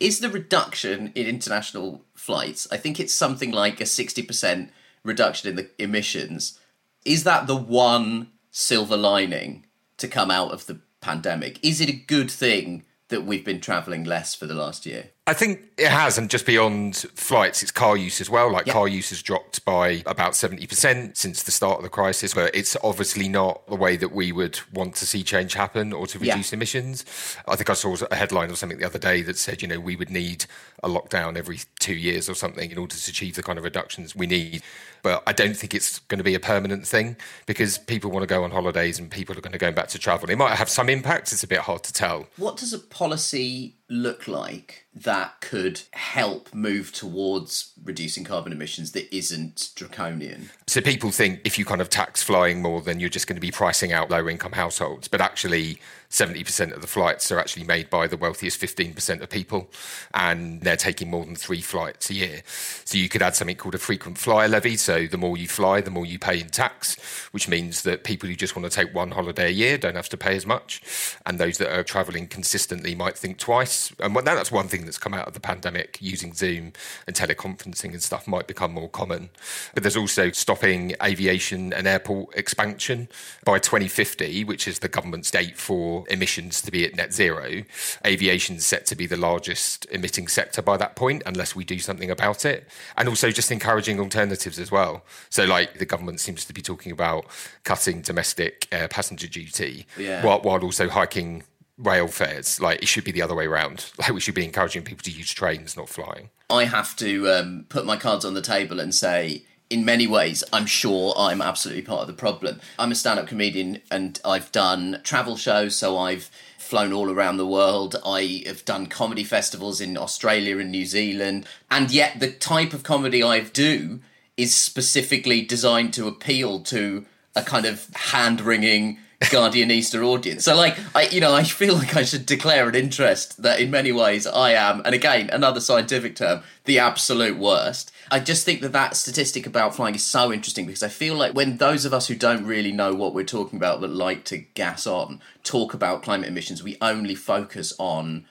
Is 0.00 0.20
the 0.20 0.30
reduction 0.30 1.12
in 1.14 1.26
international 1.26 2.06
flights, 2.14 2.66
I 2.72 2.78
think 2.78 2.98
it's 2.98 3.12
something 3.12 3.52
like 3.52 3.82
a 3.82 3.84
60% 3.84 4.70
reduction 5.04 5.50
in 5.50 5.56
the 5.56 5.70
emissions, 5.78 6.58
is 7.04 7.24
that 7.24 7.46
the 7.46 7.56
one 7.56 8.28
silver 8.50 8.96
lining 8.96 9.66
to 9.98 10.08
come 10.08 10.30
out 10.30 10.52
of 10.52 10.64
the 10.64 10.80
pandemic? 11.02 11.62
Is 11.62 11.82
it 11.82 11.90
a 11.90 11.92
good 11.92 12.30
thing 12.30 12.84
that 13.08 13.24
we've 13.24 13.44
been 13.44 13.60
travelling 13.60 14.04
less 14.04 14.34
for 14.34 14.46
the 14.46 14.54
last 14.54 14.86
year? 14.86 15.10
I 15.30 15.32
think 15.32 15.60
it 15.78 15.86
has, 15.86 16.18
and 16.18 16.28
just 16.28 16.44
beyond 16.44 16.96
flights, 17.14 17.62
it's 17.62 17.70
car 17.70 17.96
use 17.96 18.20
as 18.20 18.28
well. 18.28 18.50
Like 18.50 18.66
car 18.66 18.88
use 18.88 19.10
has 19.10 19.22
dropped 19.22 19.64
by 19.64 20.02
about 20.04 20.32
70% 20.32 21.16
since 21.16 21.44
the 21.44 21.52
start 21.52 21.76
of 21.76 21.84
the 21.84 21.88
crisis, 21.88 22.34
but 22.34 22.52
it's 22.52 22.76
obviously 22.82 23.28
not 23.28 23.64
the 23.68 23.76
way 23.76 23.96
that 23.96 24.10
we 24.10 24.32
would 24.32 24.58
want 24.74 24.96
to 24.96 25.06
see 25.06 25.22
change 25.22 25.54
happen 25.54 25.92
or 25.92 26.08
to 26.08 26.18
Yeah. 26.18 26.32
reduce 26.32 26.52
emissions. 26.52 27.04
I 27.46 27.54
think 27.54 27.70
I 27.70 27.74
saw 27.74 27.96
a 28.10 28.16
headline 28.16 28.50
or 28.50 28.56
something 28.56 28.78
the 28.78 28.84
other 28.86 28.98
day 28.98 29.22
that 29.22 29.38
said, 29.38 29.62
you 29.62 29.68
know, 29.68 29.78
we 29.78 29.94
would 29.94 30.10
need 30.10 30.46
a 30.82 30.88
lockdown 30.88 31.36
every 31.36 31.60
two 31.78 31.94
years 31.94 32.28
or 32.28 32.34
something 32.34 32.68
in 32.72 32.76
order 32.76 32.96
to 32.96 33.10
achieve 33.10 33.36
the 33.36 33.42
kind 33.44 33.56
of 33.56 33.64
reductions 33.64 34.16
we 34.16 34.26
need. 34.26 34.62
But 35.02 35.22
I 35.28 35.32
don't 35.32 35.56
think 35.56 35.74
it's 35.74 36.00
going 36.00 36.18
to 36.18 36.24
be 36.24 36.34
a 36.34 36.40
permanent 36.40 36.86
thing 36.88 37.16
because 37.46 37.78
people 37.78 38.10
want 38.10 38.24
to 38.24 38.26
go 38.26 38.42
on 38.42 38.50
holidays 38.50 38.98
and 38.98 39.08
people 39.10 39.38
are 39.38 39.40
going 39.40 39.52
to 39.52 39.58
go 39.58 39.70
back 39.70 39.86
to 39.88 39.98
travel. 40.00 40.28
It 40.28 40.36
might 40.38 40.56
have 40.56 40.68
some 40.68 40.88
impact. 40.88 41.32
It's 41.32 41.44
a 41.44 41.46
bit 41.46 41.60
hard 41.60 41.84
to 41.84 41.92
tell. 41.92 42.26
What 42.36 42.56
does 42.56 42.72
a 42.72 42.78
policy 42.80 43.76
look 43.88 44.28
like 44.28 44.86
that 44.92 45.40
could 45.40 45.82
help 45.92 46.52
move 46.52 46.92
towards 46.92 47.72
reducing 47.82 48.24
carbon 48.24 48.52
emissions 48.52 48.92
that 48.92 49.14
isn't 49.14 49.70
draconian? 49.74 50.50
So 50.66 50.80
people 50.80 51.10
think 51.10 51.40
if 51.44 51.58
you 51.58 51.64
kind 51.64 51.80
of 51.80 51.90
tax 51.90 52.22
flying 52.22 52.60
more, 52.60 52.82
then 52.82 53.00
you're 53.00 53.08
just 53.08 53.26
going 53.26 53.36
to 53.36 53.40
be 53.40 53.50
pricing 53.52 53.92
out 53.92 54.10
lower 54.10 54.28
income 54.28 54.52
households. 54.52 55.08
But 55.08 55.20
actually, 55.20 55.78
70% 56.10 56.72
of 56.74 56.80
the 56.80 56.88
flights 56.88 57.30
are 57.30 57.38
actually 57.38 57.64
made 57.64 57.88
by 57.88 58.08
the 58.08 58.16
wealthiest 58.16 58.60
15% 58.60 59.20
of 59.20 59.30
people, 59.30 59.70
and 60.12 60.60
they're 60.60 60.76
taking 60.76 61.08
more 61.08 61.24
than 61.24 61.36
three 61.36 61.60
flights 61.60 62.10
a 62.10 62.14
year. 62.14 62.42
So 62.84 62.98
you 62.98 63.08
could 63.08 63.22
add 63.22 63.36
something 63.36 63.54
called 63.54 63.76
a 63.76 63.78
frequent 63.78 64.18
flyer 64.18 64.48
levy. 64.48 64.76
So 64.76 65.06
the 65.06 65.16
more 65.16 65.36
you 65.36 65.46
fly, 65.46 65.80
the 65.80 65.90
more 65.90 66.04
you 66.04 66.18
pay 66.18 66.40
in 66.40 66.48
tax, 66.48 66.96
which 67.30 67.48
means 67.48 67.84
that 67.84 68.02
people 68.02 68.28
who 68.28 68.34
just 68.34 68.56
want 68.56 68.70
to 68.70 68.74
take 68.74 68.92
one 68.92 69.12
holiday 69.12 69.46
a 69.46 69.50
year 69.50 69.78
don't 69.78 69.94
have 69.94 70.08
to 70.08 70.16
pay 70.16 70.34
as 70.34 70.44
much. 70.44 70.82
And 71.24 71.38
those 71.38 71.58
that 71.58 71.72
are 71.72 71.84
traveling 71.84 72.26
consistently 72.26 72.96
might 72.96 73.16
think 73.16 73.38
twice. 73.38 73.92
And 74.00 74.16
that's 74.16 74.50
one 74.50 74.66
thing 74.66 74.86
that's 74.90 74.98
come 74.98 75.14
out 75.14 75.28
of 75.28 75.34
the 75.34 75.40
pandemic 75.40 75.98
using 76.00 76.34
Zoom 76.34 76.72
and 77.06 77.14
teleconferencing 77.14 77.92
and 77.92 78.02
stuff 78.02 78.26
might 78.26 78.48
become 78.48 78.72
more 78.72 78.88
common. 78.88 79.30
But 79.72 79.84
there's 79.84 79.96
also 79.96 80.32
stopping 80.32 80.96
aviation 81.00 81.72
and 81.72 81.86
airport 81.86 82.34
expansion 82.36 83.08
by 83.44 83.60
2050, 83.60 84.42
which 84.42 84.66
is 84.66 84.80
the 84.80 84.88
government's 84.88 85.30
date 85.30 85.56
for 85.56 86.04
emissions 86.10 86.60
to 86.62 86.72
be 86.72 86.84
at 86.84 86.96
net 86.96 87.14
zero. 87.14 87.62
aviation 88.04 88.56
is 88.56 88.66
set 88.66 88.84
to 88.86 88.96
be 88.96 89.06
the 89.06 89.16
largest 89.16 89.86
emitting 89.92 90.26
sector 90.26 90.60
by 90.60 90.76
that 90.76 90.96
point, 90.96 91.22
unless 91.24 91.54
we 91.54 91.62
do 91.62 91.78
something 91.78 92.10
about 92.10 92.44
it. 92.44 92.66
And 92.96 93.08
also 93.08 93.30
just 93.30 93.52
encouraging 93.52 94.00
alternatives 94.00 94.58
as 94.58 94.72
well. 94.72 95.04
So, 95.28 95.44
like 95.44 95.78
the 95.78 95.86
government 95.86 96.18
seems 96.18 96.44
to 96.46 96.52
be 96.52 96.62
talking 96.62 96.90
about 96.90 97.26
cutting 97.62 98.00
domestic 98.02 98.66
air 98.72 98.88
passenger 98.88 99.28
duty, 99.28 99.86
Yeah. 99.96 100.24
while, 100.26 100.40
while 100.40 100.64
also 100.64 100.88
hiking 100.88 101.44
rail 101.80 102.08
fares. 102.08 102.60
Like 102.60 102.82
it 102.82 102.88
should 102.88 103.04
be 103.04 103.12
the 103.12 103.22
other 103.22 103.34
way 103.34 103.46
around. 103.46 103.90
Like 103.98 104.12
we 104.12 104.20
should 104.20 104.34
be 104.34 104.44
encouraging 104.44 104.82
people 104.82 105.02
to 105.04 105.10
use 105.10 105.32
trains, 105.32 105.76
not 105.76 105.88
flying. 105.88 106.30
I 106.48 106.64
have 106.64 106.96
to 106.96 107.30
um, 107.30 107.66
put 107.68 107.84
my 107.84 107.96
cards 107.96 108.24
on 108.24 108.34
the 108.34 108.42
table 108.42 108.80
and 108.80 108.94
say, 108.94 109.44
in 109.68 109.84
many 109.84 110.06
ways, 110.06 110.42
I'm 110.52 110.66
sure 110.66 111.14
I'm 111.16 111.40
absolutely 111.40 111.82
part 111.82 112.00
of 112.00 112.06
the 112.08 112.12
problem. 112.12 112.60
I'm 112.78 112.90
a 112.90 112.94
stand 112.94 113.20
up 113.20 113.28
comedian 113.28 113.82
and 113.90 114.20
I've 114.24 114.50
done 114.50 115.00
travel 115.04 115.36
shows, 115.36 115.76
so 115.76 115.96
I've 115.96 116.30
flown 116.58 116.92
all 116.92 117.10
around 117.10 117.36
the 117.36 117.46
world. 117.46 117.96
I 118.04 118.42
have 118.46 118.64
done 118.64 118.86
comedy 118.86 119.22
festivals 119.22 119.80
in 119.80 119.96
Australia 119.96 120.58
and 120.58 120.70
New 120.70 120.86
Zealand, 120.86 121.46
and 121.70 121.90
yet 121.90 122.18
the 122.18 122.32
type 122.32 122.72
of 122.72 122.82
comedy 122.82 123.22
I 123.22 123.40
do 123.40 124.00
is 124.36 124.54
specifically 124.54 125.42
designed 125.42 125.92
to 125.94 126.08
appeal 126.08 126.60
to 126.60 127.04
a 127.36 127.42
kind 127.42 127.66
of 127.66 127.86
hand 127.94 128.40
wringing 128.40 128.98
Guardianista 129.20 130.02
audience. 130.02 130.44
So, 130.44 130.56
like, 130.56 130.78
I, 130.94 131.02
you 131.08 131.20
know, 131.20 131.34
I 131.34 131.44
feel 131.44 131.74
like 131.74 131.94
I 131.94 132.04
should 132.04 132.24
declare 132.24 132.68
an 132.68 132.74
interest 132.74 133.42
that 133.42 133.60
in 133.60 133.70
many 133.70 133.92
ways 133.92 134.26
I 134.26 134.52
am, 134.52 134.80
and 134.84 134.94
again, 134.94 135.28
another 135.30 135.60
scientific 135.60 136.16
term, 136.16 136.42
the 136.64 136.78
absolute 136.78 137.36
worst. 137.36 137.92
I 138.10 138.18
just 138.18 138.44
think 138.44 138.60
that 138.62 138.72
that 138.72 138.96
statistic 138.96 139.46
about 139.46 139.76
flying 139.76 139.94
is 139.94 140.04
so 140.04 140.32
interesting 140.32 140.66
because 140.66 140.82
I 140.82 140.88
feel 140.88 141.14
like 141.14 141.34
when 141.34 141.58
those 141.58 141.84
of 141.84 141.92
us 141.92 142.08
who 142.08 142.16
don't 142.16 142.44
really 142.44 142.72
know 142.72 142.94
what 142.94 143.14
we're 143.14 143.24
talking 143.24 143.58
about 143.58 143.80
but 143.80 143.90
like 143.90 144.24
to 144.26 144.38
gas 144.38 144.86
on 144.86 145.20
talk 145.44 145.74
about 145.74 146.02
climate 146.02 146.28
emissions, 146.28 146.62
we 146.62 146.76
only 146.80 147.14
focus 147.14 147.72
on 147.78 148.24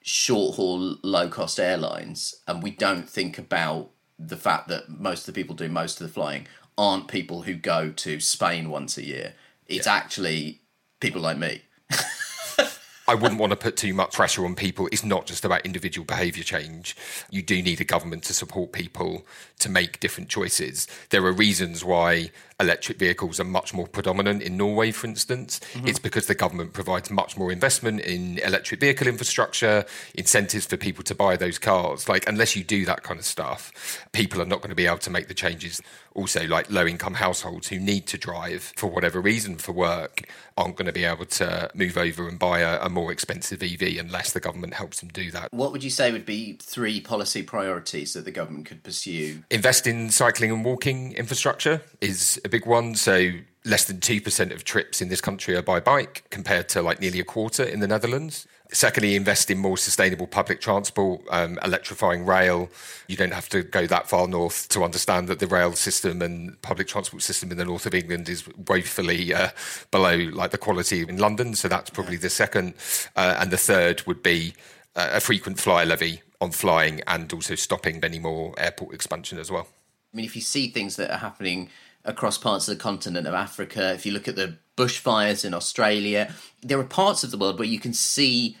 short 0.00 0.54
haul, 0.54 0.96
low 1.02 1.28
cost 1.28 1.58
airlines, 1.58 2.36
and 2.46 2.62
we 2.62 2.70
don't 2.70 3.10
think 3.10 3.36
about 3.36 3.90
the 4.18 4.36
fact 4.36 4.68
that 4.68 4.88
most 4.88 5.28
of 5.28 5.34
the 5.34 5.40
people 5.40 5.54
doing 5.54 5.72
most 5.72 6.00
of 6.00 6.06
the 6.06 6.12
flying 6.12 6.46
aren't 6.78 7.08
people 7.08 7.42
who 7.42 7.54
go 7.54 7.90
to 7.90 8.20
Spain 8.20 8.70
once 8.70 8.96
a 8.96 9.04
year. 9.04 9.34
It's 9.68 9.86
actually 9.86 10.60
people 11.00 11.22
like 11.22 11.38
me. 11.38 11.62
I 13.08 13.14
wouldn't 13.14 13.40
want 13.40 13.50
to 13.50 13.56
put 13.56 13.76
too 13.76 13.94
much 13.94 14.14
pressure 14.14 14.44
on 14.44 14.56
people. 14.56 14.88
It's 14.90 15.04
not 15.04 15.26
just 15.26 15.44
about 15.44 15.64
individual 15.64 16.04
behaviour 16.04 16.42
change. 16.42 16.96
You 17.30 17.40
do 17.40 17.62
need 17.62 17.80
a 17.80 17.84
government 17.84 18.24
to 18.24 18.34
support 18.34 18.72
people 18.72 19.24
to 19.60 19.68
make 19.68 20.00
different 20.00 20.28
choices. 20.28 20.88
There 21.10 21.24
are 21.24 21.32
reasons 21.32 21.84
why 21.84 22.30
electric 22.58 22.98
vehicles 22.98 23.38
are 23.38 23.44
much 23.44 23.74
more 23.74 23.86
predominant 23.86 24.42
in 24.42 24.56
Norway, 24.56 24.90
for 24.90 25.06
instance. 25.06 25.60
Mhm. 25.74 25.88
It's 25.88 25.98
because 25.98 26.26
the 26.26 26.34
government 26.34 26.72
provides 26.72 27.10
much 27.10 27.36
more 27.36 27.52
investment 27.52 28.00
in 28.00 28.38
electric 28.38 28.80
vehicle 28.80 29.06
infrastructure, 29.06 29.84
incentives 30.14 30.66
for 30.66 30.76
people 30.76 31.04
to 31.04 31.14
buy 31.14 31.36
those 31.36 31.58
cars. 31.58 32.08
Like, 32.08 32.26
unless 32.26 32.56
you 32.56 32.64
do 32.64 32.86
that 32.86 33.02
kind 33.02 33.20
of 33.20 33.26
stuff, 33.26 33.72
people 34.12 34.40
are 34.40 34.46
not 34.46 34.60
going 34.60 34.70
to 34.70 34.76
be 34.76 34.86
able 34.86 34.98
to 34.98 35.10
make 35.10 35.28
the 35.28 35.34
changes. 35.34 35.82
Also, 36.14 36.46
like 36.46 36.70
low 36.70 36.86
income 36.86 37.14
households 37.14 37.68
who 37.68 37.78
need 37.78 38.06
to 38.06 38.16
drive 38.16 38.72
for 38.76 38.86
whatever 38.86 39.20
reason 39.20 39.56
for 39.56 39.72
work 39.72 40.22
aren't 40.56 40.76
going 40.76 40.86
to 40.86 40.92
be 40.92 41.04
able 41.04 41.26
to 41.26 41.70
move 41.74 41.98
over 41.98 42.26
and 42.26 42.38
buy 42.38 42.60
a, 42.60 42.86
a 42.86 42.88
more 42.88 43.12
expensive 43.12 43.62
EV 43.62 43.98
unless 43.98 44.32
the 44.32 44.40
government 44.40 44.72
helps 44.72 45.00
them 45.00 45.10
do 45.10 45.30
that. 45.30 45.52
What 45.52 45.72
would 45.72 45.84
you 45.84 45.90
say 45.90 46.10
would 46.10 46.24
be 46.24 46.58
three 46.62 47.02
policy 47.02 47.42
priorities 47.42 48.14
that 48.14 48.24
the 48.24 48.30
government 48.30 48.64
could 48.64 48.82
pursue? 48.82 49.42
Invest 49.50 49.86
in 49.86 50.10
cycling 50.10 50.50
and 50.50 50.64
walking 50.64 51.12
infrastructure 51.12 51.82
is 52.00 52.40
a 52.46 52.48
big 52.48 52.64
one. 52.64 52.94
So 52.94 53.32
less 53.64 53.84
than 53.84 53.98
2% 53.98 54.54
of 54.54 54.64
trips 54.64 55.02
in 55.02 55.08
this 55.08 55.20
country 55.20 55.54
are 55.56 55.62
by 55.62 55.80
bike 55.80 56.24
compared 56.30 56.68
to 56.70 56.80
like 56.80 57.00
nearly 57.00 57.20
a 57.20 57.24
quarter 57.24 57.64
in 57.64 57.80
the 57.80 57.88
Netherlands. 57.88 58.46
Secondly, 58.72 59.14
invest 59.14 59.50
in 59.50 59.58
more 59.58 59.76
sustainable 59.76 60.26
public 60.26 60.60
transport, 60.60 61.20
um, 61.30 61.58
electrifying 61.62 62.24
rail. 62.24 62.68
You 63.06 63.16
don't 63.16 63.32
have 63.32 63.48
to 63.50 63.62
go 63.62 63.86
that 63.86 64.08
far 64.08 64.26
north 64.26 64.68
to 64.70 64.82
understand 64.82 65.28
that 65.28 65.38
the 65.38 65.46
rail 65.46 65.72
system 65.72 66.22
and 66.22 66.60
public 66.62 66.88
transport 66.88 67.22
system 67.22 67.52
in 67.52 67.58
the 67.58 67.64
north 67.64 67.86
of 67.86 67.94
England 67.94 68.28
is 68.28 68.48
woefully 68.68 69.34
uh, 69.34 69.50
below 69.90 70.16
like 70.16 70.50
the 70.50 70.58
quality 70.58 71.02
in 71.02 71.18
London. 71.18 71.54
So 71.54 71.68
that's 71.68 71.90
probably 71.90 72.16
the 72.16 72.30
second. 72.30 72.74
Uh, 73.14 73.36
and 73.38 73.50
the 73.50 73.56
third 73.56 74.02
would 74.06 74.22
be 74.22 74.54
uh, 74.96 75.10
a 75.12 75.20
frequent 75.20 75.60
flyer 75.60 75.86
levy 75.86 76.22
on 76.40 76.50
flying 76.50 77.02
and 77.06 77.32
also 77.32 77.54
stopping 77.54 78.02
any 78.02 78.18
more 78.18 78.54
airport 78.58 78.94
expansion 78.94 79.38
as 79.38 79.50
well. 79.50 79.68
I 80.12 80.16
mean, 80.16 80.26
if 80.26 80.34
you 80.34 80.42
see 80.42 80.68
things 80.68 80.96
that 80.96 81.10
are 81.10 81.18
happening 81.18 81.68
across 82.06 82.38
parts 82.38 82.68
of 82.68 82.76
the 82.76 82.82
continent 82.82 83.26
of 83.26 83.34
Africa, 83.34 83.92
if 83.92 84.06
you 84.06 84.12
look 84.12 84.28
at 84.28 84.36
the 84.36 84.56
bushfires 84.76 85.44
in 85.44 85.54
Australia, 85.54 86.32
there 86.62 86.78
are 86.78 86.84
parts 86.84 87.24
of 87.24 87.30
the 87.30 87.38
world 87.38 87.58
where 87.58 87.68
you 87.68 87.78
can 87.78 87.92
see 87.92 88.56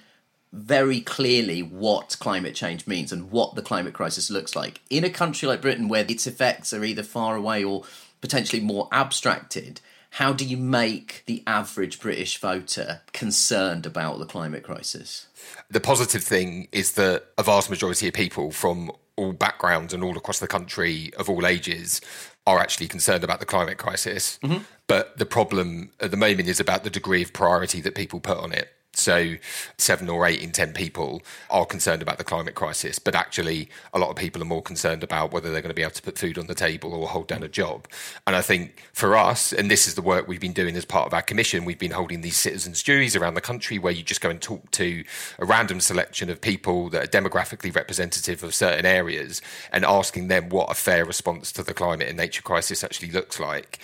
very 0.52 1.00
clearly 1.00 1.62
what 1.62 2.16
climate 2.18 2.54
change 2.54 2.86
means 2.86 3.12
and 3.12 3.30
what 3.30 3.54
the 3.54 3.62
climate 3.62 3.94
crisis 3.94 4.30
looks 4.30 4.56
like. 4.56 4.80
In 4.90 5.04
a 5.04 5.10
country 5.10 5.46
like 5.48 5.60
Britain, 5.60 5.88
where 5.88 6.06
its 6.08 6.26
effects 6.26 6.72
are 6.72 6.84
either 6.84 7.02
far 7.02 7.36
away 7.36 7.62
or 7.62 7.84
potentially 8.20 8.62
more 8.62 8.88
abstracted, 8.90 9.80
how 10.10 10.32
do 10.32 10.46
you 10.46 10.56
make 10.56 11.24
the 11.26 11.42
average 11.46 12.00
British 12.00 12.38
voter 12.38 13.02
concerned 13.12 13.84
about 13.84 14.18
the 14.18 14.24
climate 14.24 14.62
crisis? 14.62 15.26
The 15.68 15.80
positive 15.80 16.22
thing 16.24 16.68
is 16.72 16.92
that 16.92 17.26
a 17.36 17.42
vast 17.42 17.68
majority 17.68 18.08
of 18.08 18.14
people 18.14 18.50
from 18.50 18.92
all 19.16 19.32
backgrounds 19.32 19.92
and 19.92 20.04
all 20.04 20.16
across 20.16 20.38
the 20.38 20.46
country 20.46 21.12
of 21.18 21.28
all 21.28 21.46
ages 21.46 22.00
are 22.46 22.58
actually 22.58 22.86
concerned 22.86 23.24
about 23.24 23.40
the 23.40 23.46
climate 23.46 23.78
crisis. 23.78 24.38
Mm-hmm. 24.42 24.62
But 24.86 25.18
the 25.18 25.26
problem 25.26 25.90
at 26.00 26.10
the 26.10 26.16
moment 26.16 26.48
is 26.48 26.60
about 26.60 26.84
the 26.84 26.90
degree 26.90 27.22
of 27.22 27.32
priority 27.32 27.80
that 27.80 27.94
people 27.94 28.20
put 28.20 28.38
on 28.38 28.52
it. 28.52 28.72
So, 28.98 29.34
seven 29.76 30.08
or 30.08 30.26
eight 30.26 30.40
in 30.42 30.52
10 30.52 30.72
people 30.72 31.22
are 31.50 31.66
concerned 31.66 32.00
about 32.00 32.16
the 32.16 32.24
climate 32.24 32.54
crisis, 32.54 32.98
but 32.98 33.14
actually, 33.14 33.68
a 33.92 33.98
lot 33.98 34.08
of 34.08 34.16
people 34.16 34.40
are 34.40 34.46
more 34.46 34.62
concerned 34.62 35.02
about 35.04 35.32
whether 35.32 35.52
they're 35.52 35.60
going 35.60 35.70
to 35.70 35.74
be 35.74 35.82
able 35.82 35.92
to 35.92 36.02
put 36.02 36.16
food 36.18 36.38
on 36.38 36.46
the 36.46 36.54
table 36.54 36.94
or 36.94 37.06
hold 37.06 37.28
down 37.28 37.42
a 37.42 37.48
job. 37.48 37.86
And 38.26 38.34
I 38.34 38.40
think 38.40 38.82
for 38.94 39.16
us, 39.16 39.52
and 39.52 39.70
this 39.70 39.86
is 39.86 39.94
the 39.94 40.02
work 40.02 40.26
we've 40.26 40.40
been 40.40 40.54
doing 40.54 40.76
as 40.76 40.86
part 40.86 41.06
of 41.06 41.12
our 41.12 41.22
commission, 41.22 41.66
we've 41.66 41.78
been 41.78 41.90
holding 41.90 42.22
these 42.22 42.38
citizens' 42.38 42.82
juries 42.82 43.14
around 43.14 43.34
the 43.34 43.40
country 43.42 43.78
where 43.78 43.92
you 43.92 44.02
just 44.02 44.22
go 44.22 44.30
and 44.30 44.40
talk 44.40 44.70
to 44.72 45.04
a 45.38 45.44
random 45.44 45.78
selection 45.80 46.30
of 46.30 46.40
people 46.40 46.88
that 46.90 47.04
are 47.04 47.20
demographically 47.20 47.74
representative 47.74 48.42
of 48.42 48.54
certain 48.54 48.86
areas 48.86 49.42
and 49.72 49.84
asking 49.84 50.28
them 50.28 50.48
what 50.48 50.70
a 50.70 50.74
fair 50.74 51.04
response 51.04 51.52
to 51.52 51.62
the 51.62 51.74
climate 51.74 52.08
and 52.08 52.16
nature 52.16 52.42
crisis 52.42 52.82
actually 52.82 53.10
looks 53.10 53.38
like. 53.38 53.78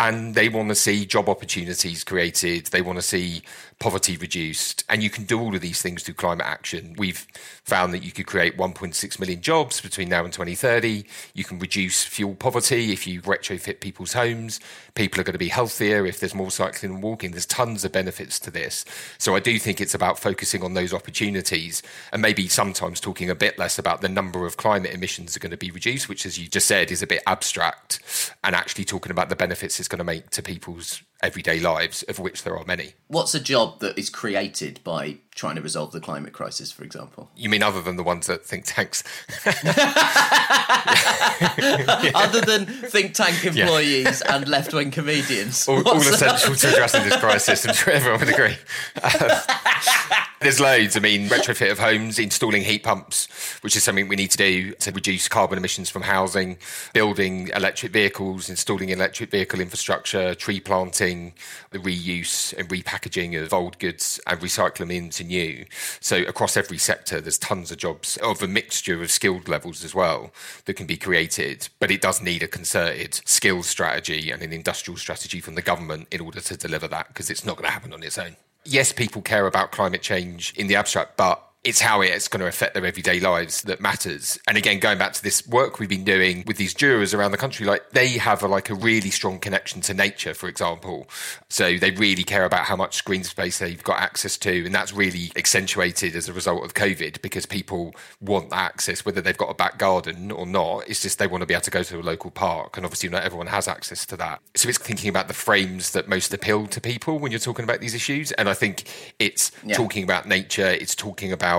and 0.00 0.34
they 0.34 0.48
want 0.48 0.70
to 0.70 0.74
see 0.74 1.04
job 1.04 1.28
opportunities 1.28 2.04
created. 2.04 2.66
They 2.66 2.80
want 2.80 2.96
to 2.96 3.02
see 3.02 3.42
poverty 3.80 4.16
reduced. 4.18 4.84
And 4.88 5.02
you 5.02 5.10
can 5.10 5.24
do 5.24 5.40
all 5.40 5.54
of 5.54 5.62
these 5.62 5.82
things 5.82 6.02
through 6.02 6.14
climate 6.14 6.46
action. 6.46 6.94
We've 6.98 7.26
found 7.64 7.92
that 7.94 8.04
you 8.04 8.12
could 8.12 8.26
create 8.26 8.56
1.6 8.56 9.18
million 9.18 9.40
jobs 9.40 9.80
between 9.80 10.10
now 10.10 10.22
and 10.22 10.32
2030. 10.32 11.04
You 11.34 11.44
can 11.44 11.58
reduce 11.58 12.04
fuel 12.04 12.34
poverty 12.34 12.92
if 12.92 13.06
you 13.06 13.22
retrofit 13.22 13.80
people's 13.80 14.12
homes. 14.12 14.60
People 14.94 15.20
are 15.20 15.24
going 15.24 15.32
to 15.32 15.38
be 15.38 15.48
healthier 15.48 16.06
if 16.06 16.20
there's 16.20 16.34
more 16.34 16.50
cycling 16.50 16.92
and 16.92 17.02
walking. 17.02 17.30
There's 17.30 17.46
tons 17.46 17.84
of 17.84 17.90
benefits 17.90 18.38
to 18.40 18.50
this. 18.50 18.84
So 19.16 19.34
I 19.34 19.40
do 19.40 19.58
think 19.58 19.80
it's 19.80 19.94
about 19.94 20.18
focusing 20.18 20.62
on 20.62 20.74
those 20.74 20.92
opportunities 20.92 21.82
and 22.12 22.20
maybe 22.20 22.48
sometimes 22.48 23.00
talking 23.00 23.30
a 23.30 23.34
bit 23.34 23.58
less 23.58 23.78
about 23.78 24.02
the 24.02 24.08
number 24.10 24.44
of 24.44 24.58
climate 24.58 24.92
emissions 24.92 25.34
are 25.36 25.40
going 25.40 25.50
to 25.50 25.56
be 25.56 25.70
reduced, 25.70 26.08
which, 26.08 26.26
as 26.26 26.38
you 26.38 26.48
just 26.48 26.68
said, 26.68 26.90
is 26.90 27.02
a 27.02 27.06
bit 27.06 27.22
abstract, 27.26 28.00
and 28.44 28.54
actually 28.54 28.84
talking 28.84 29.10
about 29.10 29.30
the 29.30 29.36
benefits 29.36 29.80
it's 29.80 29.88
going 29.88 29.98
to 29.98 30.04
make 30.04 30.28
to 30.30 30.42
people's 30.42 31.02
everyday 31.22 31.60
lives, 31.60 32.02
of 32.04 32.18
which 32.18 32.42
there 32.42 32.56
are 32.56 32.64
many. 32.64 32.94
What's 33.08 33.34
a 33.34 33.40
job 33.40 33.80
that 33.80 33.98
is 33.98 34.10
created 34.10 34.80
by 34.84 35.18
trying 35.40 35.56
to 35.56 35.62
resolve 35.62 35.90
the 35.90 36.00
climate 36.00 36.34
crisis, 36.34 36.70
for 36.70 36.84
example? 36.84 37.30
You 37.34 37.48
mean 37.48 37.62
other 37.62 37.80
than 37.80 37.96
the 37.96 38.02
ones 38.02 38.26
that 38.26 38.44
think 38.44 38.64
tanks? 38.66 39.02
Other 42.14 42.42
than 42.42 42.66
think 42.66 43.14
tank 43.14 43.44
employees 43.46 44.20
and 44.20 44.46
left 44.46 44.74
wing 44.74 44.90
comedians. 44.90 45.66
All, 45.66 45.86
all 45.88 45.96
essential 45.96 46.54
to 46.54 46.68
addressing 46.68 47.04
this 47.04 47.16
crisis. 47.16 47.66
I'm 47.66 47.74
sure 47.74 47.94
everyone 47.94 48.20
would 48.20 48.28
agree. 48.28 48.56
Um, 49.02 49.30
there's 50.40 50.60
loads. 50.60 50.96
I 50.96 51.00
mean, 51.00 51.28
retrofit 51.28 51.70
of 51.70 51.78
homes, 51.78 52.18
installing 52.18 52.62
heat 52.62 52.82
pumps, 52.82 53.28
which 53.62 53.76
is 53.76 53.84
something 53.84 54.08
we 54.08 54.16
need 54.16 54.30
to 54.32 54.38
do 54.38 54.72
to 54.72 54.90
reduce 54.92 55.28
carbon 55.28 55.58
emissions 55.58 55.88
from 55.88 56.02
housing, 56.02 56.58
building 56.92 57.48
electric 57.54 57.92
vehicles, 57.92 58.50
installing 58.50 58.90
electric 58.90 59.30
vehicle 59.30 59.60
infrastructure, 59.60 60.34
tree 60.34 60.60
planting, 60.60 61.32
the 61.70 61.78
reuse 61.78 62.56
and 62.58 62.68
repackaging 62.68 63.40
of 63.40 63.52
old 63.52 63.78
goods 63.78 64.20
and 64.26 64.40
recycle 64.40 64.78
them 64.78 64.90
into 64.90 65.24
new. 65.30 65.64
So 66.00 66.16
across 66.24 66.56
every 66.56 66.76
sector, 66.76 67.20
there's 67.20 67.38
tons 67.38 67.70
of 67.70 67.78
jobs 67.78 68.18
of 68.18 68.42
a 68.42 68.48
mixture 68.48 69.02
of 69.02 69.10
skilled 69.10 69.48
levels 69.48 69.84
as 69.84 69.94
well 69.94 70.32
that 70.66 70.74
can 70.74 70.86
be 70.86 70.96
created. 70.96 71.68
But 71.78 71.90
it 71.90 72.02
does 72.02 72.20
need 72.20 72.42
a 72.42 72.48
concerted 72.48 73.20
skills 73.24 73.66
strategy 73.66 74.30
and 74.30 74.42
an 74.42 74.52
industrial 74.52 74.98
strategy 74.98 75.40
from 75.40 75.54
the 75.54 75.62
government 75.62 76.08
in 76.10 76.20
order 76.20 76.40
to 76.40 76.56
deliver 76.56 76.88
that 76.88 77.08
because 77.08 77.30
it's 77.30 77.44
not 77.44 77.56
going 77.56 77.66
to 77.66 77.72
happen 77.72 77.94
on 77.94 78.02
its 78.02 78.18
own. 78.18 78.36
Yes, 78.64 78.92
people 78.92 79.22
care 79.22 79.46
about 79.46 79.72
climate 79.72 80.02
change 80.02 80.52
in 80.56 80.66
the 80.66 80.76
abstract, 80.76 81.16
but 81.16 81.49
it's 81.62 81.80
how 81.80 82.00
it's 82.00 82.26
going 82.26 82.40
to 82.40 82.46
affect 82.46 82.72
their 82.72 82.86
everyday 82.86 83.20
lives 83.20 83.60
that 83.62 83.82
matters. 83.82 84.38
And 84.48 84.56
again, 84.56 84.78
going 84.78 84.96
back 84.96 85.12
to 85.12 85.22
this 85.22 85.46
work 85.46 85.78
we've 85.78 85.90
been 85.90 86.04
doing 86.04 86.42
with 86.46 86.56
these 86.56 86.72
jurors 86.72 87.12
around 87.12 87.32
the 87.32 87.36
country, 87.36 87.66
like 87.66 87.90
they 87.90 88.08
have 88.16 88.42
a, 88.42 88.48
like 88.48 88.70
a 88.70 88.74
really 88.74 89.10
strong 89.10 89.38
connection 89.38 89.82
to 89.82 89.92
nature, 89.92 90.32
for 90.32 90.48
example. 90.48 91.06
So 91.50 91.76
they 91.76 91.90
really 91.90 92.24
care 92.24 92.46
about 92.46 92.64
how 92.64 92.76
much 92.76 93.04
green 93.04 93.24
space 93.24 93.58
they've 93.58 93.82
got 93.82 94.00
access 94.00 94.38
to. 94.38 94.64
And 94.64 94.74
that's 94.74 94.94
really 94.94 95.32
accentuated 95.36 96.16
as 96.16 96.30
a 96.30 96.32
result 96.32 96.64
of 96.64 96.72
COVID 96.72 97.20
because 97.20 97.44
people 97.44 97.94
want 98.22 98.48
that 98.48 98.60
access, 98.60 99.04
whether 99.04 99.20
they've 99.20 99.36
got 99.36 99.50
a 99.50 99.54
back 99.54 99.76
garden 99.76 100.30
or 100.30 100.46
not. 100.46 100.88
It's 100.88 101.02
just 101.02 101.18
they 101.18 101.26
want 101.26 101.42
to 101.42 101.46
be 101.46 101.52
able 101.52 101.62
to 101.64 101.70
go 101.70 101.82
to 101.82 102.00
a 102.00 102.02
local 102.02 102.30
park. 102.30 102.78
And 102.78 102.86
obviously, 102.86 103.10
not 103.10 103.22
everyone 103.22 103.48
has 103.48 103.68
access 103.68 104.06
to 104.06 104.16
that. 104.16 104.40
So 104.54 104.70
it's 104.70 104.78
thinking 104.78 105.10
about 105.10 105.28
the 105.28 105.34
frames 105.34 105.90
that 105.90 106.08
most 106.08 106.32
appeal 106.32 106.66
to 106.68 106.80
people 106.80 107.18
when 107.18 107.32
you're 107.32 107.38
talking 107.38 107.64
about 107.64 107.80
these 107.80 107.94
issues. 107.94 108.32
And 108.32 108.48
I 108.48 108.54
think 108.54 108.84
it's 109.18 109.52
Yeah. 109.62 109.76
talking 109.76 110.04
about 110.04 110.26
nature, 110.26 110.66
it's 110.66 110.94
talking 110.94 111.32
about 111.32 111.49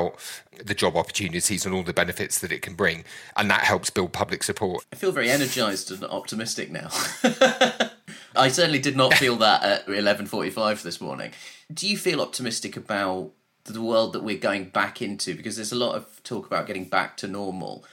the 0.66 0.74
job 0.74 0.96
opportunities 0.96 1.66
and 1.66 1.74
all 1.74 1.84
the 1.84 1.94
benefits 1.94 2.40
that 2.40 2.52
it 2.52 2.62
can 2.62 2.76
bring. 2.76 3.04
And 3.36 3.50
that 3.50 3.62
helps 3.62 3.90
build 3.90 4.14
public 4.14 4.44
support. 4.44 4.86
I 4.92 4.96
feel 4.96 5.12
very 5.12 5.30
energised 5.30 5.92
and 5.92 6.04
optimistic 6.06 6.72
now. 6.72 6.90
I 8.36 8.48
certainly 8.48 8.80
did 8.80 8.96
not 8.96 9.14
feel 9.16 9.36
that 9.38 9.64
at 9.64 9.88
11.45 9.88 10.84
this 10.84 11.02
morning. 11.02 11.32
Do 11.74 11.88
you 11.88 11.98
feel 11.98 12.22
optimistic 12.22 12.78
about 12.78 13.32
the 13.66 13.82
world 13.82 14.14
that 14.14 14.24
we're 14.24 14.38
going 14.38 14.70
back 14.70 15.02
into? 15.02 15.36
Because 15.36 15.56
there's 15.56 15.72
a 15.72 15.78
lot 15.78 15.96
of 15.96 16.22
talk 16.24 16.46
about 16.46 16.68
getting 16.68 16.86
back 16.86 17.18
to 17.18 17.28
normal, 17.28 17.84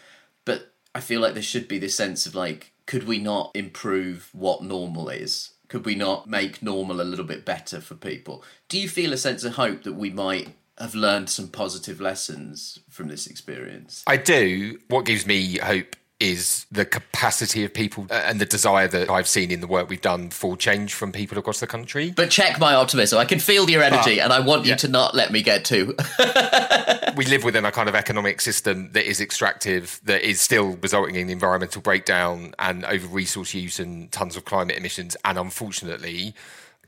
but 0.44 0.72
I 0.94 1.00
feel 1.00 1.20
like 1.20 1.34
there 1.34 1.42
should 1.42 1.68
be 1.68 1.78
this 1.78 1.96
sense 1.96 2.26
of 2.26 2.34
like, 2.34 2.72
could 2.86 3.06
we 3.06 3.18
not 3.18 3.50
improve 3.54 4.30
what 4.32 4.62
normal 4.62 5.08
is? 5.08 5.50
Could 5.68 5.84
we 5.84 5.94
not 5.94 6.26
make 6.26 6.62
normal 6.62 7.00
a 7.00 7.02
little 7.02 7.26
bit 7.26 7.44
better 7.44 7.80
for 7.80 7.94
people? 7.94 8.42
Do 8.68 8.80
you 8.80 8.88
feel 8.88 9.12
a 9.12 9.18
sense 9.18 9.44
of 9.44 9.56
hope 9.56 9.82
that 9.82 9.92
we 9.92 10.10
might 10.10 10.54
have 10.80 10.94
learned 10.94 11.28
some 11.30 11.48
positive 11.48 12.00
lessons 12.00 12.78
from 12.88 13.08
this 13.08 13.26
experience? 13.26 14.02
I 14.06 14.16
do. 14.16 14.78
What 14.88 15.04
gives 15.04 15.26
me 15.26 15.58
hope 15.58 15.96
is 16.20 16.66
the 16.72 16.84
capacity 16.84 17.64
of 17.64 17.72
people 17.72 18.04
uh, 18.10 18.14
and 18.24 18.40
the 18.40 18.44
desire 18.44 18.88
that 18.88 19.08
I've 19.08 19.28
seen 19.28 19.52
in 19.52 19.60
the 19.60 19.68
work 19.68 19.88
we've 19.88 20.00
done 20.00 20.30
for 20.30 20.56
change 20.56 20.92
from 20.92 21.12
people 21.12 21.38
across 21.38 21.60
the 21.60 21.66
country. 21.66 22.10
But 22.10 22.30
check 22.30 22.58
my 22.58 22.74
optimism. 22.74 23.20
I 23.20 23.24
can 23.24 23.38
feel 23.38 23.70
your 23.70 23.82
energy, 23.82 24.16
But- 24.16 24.24
and 24.24 24.32
I 24.32 24.40
want 24.40 24.66
you 24.66 24.74
to 24.74 24.88
not 24.88 25.14
let 25.14 25.30
me 25.30 25.42
get 25.42 25.64
too. 25.64 25.94
we 27.16 27.24
live 27.26 27.44
within 27.44 27.64
a 27.64 27.70
kind 27.70 27.88
of 27.88 27.94
economic 27.94 28.40
system 28.40 28.90
that 28.92 29.08
is 29.08 29.20
extractive, 29.20 30.00
that 30.04 30.28
is 30.28 30.40
still 30.40 30.76
resulting 30.82 31.14
in 31.14 31.30
environmental 31.30 31.82
breakdown 31.82 32.52
and 32.58 32.84
over 32.84 33.06
resource 33.06 33.54
use 33.54 33.78
and 33.78 34.10
tons 34.10 34.36
of 34.36 34.44
climate 34.44 34.76
emissions. 34.76 35.16
And 35.24 35.38
unfortunately, 35.38 36.34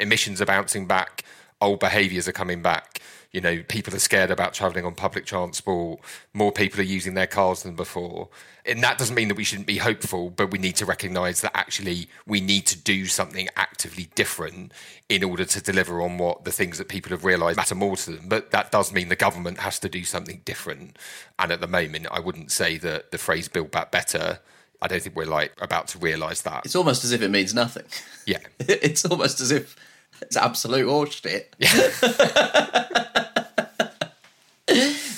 emissions 0.01 0.43
are 0.43 0.47
bouncing 0.47 0.87
back, 0.87 1.25
old 1.61 1.79
behaviours 1.79 2.27
are 2.27 2.33
coming 2.33 2.63
back. 2.63 3.01
You 3.33 3.41
know, 3.41 3.63
people 3.69 3.95
are 3.95 4.01
scared 4.01 4.33
about 4.33 4.55
travelling 4.55 4.85
on 4.85 4.95
public 4.95 5.25
transport. 5.25 6.01
More 6.35 6.51
people 6.51 6.81
are 6.81 6.85
using 6.85 7.15
their 7.15 7.29
cars 7.29 7.63
than 7.63 7.77
before. 7.77 8.29
And 8.67 8.83
that 8.83 8.99
doesn't 8.99 9.15
mean 9.15 9.29
that 9.29 9.37
we 9.37 9.45
shouldn't 9.45 9.69
be 9.69 9.79
hopeful, 9.79 10.31
but 10.31 10.51
we 10.51 10.59
need 10.59 10.75
to 10.77 10.85
recognise 10.85 11.41
that 11.43 11.57
actually 11.57 12.09
we 12.27 12.41
need 12.41 12.67
to 12.67 12.77
do 12.77 13.07
something 13.07 13.49
actively 13.57 14.09
different 14.17 14.73
in 15.09 15.23
order 15.23 15.45
to 15.45 15.63
deliver 15.63 16.03
on 16.03 16.19
what 16.19 16.45
the 16.45 16.51
things 16.51 16.79
that 16.79 16.89
people 16.89 17.11
have 17.11 17.25
realised 17.25 17.57
matter 17.57 17.77
more 17.77 17.97
to 17.97 18.13
them. 18.13 18.29
But 18.29 18.51
that 18.51 18.73
does 18.73 18.93
mean 18.93 19.09
the 19.09 19.17
government 19.17 19.59
has 19.59 19.79
to 19.81 19.89
do 19.89 20.05
something 20.05 20.43
different. 20.45 20.97
And 21.39 21.53
at 21.53 21.61
the 21.61 21.69
moment, 21.69 22.09
I 22.11 22.19
wouldn't 22.19 22.51
say 22.51 22.79
that 22.79 23.13
the 23.13 23.19
phrase 23.19 23.49
build 23.49 23.71
back 23.71 23.93
better. 23.93 24.41
I 24.83 24.89
don't 24.89 25.03
think 25.03 25.15
we're 25.15 25.27
like 25.27 25.53
about 25.61 25.87
to 25.89 25.99
realise 25.99 26.43
that. 26.43 26.65
It's 26.65 26.77
almost 26.77 27.05
as 27.05 27.13
if 27.13 27.23
it 27.23 27.31
means 27.31 27.55
nothing. 27.55 27.85
Yeah. 28.27 28.39
it's 28.59 29.05
almost 29.05 29.41
as 29.41 29.53
if 29.53 29.77
it's 30.21 30.37
absolute 30.37 30.87
horseshit. 30.87 31.47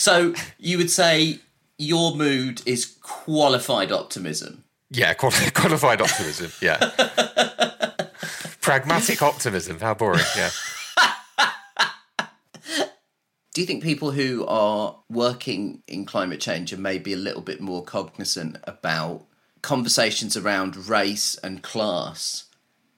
so 0.03 0.35
you 0.59 0.79
would 0.79 0.91
say 0.91 1.39
your 1.79 2.17
mood 2.17 2.61
is 2.67 2.97
qualified 3.03 3.93
optimism. 3.93 4.65
Yeah, 4.91 5.15
qual- 5.15 5.31
qualified 5.55 6.01
optimism. 6.01 6.51
Yeah. 6.61 6.79
Pragmatic 8.61 9.23
optimism. 9.23 9.79
How 9.79 9.95
boring. 9.95 10.25
Yeah. 10.37 10.51
Do 13.55 13.61
you 13.61 13.67
think 13.67 13.83
people 13.85 14.11
who 14.11 14.45
are 14.47 14.97
working 15.09 15.83
in 15.87 16.05
climate 16.05 16.41
change 16.41 16.73
are 16.73 16.79
maybe 16.79 17.13
a 17.13 17.19
little 17.19 17.43
bit 17.43 17.61
more 17.61 17.85
cognizant 17.85 18.57
about 18.65 19.25
conversations 19.61 20.37
around 20.37 20.89
race 20.89 21.37
and 21.45 21.63
class 21.63 22.47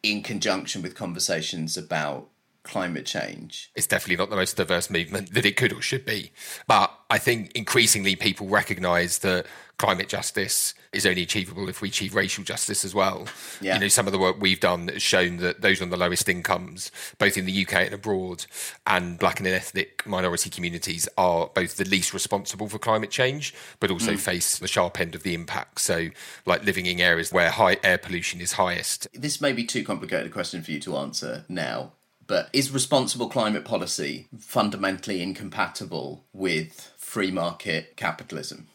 in 0.02 0.22
conjunction 0.22 0.80
with 0.80 0.94
conversations 0.94 1.76
about 1.76 2.28
climate 2.64 3.06
change? 3.06 3.70
It's 3.76 3.86
definitely 3.86 4.16
not 4.16 4.30
the 4.30 4.36
most 4.36 4.56
diverse 4.56 4.90
movement 4.90 5.34
that 5.34 5.46
it 5.46 5.56
could 5.56 5.72
or 5.72 5.80
should 5.80 6.04
be. 6.04 6.32
But 6.66 6.92
I 7.10 7.18
think 7.18 7.52
increasingly 7.52 8.16
people 8.16 8.48
recognise 8.48 9.18
that 9.20 9.46
climate 9.76 10.08
justice 10.08 10.72
is 10.92 11.04
only 11.04 11.22
achievable 11.22 11.68
if 11.68 11.82
we 11.82 11.88
achieve 11.88 12.14
racial 12.14 12.44
justice 12.44 12.84
as 12.84 12.94
well. 12.94 13.26
Yeah. 13.60 13.74
You 13.74 13.80
know, 13.80 13.88
some 13.88 14.06
of 14.06 14.12
the 14.12 14.18
work 14.20 14.36
we've 14.40 14.60
done 14.60 14.86
has 14.88 15.02
shown 15.02 15.38
that 15.38 15.62
those 15.62 15.82
on 15.82 15.90
the 15.90 15.96
lowest 15.96 16.28
incomes, 16.28 16.92
both 17.18 17.36
in 17.36 17.44
the 17.44 17.66
UK 17.66 17.86
and 17.86 17.94
abroad, 17.94 18.46
and 18.86 19.18
black 19.18 19.40
and 19.40 19.48
ethnic 19.48 20.06
minority 20.06 20.48
communities 20.48 21.08
are 21.18 21.50
both 21.52 21.76
the 21.76 21.84
least 21.84 22.14
responsible 22.14 22.68
for 22.68 22.78
climate 22.78 23.10
change, 23.10 23.52
but 23.80 23.90
also 23.90 24.12
Mm. 24.12 24.18
face 24.20 24.58
the 24.58 24.68
sharp 24.68 25.00
end 25.00 25.14
of 25.16 25.24
the 25.24 25.34
impact. 25.34 25.80
So, 25.80 26.10
like 26.46 26.64
living 26.64 26.86
in 26.86 27.00
areas 27.00 27.32
where 27.32 27.50
high 27.50 27.76
air 27.82 27.98
pollution 27.98 28.40
is 28.40 28.52
highest, 28.52 29.08
This 29.12 29.40
may 29.40 29.52
be 29.52 29.64
too 29.64 29.82
complicated 29.82 30.26
a 30.28 30.30
question 30.30 30.62
for 30.62 30.70
you 30.70 30.78
to 30.80 30.96
answer 30.96 31.44
now, 31.48 31.94
but 32.26 32.48
is 32.52 32.70
responsible 32.70 33.28
climate 33.28 33.64
policy 33.64 34.28
fundamentally 34.38 35.22
incompatible 35.22 36.24
with 36.32 36.92
free 36.96 37.30
market 37.30 37.96
capitalism? 37.96 38.68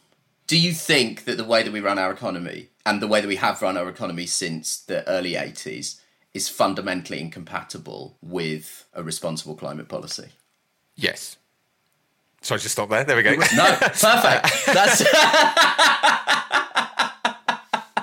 Do 0.46 0.58
you 0.58 0.72
think 0.72 1.24
that 1.24 1.36
the 1.36 1.44
way 1.44 1.62
that 1.62 1.72
we 1.72 1.80
run 1.80 1.98
our 1.98 2.10
economy 2.10 2.68
and 2.84 3.00
the 3.00 3.06
way 3.06 3.20
that 3.20 3.28
we 3.28 3.36
have 3.36 3.62
run 3.62 3.76
our 3.76 3.88
economy 3.88 4.26
since 4.26 4.78
the 4.80 5.08
early 5.08 5.34
80s 5.34 6.00
is 6.34 6.48
fundamentally 6.48 7.20
incompatible 7.20 8.16
with 8.20 8.86
a 8.94 9.02
responsible 9.02 9.54
climate 9.54 9.88
policy? 9.88 10.30
yes. 10.96 11.36
So 12.42 12.54
I 12.54 12.58
just 12.58 12.72
stop 12.72 12.88
there. 12.88 13.04
There 13.04 13.16
we 13.16 13.22
go. 13.22 13.32
No, 13.32 13.76
perfect. 13.78 14.02
That's 14.66 15.02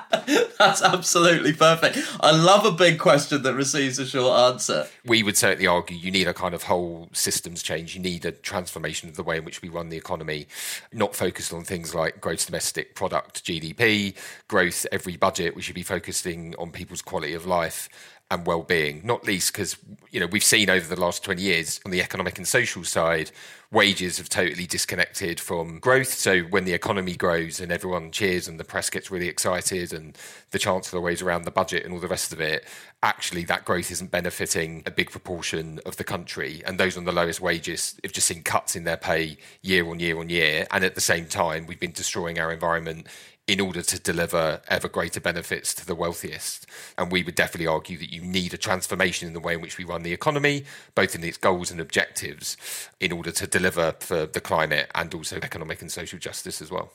That's 0.60 0.82
absolutely 0.82 1.54
perfect. 1.54 1.98
I 2.20 2.32
love 2.32 2.66
a 2.66 2.72
big 2.72 3.00
question 3.00 3.42
that 3.44 3.54
receives 3.54 4.00
a 4.00 4.06
short 4.06 4.40
answer. 4.54 4.88
we 5.06 5.24
would 5.24 5.38
certainly 5.38 5.68
argue 5.68 5.98
you 5.98 6.12
need 6.12 6.28
a 6.28 6.34
kind 6.34 6.54
of 6.54 6.64
whole 6.64 7.10
systems 7.14 7.62
change. 7.62 7.96
You 7.96 8.02
need 8.02 8.26
a 8.26 8.32
transformation 8.32 9.10
of 9.10 9.16
the 9.16 9.24
way 9.24 9.38
in 9.38 9.46
which 9.46 9.62
we 9.62 9.70
run 9.70 9.90
the 9.90 9.98
economy, 9.98 10.48
not 10.94 11.16
focused 11.16 11.54
on 11.54 11.64
things 11.64 11.94
like 11.94 12.22
gross 12.22 12.46
domestic 12.46 12.96
product, 12.96 13.44
GDP, 13.44 14.16
growth 14.48 14.86
every 14.92 15.18
budget. 15.18 15.56
We 15.56 15.62
should 15.62 15.76
be 15.76 15.84
focusing 15.84 16.56
on 16.58 16.72
people's 16.72 17.02
quality 17.02 17.34
of 17.34 17.46
life 17.46 17.90
and 18.30 18.46
well-being 18.46 19.02
not 19.06 19.24
least 19.26 19.54
because 19.54 19.78
you 20.12 20.20
know 20.20 20.26
we've 20.28 20.44
seen 20.44 20.70
over 20.70 20.94
the 20.94 21.00
last 21.00 21.24
20 21.24 21.42
years 21.42 21.80
on 21.86 21.92
the 21.92 22.02
economic 22.02 22.38
and 22.38 22.48
social 22.48 22.84
side 22.84 23.32
wages 23.72 24.18
have 24.18 24.30
totally 24.30 24.66
disconnected 24.66 25.40
from 25.40 25.80
growth. 25.80 26.14
So 26.14 26.42
when 26.44 26.64
the 26.64 26.74
economy 26.74 27.16
grows 27.16 27.60
and 27.60 27.72
everyone 27.72 28.12
cheers 28.12 28.48
and 28.48 28.58
the 28.60 28.64
press 28.64 28.90
gets 28.90 29.12
really 29.12 29.28
excited 29.28 29.92
and 29.92 30.18
the 30.52 30.60
chancellor 30.60 31.02
waves 31.02 31.22
around 31.22 31.44
the 31.44 31.52
budget 31.52 31.84
and 31.84 31.94
all 31.94 32.00
the 32.00 32.08
rest 32.08 32.32
of 32.32 32.40
it 32.40 32.66
actually 33.04 33.44
that 33.44 33.66
growth 33.66 33.92
isn't 33.92 34.10
benefiting 34.10 34.84
a 34.86 34.92
big 34.92 35.12
proportion 35.12 35.80
of 35.86 35.98
the 35.98 36.04
country. 36.04 36.64
And 36.66 36.80
those 36.80 36.98
on 36.98 37.04
the 37.04 37.12
lowest 37.12 37.42
wages 37.42 38.00
have 38.04 38.14
just 38.14 38.28
seen 38.28 38.42
cuts 38.42 38.76
in 38.76 38.86
their 38.86 38.98
pay 38.98 39.38
year 39.62 39.88
on 39.90 40.00
year 40.00 40.18
on 40.18 40.30
year. 40.30 40.66
And 40.72 40.84
at 40.86 40.96
the 40.96 41.02
same 41.02 41.26
time 41.26 41.68
we've 41.68 41.80
been 41.80 41.92
destroying 41.92 42.40
our 42.40 42.54
environment 42.54 43.08
in 43.48 43.62
order 43.62 43.82
to 43.82 44.00
deliver 44.00 44.62
ever 44.68 44.90
greater 44.90 45.22
benefits 45.22 45.74
to 45.74 45.86
the 45.86 45.96
wealthiest. 45.96 46.66
And 46.98 47.12
we 47.12 47.24
would 47.24 47.36
definitely 47.36 47.68
argue 47.68 47.98
that 47.98 48.14
you 48.14 48.22
need 48.22 48.54
a 48.54 48.58
transformation 48.58 49.28
in 49.28 49.34
the 49.34 49.40
way 49.40 49.54
in 49.54 49.62
which 49.62 49.78
we 49.78 49.86
run 49.86 50.04
the 50.04 50.14
economy, 50.14 50.66
both 50.96 51.16
in 51.16 51.24
its 51.24 51.38
goals 51.38 51.72
and 51.72 51.80
objectives, 51.80 52.58
in 53.00 53.12
order 53.14 53.32
to 53.32 53.48
deliver 53.48 53.94
for 54.00 54.26
the 54.26 54.42
climate 54.42 54.92
and 54.94 55.14
also 55.14 55.38
economic 55.38 55.82
and 55.82 55.92
social 55.92 56.20
justice 56.20 56.62
as 56.62 56.70
well. 56.70 56.92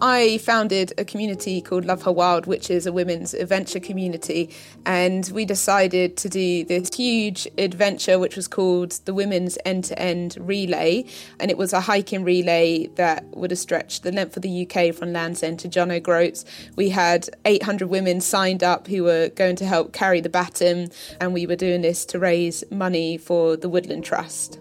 I 0.00 0.38
founded 0.38 0.92
a 0.96 1.04
community 1.04 1.60
called 1.60 1.84
Love 1.84 2.02
Her 2.02 2.12
Wild, 2.12 2.46
which 2.46 2.70
is 2.70 2.86
a 2.86 2.92
women's 2.92 3.34
adventure 3.34 3.80
community. 3.80 4.50
And 4.86 5.28
we 5.34 5.44
decided 5.44 6.16
to 6.18 6.28
do 6.28 6.64
this 6.64 6.94
huge 6.94 7.48
adventure, 7.58 8.18
which 8.18 8.36
was 8.36 8.46
called 8.46 8.92
the 9.06 9.14
Women's 9.14 9.58
End 9.64 9.84
to 9.84 9.98
End 9.98 10.36
Relay. 10.38 11.04
And 11.40 11.50
it 11.50 11.58
was 11.58 11.72
a 11.72 11.80
hiking 11.80 12.22
relay 12.22 12.86
that 12.94 13.24
would 13.36 13.50
have 13.50 13.58
stretched 13.58 14.04
the 14.04 14.12
length 14.12 14.36
of 14.36 14.42
the 14.42 14.68
UK 14.68 14.94
from 14.94 15.12
Land's 15.12 15.42
End 15.42 15.58
to 15.60 15.68
John 15.68 15.90
O'Groats. 15.90 16.44
We 16.76 16.90
had 16.90 17.28
800 17.44 17.88
women 17.88 18.20
signed 18.20 18.62
up 18.62 18.86
who 18.86 19.02
were 19.02 19.30
going 19.30 19.56
to 19.56 19.66
help 19.66 19.92
carry 19.92 20.20
the 20.20 20.28
baton. 20.28 20.90
And 21.20 21.34
we 21.34 21.46
were 21.46 21.56
doing 21.56 21.82
this 21.82 22.04
to 22.06 22.20
raise 22.20 22.62
money 22.70 23.18
for 23.18 23.56
the 23.56 23.68
Woodland 23.68 24.04
Trust. 24.04 24.60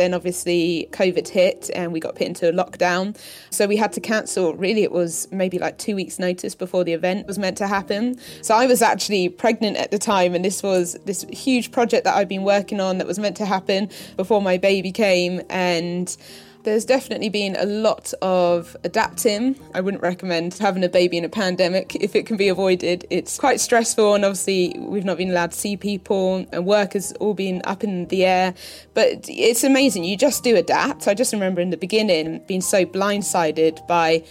Then 0.00 0.14
obviously 0.14 0.88
COVID 0.92 1.28
hit 1.28 1.70
and 1.74 1.92
we 1.92 2.00
got 2.00 2.14
put 2.14 2.26
into 2.26 2.48
a 2.48 2.52
lockdown. 2.52 3.14
So 3.50 3.66
we 3.66 3.76
had 3.76 3.92
to 3.92 4.00
cancel. 4.00 4.54
Really, 4.54 4.82
it 4.82 4.92
was 4.92 5.28
maybe 5.30 5.58
like 5.58 5.76
two 5.76 5.94
weeks' 5.94 6.18
notice 6.18 6.54
before 6.54 6.84
the 6.84 6.94
event 6.94 7.26
was 7.26 7.38
meant 7.38 7.58
to 7.58 7.66
happen. 7.66 8.18
So 8.40 8.54
I 8.54 8.64
was 8.64 8.80
actually 8.80 9.28
pregnant 9.28 9.76
at 9.76 9.90
the 9.90 9.98
time, 9.98 10.34
and 10.34 10.42
this 10.42 10.62
was 10.62 10.94
this 11.04 11.26
huge 11.30 11.70
project 11.70 12.04
that 12.04 12.16
I'd 12.16 12.28
been 12.30 12.44
working 12.44 12.80
on 12.80 12.96
that 12.96 13.06
was 13.06 13.18
meant 13.18 13.36
to 13.36 13.44
happen 13.44 13.90
before 14.16 14.40
my 14.40 14.56
baby 14.56 14.90
came. 14.90 15.42
And 15.50 16.16
there's 16.62 16.84
definitely 16.84 17.28
been 17.28 17.56
a 17.56 17.64
lot 17.64 18.12
of 18.20 18.76
adapting. 18.84 19.58
I 19.74 19.80
wouldn't 19.80 20.02
recommend 20.02 20.54
having 20.54 20.84
a 20.84 20.88
baby 20.88 21.16
in 21.16 21.24
a 21.24 21.28
pandemic 21.28 21.96
if 21.96 22.14
it 22.14 22.26
can 22.26 22.36
be 22.36 22.48
avoided. 22.48 23.06
It's 23.10 23.38
quite 23.38 23.60
stressful, 23.60 24.14
and 24.14 24.24
obviously, 24.24 24.76
we've 24.78 25.04
not 25.04 25.16
been 25.16 25.30
allowed 25.30 25.52
to 25.52 25.58
see 25.58 25.76
people, 25.76 26.46
and 26.52 26.66
work 26.66 26.92
has 26.92 27.12
all 27.12 27.34
been 27.34 27.62
up 27.64 27.82
in 27.82 28.06
the 28.06 28.24
air. 28.24 28.54
But 28.94 29.26
it's 29.28 29.64
amazing. 29.64 30.04
You 30.04 30.16
just 30.16 30.44
do 30.44 30.56
adapt. 30.56 31.08
I 31.08 31.14
just 31.14 31.32
remember 31.32 31.60
in 31.60 31.70
the 31.70 31.76
beginning 31.76 32.42
being 32.46 32.60
so 32.60 32.84
blindsided 32.84 33.86
by 33.86 34.24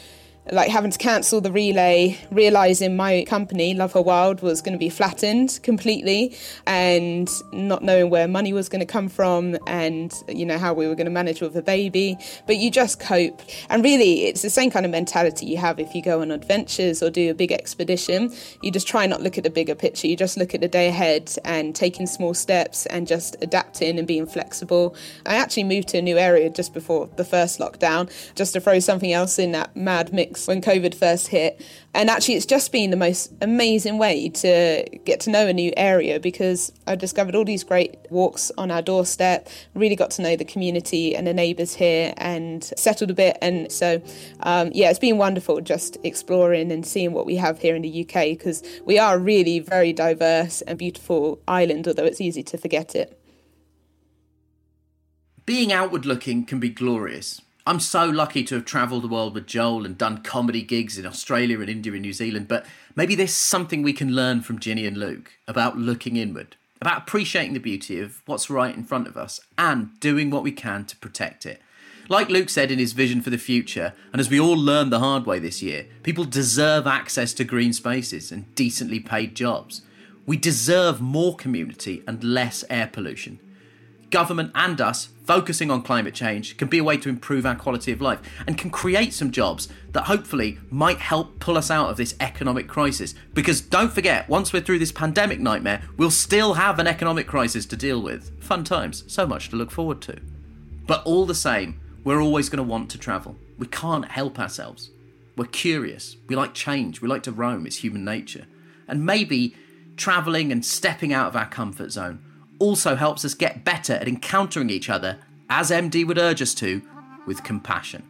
like 0.52 0.70
having 0.70 0.92
to 0.92 0.98
cancel 0.98 1.42
the 1.42 1.52
relay, 1.52 2.18
realizing 2.32 2.96
my 2.96 3.24
company, 3.28 3.74
Love 3.74 3.94
Her 3.94 4.02
Wild, 4.02 4.42
was 4.42 4.62
going 4.62 4.74
to 4.74 4.80
be 4.80 4.90
flattened 4.90 5.60
completely 5.64 6.36
and 6.66 7.30
not 7.52 7.84
knowing 7.84 8.10
where 8.10 8.28
money 8.28 8.54
was 8.54 8.70
going 8.70 8.80
to 8.80 8.86
come 8.86 9.10
from 9.10 9.58
and, 9.68 10.14
you 10.28 10.46
know, 10.46 10.58
how 10.58 10.74
we 10.74 10.88
were 10.88 10.96
going 10.96 11.06
to 11.06 11.12
manage 11.12 11.42
with 11.42 11.56
a 11.56 11.62
baby. 11.62 12.18
But 12.48 12.58
you 12.58 12.72
just 12.72 13.00
cope. 13.00 13.42
And 13.70 13.84
really, 13.84 14.26
it's 14.26 14.42
the 14.42 14.50
same 14.50 14.72
kind 14.72 14.86
of 14.86 14.92
mentality 14.92 15.46
you 15.46 15.58
have 15.58 15.80
if 15.80 15.94
you 15.94 16.02
go 16.02 16.22
on 16.22 16.32
adventures 16.32 17.04
or 17.04 17.10
do 17.10 17.30
a 17.30 17.34
big 17.34 17.52
expedition. 17.52 18.34
You 18.64 18.72
just 18.72 18.88
try 18.88 19.06
not 19.06 19.22
look 19.22 19.38
at 19.38 19.44
the 19.44 19.50
bigger 19.50 19.76
picture. 19.76 20.08
You 20.08 20.16
just 20.16 20.38
look 20.38 20.56
at 20.56 20.62
the 20.62 20.68
day 20.68 20.88
ahead 20.88 21.32
and 21.46 21.76
taking 21.76 22.08
small 22.08 22.34
steps 22.34 22.86
and 22.88 23.08
just 23.08 23.36
adapting 23.42 24.00
and 24.00 24.08
being 24.08 24.26
flexible. 24.26 24.96
I 25.26 25.36
actually 25.36 25.66
moved 25.66 25.90
to 25.90 26.00
a 26.00 26.02
new 26.02 26.18
area 26.18 26.50
just 26.50 26.74
before 26.74 27.10
the 27.18 27.26
first 27.26 27.60
lockdown, 27.60 28.10
just 28.36 28.54
to 28.54 28.62
throw 28.62 28.80
something 28.80 29.14
else 29.14 29.38
in 29.38 29.52
that 29.52 29.76
mad 29.76 30.14
mix 30.14 30.39
when 30.48 30.62
COVID 30.62 30.96
first 30.96 31.28
hit. 31.28 31.66
And 31.94 32.10
actually, 32.10 32.36
it's 32.36 32.46
just 32.46 32.72
been 32.72 32.92
the 32.92 32.98
most 32.98 33.34
amazing 33.42 33.98
way 33.98 34.30
to 34.30 34.86
get 35.06 35.20
to 35.22 35.30
know 35.30 35.48
a 35.48 35.54
new 35.54 35.74
area 35.76 36.20
because 36.20 36.72
I 36.86 36.96
discovered 36.96 37.36
all 37.36 37.46
these 37.46 37.64
great 37.64 37.98
walks 38.10 38.52
on 38.58 38.70
our 38.70 38.82
doorstep, 38.82 39.50
really 39.74 39.96
got 39.96 40.12
to 40.12 40.22
know 40.22 40.36
the 40.36 40.46
community 40.46 41.16
and 41.16 41.26
the 41.26 41.34
neighbours 41.34 41.74
here 41.74 42.14
and 42.18 42.64
settled 42.78 43.12
a 43.12 43.14
bit. 43.14 43.38
And 43.42 43.72
so, 43.72 44.02
um, 44.42 44.72
yeah, 44.74 44.90
it's 44.90 45.00
been 45.00 45.18
wonderful 45.18 45.62
just 45.62 45.98
exploring 46.04 46.72
and 46.72 46.86
seeing 46.86 47.14
what 47.14 47.26
we 47.26 47.36
have 47.38 47.60
here 47.60 47.76
in 47.76 47.82
the 47.82 48.02
UK 48.06 48.38
because 48.38 48.64
we 48.86 49.00
are 49.00 49.16
a 49.16 49.20
really 49.20 49.60
very 49.60 49.94
diverse 49.94 50.62
and 50.62 50.78
beautiful 50.78 51.42
island, 51.48 51.88
although 51.88 52.06
it's 52.06 52.22
easy 52.22 52.44
to 52.44 52.58
forget 52.58 52.96
it. 52.96 53.20
Being 55.46 55.74
outward 55.74 56.06
looking 56.06 56.46
can 56.46 56.60
be 56.60 56.70
glorious. 56.70 57.42
I'm 57.70 57.80
so 57.80 58.06
lucky 58.06 58.44
to 58.46 58.56
have 58.56 58.66
travelled 58.66 59.04
the 59.04 59.08
world 59.08 59.36
with 59.36 59.46
Joel 59.46 59.86
and 59.86 59.96
done 59.96 60.24
comedy 60.24 60.64
gigs 60.64 60.98
in 60.98 61.06
Australia 61.06 61.60
and 61.60 61.70
India 61.70 61.94
and 61.94 62.02
New 62.02 62.14
Zealand, 62.14 62.48
but 62.48 62.66
maybe 62.96 63.14
there's 63.14 63.32
something 63.32 63.84
we 63.84 63.94
can 63.94 64.16
learn 64.16 64.42
from 64.42 64.58
Ginny 64.58 64.88
and 64.88 64.98
Luke 64.98 65.34
about 65.48 65.78
looking 65.78 66.18
inward, 66.18 66.56
about 66.82 67.04
appreciating 67.04 67.54
the 67.54 67.60
beauty 67.60 68.00
of 68.00 68.24
what's 68.26 68.50
right 68.50 68.76
in 68.76 68.86
front 68.86 69.06
of 69.06 69.16
us 69.16 69.40
and 69.56 69.92
doing 70.00 70.32
what 70.32 70.42
we 70.42 70.52
can 70.52 70.84
to 70.86 70.96
protect 70.96 71.46
it. 71.46 71.62
Like 72.08 72.30
Luke 72.30 72.50
said 72.50 72.72
in 72.72 72.80
his 72.80 72.94
vision 72.94 73.22
for 73.22 73.30
the 73.30 73.38
future, 73.38 73.94
and 74.12 74.20
as 74.20 74.32
we 74.32 74.40
all 74.40 74.58
learned 74.58 74.92
the 74.92 74.98
hard 74.98 75.28
way 75.28 75.38
this 75.38 75.62
year, 75.62 75.86
people 76.02 76.26
deserve 76.26 76.88
access 76.88 77.34
to 77.34 77.44
green 77.44 77.74
spaces 77.74 78.32
and 78.32 78.56
decently 78.56 79.00
paid 79.00 79.36
jobs. 79.36 79.84
We 80.26 80.38
deserve 80.38 81.02
more 81.02 81.36
community 81.36 82.02
and 82.08 82.24
less 82.24 82.64
air 82.68 82.90
pollution 82.92 83.38
government 84.10 84.52
and 84.56 84.80
us 84.82 85.10
focusing 85.26 85.70
on 85.70 85.82
climate 85.82 86.14
change 86.14 86.58
can 86.58 86.68
be 86.68 86.80
a 86.80 86.84
way 86.84 86.98
to 86.98 87.10
improve 87.10 87.46
our 87.46 87.56
quality 87.56 87.92
of 87.92 88.02
life 88.02 88.20
and 88.48 88.58
can 88.58 88.70
create 88.70 89.14
some 89.14 89.32
jobs 89.32 89.68
that 89.92 90.06
hopefully 90.06 90.58
might 90.72 90.98
help 90.98 91.40
pull 91.40 91.58
us 91.58 91.70
out 91.70 91.90
of 91.90 91.98
this 91.98 92.16
economic 92.20 92.68
crisis. 92.68 93.14
Because 93.34 93.62
don't 93.62 93.94
forget, 93.94 94.28
once 94.28 94.52
we're 94.52 94.62
through 94.62 94.80
this 94.80 94.92
pandemic 94.92 95.40
nightmare, 95.40 95.84
we'll 95.98 96.12
still 96.12 96.56
have 96.56 96.80
an 96.80 96.88
economic 96.88 97.28
crisis 97.28 97.66
to 97.68 97.78
deal 97.78 98.02
with. 98.02 98.42
Fun 98.42 98.64
times, 98.64 99.04
so 99.08 99.28
much 99.28 99.50
to 99.50 99.56
look 99.56 99.72
forward 99.72 100.02
to. 100.02 100.20
But 100.88 101.04
all 101.06 101.26
the 101.26 101.36
same, 101.36 101.80
we're 102.04 102.22
always 102.22 102.50
going 102.50 102.58
to 102.58 102.64
want 102.64 102.90
to 102.92 102.98
travel. 102.98 103.38
We 103.58 103.68
can't 103.68 104.06
help 104.06 104.40
ourselves. 104.40 104.90
We're 105.38 105.46
curious. 105.46 106.18
We 106.28 106.36
like 106.36 106.54
change. 106.54 107.02
We 107.02 107.08
like 107.08 107.24
to 107.24 107.32
roam. 107.32 107.68
It's 107.68 107.78
human 107.78 108.04
nature. 108.04 108.48
And 108.88 109.06
maybe 109.06 109.56
travelling 109.96 110.52
and 110.52 110.66
stepping 110.66 111.14
out 111.14 111.28
of 111.28 111.36
our 111.36 111.48
comfort 111.48 111.92
zone 111.92 112.24
also 112.60 112.96
helps 112.96 113.26
us 113.26 113.34
get 113.34 113.66
better 113.66 113.94
at 113.94 114.08
encountering 114.08 114.70
each 114.70 114.90
other, 114.90 115.18
as 115.50 115.72
MD 115.72 116.06
would 116.06 116.18
urge 116.18 116.42
us 116.42 116.54
to, 116.56 116.82
with 117.26 117.44
compassion. 117.44 118.04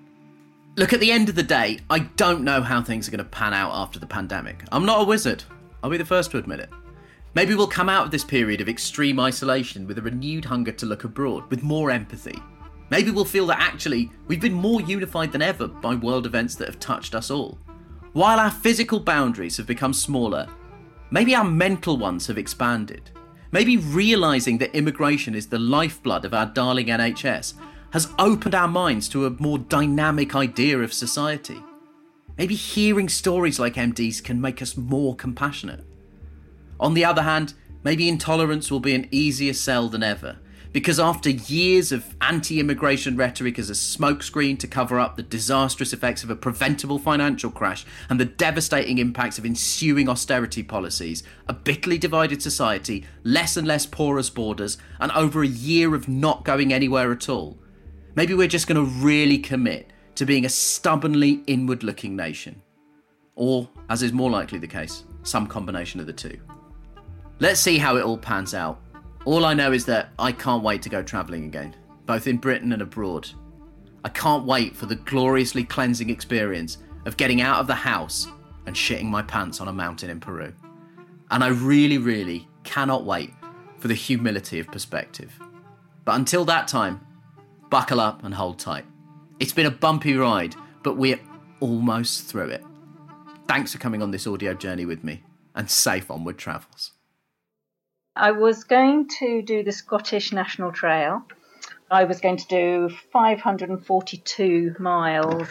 Look, 0.75 0.93
at 0.93 0.99
the 0.99 1.11
end 1.11 1.29
of 1.29 1.35
the 1.35 1.43
day, 1.43 1.79
I 1.89 1.99
don't 1.99 2.43
know 2.43 2.61
how 2.61 2.81
things 2.81 3.07
are 3.07 3.11
going 3.11 3.19
to 3.19 3.25
pan 3.25 3.53
out 3.53 3.71
after 3.73 3.99
the 3.99 4.07
pandemic. 4.07 4.63
I'm 4.71 4.85
not 4.85 5.01
a 5.01 5.05
wizard. 5.05 5.43
I'll 5.83 5.89
be 5.89 5.97
the 5.97 6.05
first 6.05 6.31
to 6.31 6.37
admit 6.37 6.59
it. 6.59 6.69
Maybe 7.35 7.53
we'll 7.53 7.67
come 7.67 7.89
out 7.89 8.05
of 8.05 8.11
this 8.11 8.23
period 8.23 8.59
of 8.59 8.69
extreme 8.69 9.19
isolation 9.19 9.87
with 9.87 9.97
a 9.97 10.01
renewed 10.01 10.45
hunger 10.45 10.71
to 10.71 10.85
look 10.85 11.03
abroad, 11.03 11.49
with 11.49 11.63
more 11.63 11.91
empathy. 11.91 12.41
Maybe 12.89 13.11
we'll 13.11 13.25
feel 13.25 13.45
that 13.47 13.59
actually 13.59 14.09
we've 14.27 14.41
been 14.41 14.53
more 14.53 14.81
unified 14.81 15.31
than 15.31 15.41
ever 15.41 15.67
by 15.67 15.95
world 15.95 16.25
events 16.25 16.55
that 16.55 16.67
have 16.67 16.79
touched 16.79 17.13
us 17.13 17.29
all. 17.29 17.59
While 18.13 18.39
our 18.39 18.49
physical 18.49 18.99
boundaries 18.99 19.57
have 19.57 19.67
become 19.67 19.93
smaller, 19.93 20.47
maybe 21.11 21.35
our 21.35 21.43
mental 21.43 21.97
ones 21.97 22.25
have 22.27 22.37
expanded. 22.39 23.11
Maybe 23.51 23.77
realising 23.77 24.59
that 24.59 24.75
immigration 24.75 25.33
is 25.33 25.47
the 25.47 25.59
lifeblood 25.59 26.23
of 26.25 26.33
our 26.33 26.45
darling 26.45 26.87
NHS 26.87 27.55
has 27.91 28.13
opened 28.19 28.53
our 28.53 28.67
minds 28.67 29.09
to 29.09 29.25
a 29.25 29.31
more 29.31 29.57
dynamic 29.57 30.35
idea 30.35 30.77
of 30.79 30.93
society. 30.93 31.63
Maybe 32.37 32.55
hearing 32.55 33.09
stories 33.09 33.59
like 33.59 33.73
MD's 33.73 34.21
can 34.21 34.39
make 34.39 34.61
us 34.61 34.77
more 34.77 35.15
compassionate. 35.15 35.83
On 36.79 36.93
the 36.93 37.03
other 37.03 37.23
hand, 37.23 37.55
maybe 37.83 38.07
intolerance 38.07 38.69
will 38.69 38.79
be 38.79 38.93
an 38.93 39.07
easier 39.11 39.53
sell 39.53 39.89
than 39.89 40.03
ever, 40.03 40.37
because 40.71 40.99
after 40.99 41.29
years 41.29 41.91
of 41.91 42.15
anti 42.21 42.59
immigration 42.59 43.17
rhetoric 43.17 43.57
as 43.57 43.69
a 43.69 43.73
smokescreen 43.73 44.57
to 44.59 44.67
cover 44.67 44.99
up 44.99 45.15
the 45.15 45.23
disastrous 45.23 45.93
effects 45.93 46.23
of 46.23 46.29
a 46.29 46.35
preventable 46.35 46.99
financial 46.99 47.49
crash 47.49 47.85
and 48.09 48.19
the 48.19 48.25
devastating 48.25 48.99
impacts 48.99 49.39
of 49.39 49.45
ensuing 49.45 50.07
austerity 50.07 50.61
policies, 50.61 51.23
a 51.47 51.53
bitterly 51.53 51.97
divided 51.97 52.41
society, 52.41 53.05
less 53.23 53.57
and 53.57 53.67
less 53.67 53.85
porous 53.85 54.29
borders, 54.29 54.77
and 54.99 55.11
over 55.13 55.41
a 55.41 55.47
year 55.47 55.95
of 55.95 56.07
not 56.07 56.45
going 56.45 56.71
anywhere 56.71 57.11
at 57.11 57.29
all, 57.29 57.57
maybe 58.15 58.35
we're 58.35 58.47
just 58.47 58.67
going 58.67 58.83
to 58.83 58.91
really 59.03 59.39
commit 59.39 59.91
to 60.15 60.25
being 60.25 60.45
a 60.45 60.49
stubbornly 60.49 61.41
inward 61.47 61.81
looking 61.83 62.15
nation. 62.15 62.61
Or, 63.35 63.69
as 63.89 64.03
is 64.03 64.11
more 64.11 64.29
likely 64.29 64.59
the 64.59 64.67
case, 64.67 65.05
some 65.23 65.47
combination 65.47 65.99
of 65.99 66.07
the 66.07 66.13
two. 66.13 66.37
Let's 67.39 67.61
see 67.61 67.77
how 67.77 67.95
it 67.95 68.03
all 68.03 68.17
pans 68.17 68.53
out 68.53 68.81
all 69.29 69.45
I 69.45 69.53
know 69.53 69.71
is 69.71 69.85
that 69.85 70.09
I 70.17 70.31
can't 70.31 70.63
wait 70.63 70.81
to 70.81 70.89
go 70.89 71.03
travelling 71.03 71.45
again, 71.45 71.75
both 72.07 72.25
in 72.25 72.37
Britain 72.37 72.73
and 72.73 72.81
abroad. 72.81 73.29
I 74.03 74.09
can't 74.09 74.43
wait 74.43 74.75
for 74.75 74.87
the 74.87 74.95
gloriously 74.95 75.63
cleansing 75.63 76.09
experience 76.09 76.79
of 77.05 77.15
getting 77.15 77.39
out 77.39 77.59
of 77.59 77.67
the 77.67 77.75
house 77.75 78.25
and 78.65 78.75
shitting 78.75 79.05
my 79.05 79.21
pants 79.21 79.61
on 79.61 79.67
a 79.67 79.71
mountain 79.71 80.09
in 80.09 80.19
Peru. 80.19 80.51
And 81.29 81.43
I 81.43 81.49
really, 81.49 81.99
really 81.99 82.47
cannot 82.63 83.05
wait 83.05 83.31
for 83.77 83.87
the 83.87 83.93
humility 83.93 84.57
of 84.57 84.65
perspective. 84.65 85.39
But 86.05 86.15
until 86.15 86.43
that 86.45 86.67
time, 86.67 86.99
buckle 87.69 87.99
up 87.99 88.23
and 88.23 88.33
hold 88.33 88.57
tight. 88.57 88.85
It's 89.39 89.53
been 89.53 89.67
a 89.67 89.71
bumpy 89.71 90.15
ride, 90.15 90.55
but 90.81 90.97
we're 90.97 91.19
almost 91.59 92.23
through 92.23 92.49
it. 92.49 92.63
Thanks 93.47 93.73
for 93.73 93.77
coming 93.77 94.01
on 94.01 94.09
this 94.09 94.25
audio 94.25 94.55
journey 94.55 94.87
with 94.87 95.03
me, 95.03 95.21
and 95.53 95.69
safe 95.69 96.09
onward 96.09 96.39
travels. 96.39 96.93
I 98.19 98.31
was 98.31 98.65
going 98.65 99.07
to 99.19 99.41
do 99.41 99.63
the 99.63 99.71
Scottish 99.71 100.33
National 100.33 100.73
Trail. 100.73 101.23
I 101.89 102.03
was 102.03 102.19
going 102.19 102.37
to 102.37 102.47
do 102.47 102.89
542 103.13 104.75
miles 104.77 105.47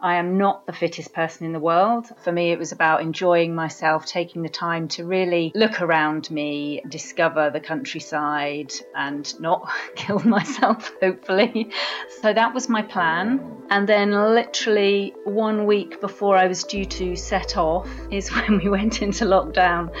I 0.00 0.14
am 0.16 0.38
not 0.38 0.64
the 0.64 0.72
fittest 0.72 1.12
person 1.12 1.44
in 1.44 1.52
the 1.52 1.58
world. 1.58 2.06
For 2.22 2.30
me, 2.30 2.52
it 2.52 2.58
was 2.58 2.70
about 2.70 3.02
enjoying 3.02 3.52
myself, 3.52 4.06
taking 4.06 4.42
the 4.42 4.48
time 4.48 4.86
to 4.88 5.04
really 5.04 5.50
look 5.56 5.82
around 5.82 6.30
me, 6.30 6.82
discover 6.88 7.50
the 7.50 7.58
countryside, 7.58 8.72
and 8.94 9.40
not 9.40 9.68
kill 9.96 10.20
myself, 10.20 10.92
hopefully. 11.02 11.70
So 12.22 12.32
that 12.32 12.54
was 12.54 12.68
my 12.68 12.82
plan. 12.82 13.64
And 13.70 13.88
then, 13.88 14.12
literally 14.12 15.14
one 15.24 15.66
week 15.66 16.00
before 16.00 16.36
I 16.36 16.46
was 16.46 16.62
due 16.62 16.84
to 16.84 17.16
set 17.16 17.56
off, 17.56 17.88
is 18.12 18.28
when 18.34 18.58
we 18.58 18.68
went 18.68 19.02
into 19.02 19.24
lockdown. 19.24 19.92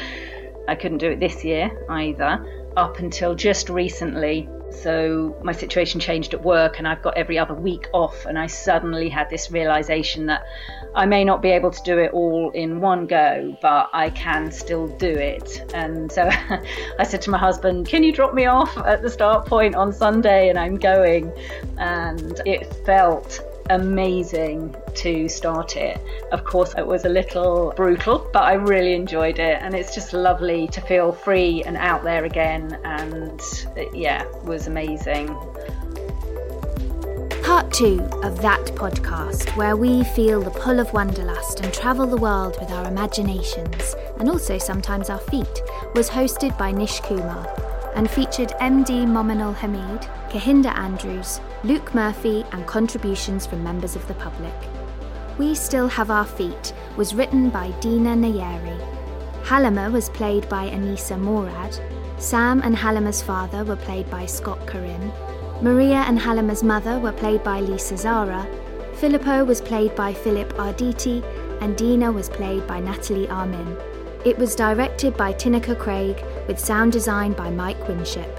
I 0.68 0.74
couldn't 0.74 0.98
do 0.98 1.10
it 1.10 1.20
this 1.20 1.44
year 1.44 1.70
either. 1.88 2.44
Up 2.76 2.98
until 2.98 3.34
just 3.34 3.68
recently, 3.68 4.48
so 4.70 5.36
my 5.42 5.52
situation 5.52 5.98
changed 5.98 6.34
at 6.34 6.42
work, 6.42 6.78
and 6.78 6.86
I've 6.86 7.02
got 7.02 7.16
every 7.16 7.38
other 7.38 7.54
week 7.54 7.88
off. 7.92 8.26
And 8.26 8.38
I 8.38 8.46
suddenly 8.46 9.08
had 9.08 9.30
this 9.30 9.50
realization 9.50 10.26
that 10.26 10.44
I 10.94 11.06
may 11.06 11.24
not 11.24 11.42
be 11.42 11.50
able 11.50 11.70
to 11.70 11.82
do 11.82 11.98
it 11.98 12.12
all 12.12 12.50
in 12.50 12.80
one 12.80 13.06
go, 13.06 13.56
but 13.60 13.90
I 13.92 14.10
can 14.10 14.52
still 14.52 14.86
do 14.86 15.08
it. 15.08 15.72
And 15.74 16.12
so 16.12 16.28
I 16.98 17.02
said 17.02 17.22
to 17.22 17.30
my 17.30 17.38
husband, 17.38 17.88
Can 17.88 18.02
you 18.02 18.12
drop 18.12 18.34
me 18.34 18.46
off 18.46 18.76
at 18.78 19.02
the 19.02 19.10
start 19.10 19.46
point 19.46 19.74
on 19.74 19.92
Sunday? 19.92 20.48
And 20.48 20.58
I'm 20.58 20.76
going. 20.76 21.32
And 21.78 22.40
it 22.44 22.72
felt 22.84 23.40
amazing 23.70 24.74
to 24.94 25.28
start 25.28 25.76
it. 25.76 26.00
Of 26.32 26.44
course, 26.44 26.74
it 26.76 26.86
was 26.86 27.04
a 27.04 27.08
little 27.08 27.72
brutal, 27.76 28.28
but 28.32 28.42
I 28.42 28.54
really 28.54 28.94
enjoyed 28.94 29.38
it, 29.38 29.58
and 29.60 29.74
it's 29.74 29.94
just 29.94 30.12
lovely 30.12 30.68
to 30.68 30.80
feel 30.80 31.12
free 31.12 31.62
and 31.64 31.76
out 31.76 32.04
there 32.04 32.24
again. 32.24 32.78
And 32.84 33.40
it, 33.76 33.94
yeah, 33.94 34.24
was 34.44 34.66
amazing. 34.66 35.28
Part 37.42 37.72
two 37.72 38.00
of 38.22 38.42
that 38.42 38.66
podcast, 38.74 39.56
where 39.56 39.76
we 39.76 40.04
feel 40.04 40.42
the 40.42 40.50
pull 40.50 40.80
of 40.80 40.92
wanderlust 40.92 41.60
and 41.60 41.72
travel 41.72 42.06
the 42.06 42.16
world 42.16 42.58
with 42.60 42.70
our 42.70 42.86
imaginations, 42.86 43.94
and 44.18 44.28
also 44.28 44.58
sometimes 44.58 45.08
our 45.08 45.20
feet, 45.20 45.62
was 45.94 46.10
hosted 46.10 46.56
by 46.58 46.72
Nish 46.72 47.00
Kumar 47.00 47.46
and 47.94 48.10
featured 48.10 48.50
MD 48.60 49.06
Mominul 49.06 49.54
Hamid, 49.54 50.02
Kehinde 50.30 50.72
Andrews, 50.76 51.40
Luke 51.64 51.94
Murphy, 51.94 52.44
and 52.52 52.66
contributions 52.66 53.46
from 53.46 53.64
members 53.64 53.96
of 53.96 54.06
the 54.08 54.14
public. 54.14 54.54
We 55.38 55.54
Still 55.54 55.88
Have 55.88 56.10
Our 56.10 56.24
Feet 56.24 56.72
was 56.96 57.14
written 57.14 57.50
by 57.50 57.70
Dina 57.80 58.16
Nayeri. 58.16 58.78
Halima 59.44 59.90
was 59.90 60.08
played 60.10 60.48
by 60.48 60.68
Anissa 60.68 61.18
Morad. 61.18 61.78
Sam 62.18 62.60
and 62.62 62.76
Halima's 62.76 63.22
father 63.22 63.64
were 63.64 63.76
played 63.76 64.10
by 64.10 64.26
Scott 64.26 64.66
Karim. 64.66 65.12
Maria 65.62 66.04
and 66.06 66.18
Halima's 66.18 66.62
mother 66.62 66.98
were 66.98 67.12
played 67.12 67.42
by 67.42 67.60
Lisa 67.60 67.96
Zara. 67.96 68.46
Filippo 68.94 69.44
was 69.44 69.60
played 69.60 69.94
by 69.94 70.12
Philip 70.12 70.52
Arditti, 70.54 71.22
and 71.60 71.76
Dina 71.76 72.10
was 72.10 72.28
played 72.28 72.66
by 72.66 72.80
Natalie 72.80 73.28
Armin. 73.28 73.76
It 74.24 74.36
was 74.36 74.54
directed 74.54 75.16
by 75.16 75.32
Tinuke 75.32 75.78
Craig, 75.78 76.22
with 76.48 76.58
sound 76.58 76.90
design 76.90 77.34
by 77.34 77.50
Mike 77.50 77.86
Winship. 77.86 78.34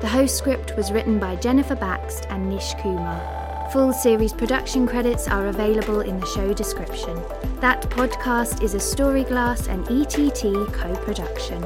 The 0.00 0.08
host 0.08 0.38
script 0.38 0.74
was 0.76 0.90
written 0.90 1.18
by 1.18 1.36
Jennifer 1.36 1.74
Baxt 1.74 2.26
and 2.30 2.48
Nish 2.48 2.72
Kumar. 2.74 3.68
Full 3.72 3.92
series 3.92 4.32
production 4.32 4.86
credits 4.86 5.28
are 5.28 5.48
available 5.48 6.00
in 6.00 6.18
the 6.18 6.26
show 6.26 6.54
description. 6.54 7.20
That 7.60 7.82
podcast 7.90 8.62
is 8.62 8.74
a 8.74 8.78
Storyglass 8.78 9.68
and 9.68 9.82
ETT 9.90 10.72
co 10.72 10.94
production. 11.04 11.62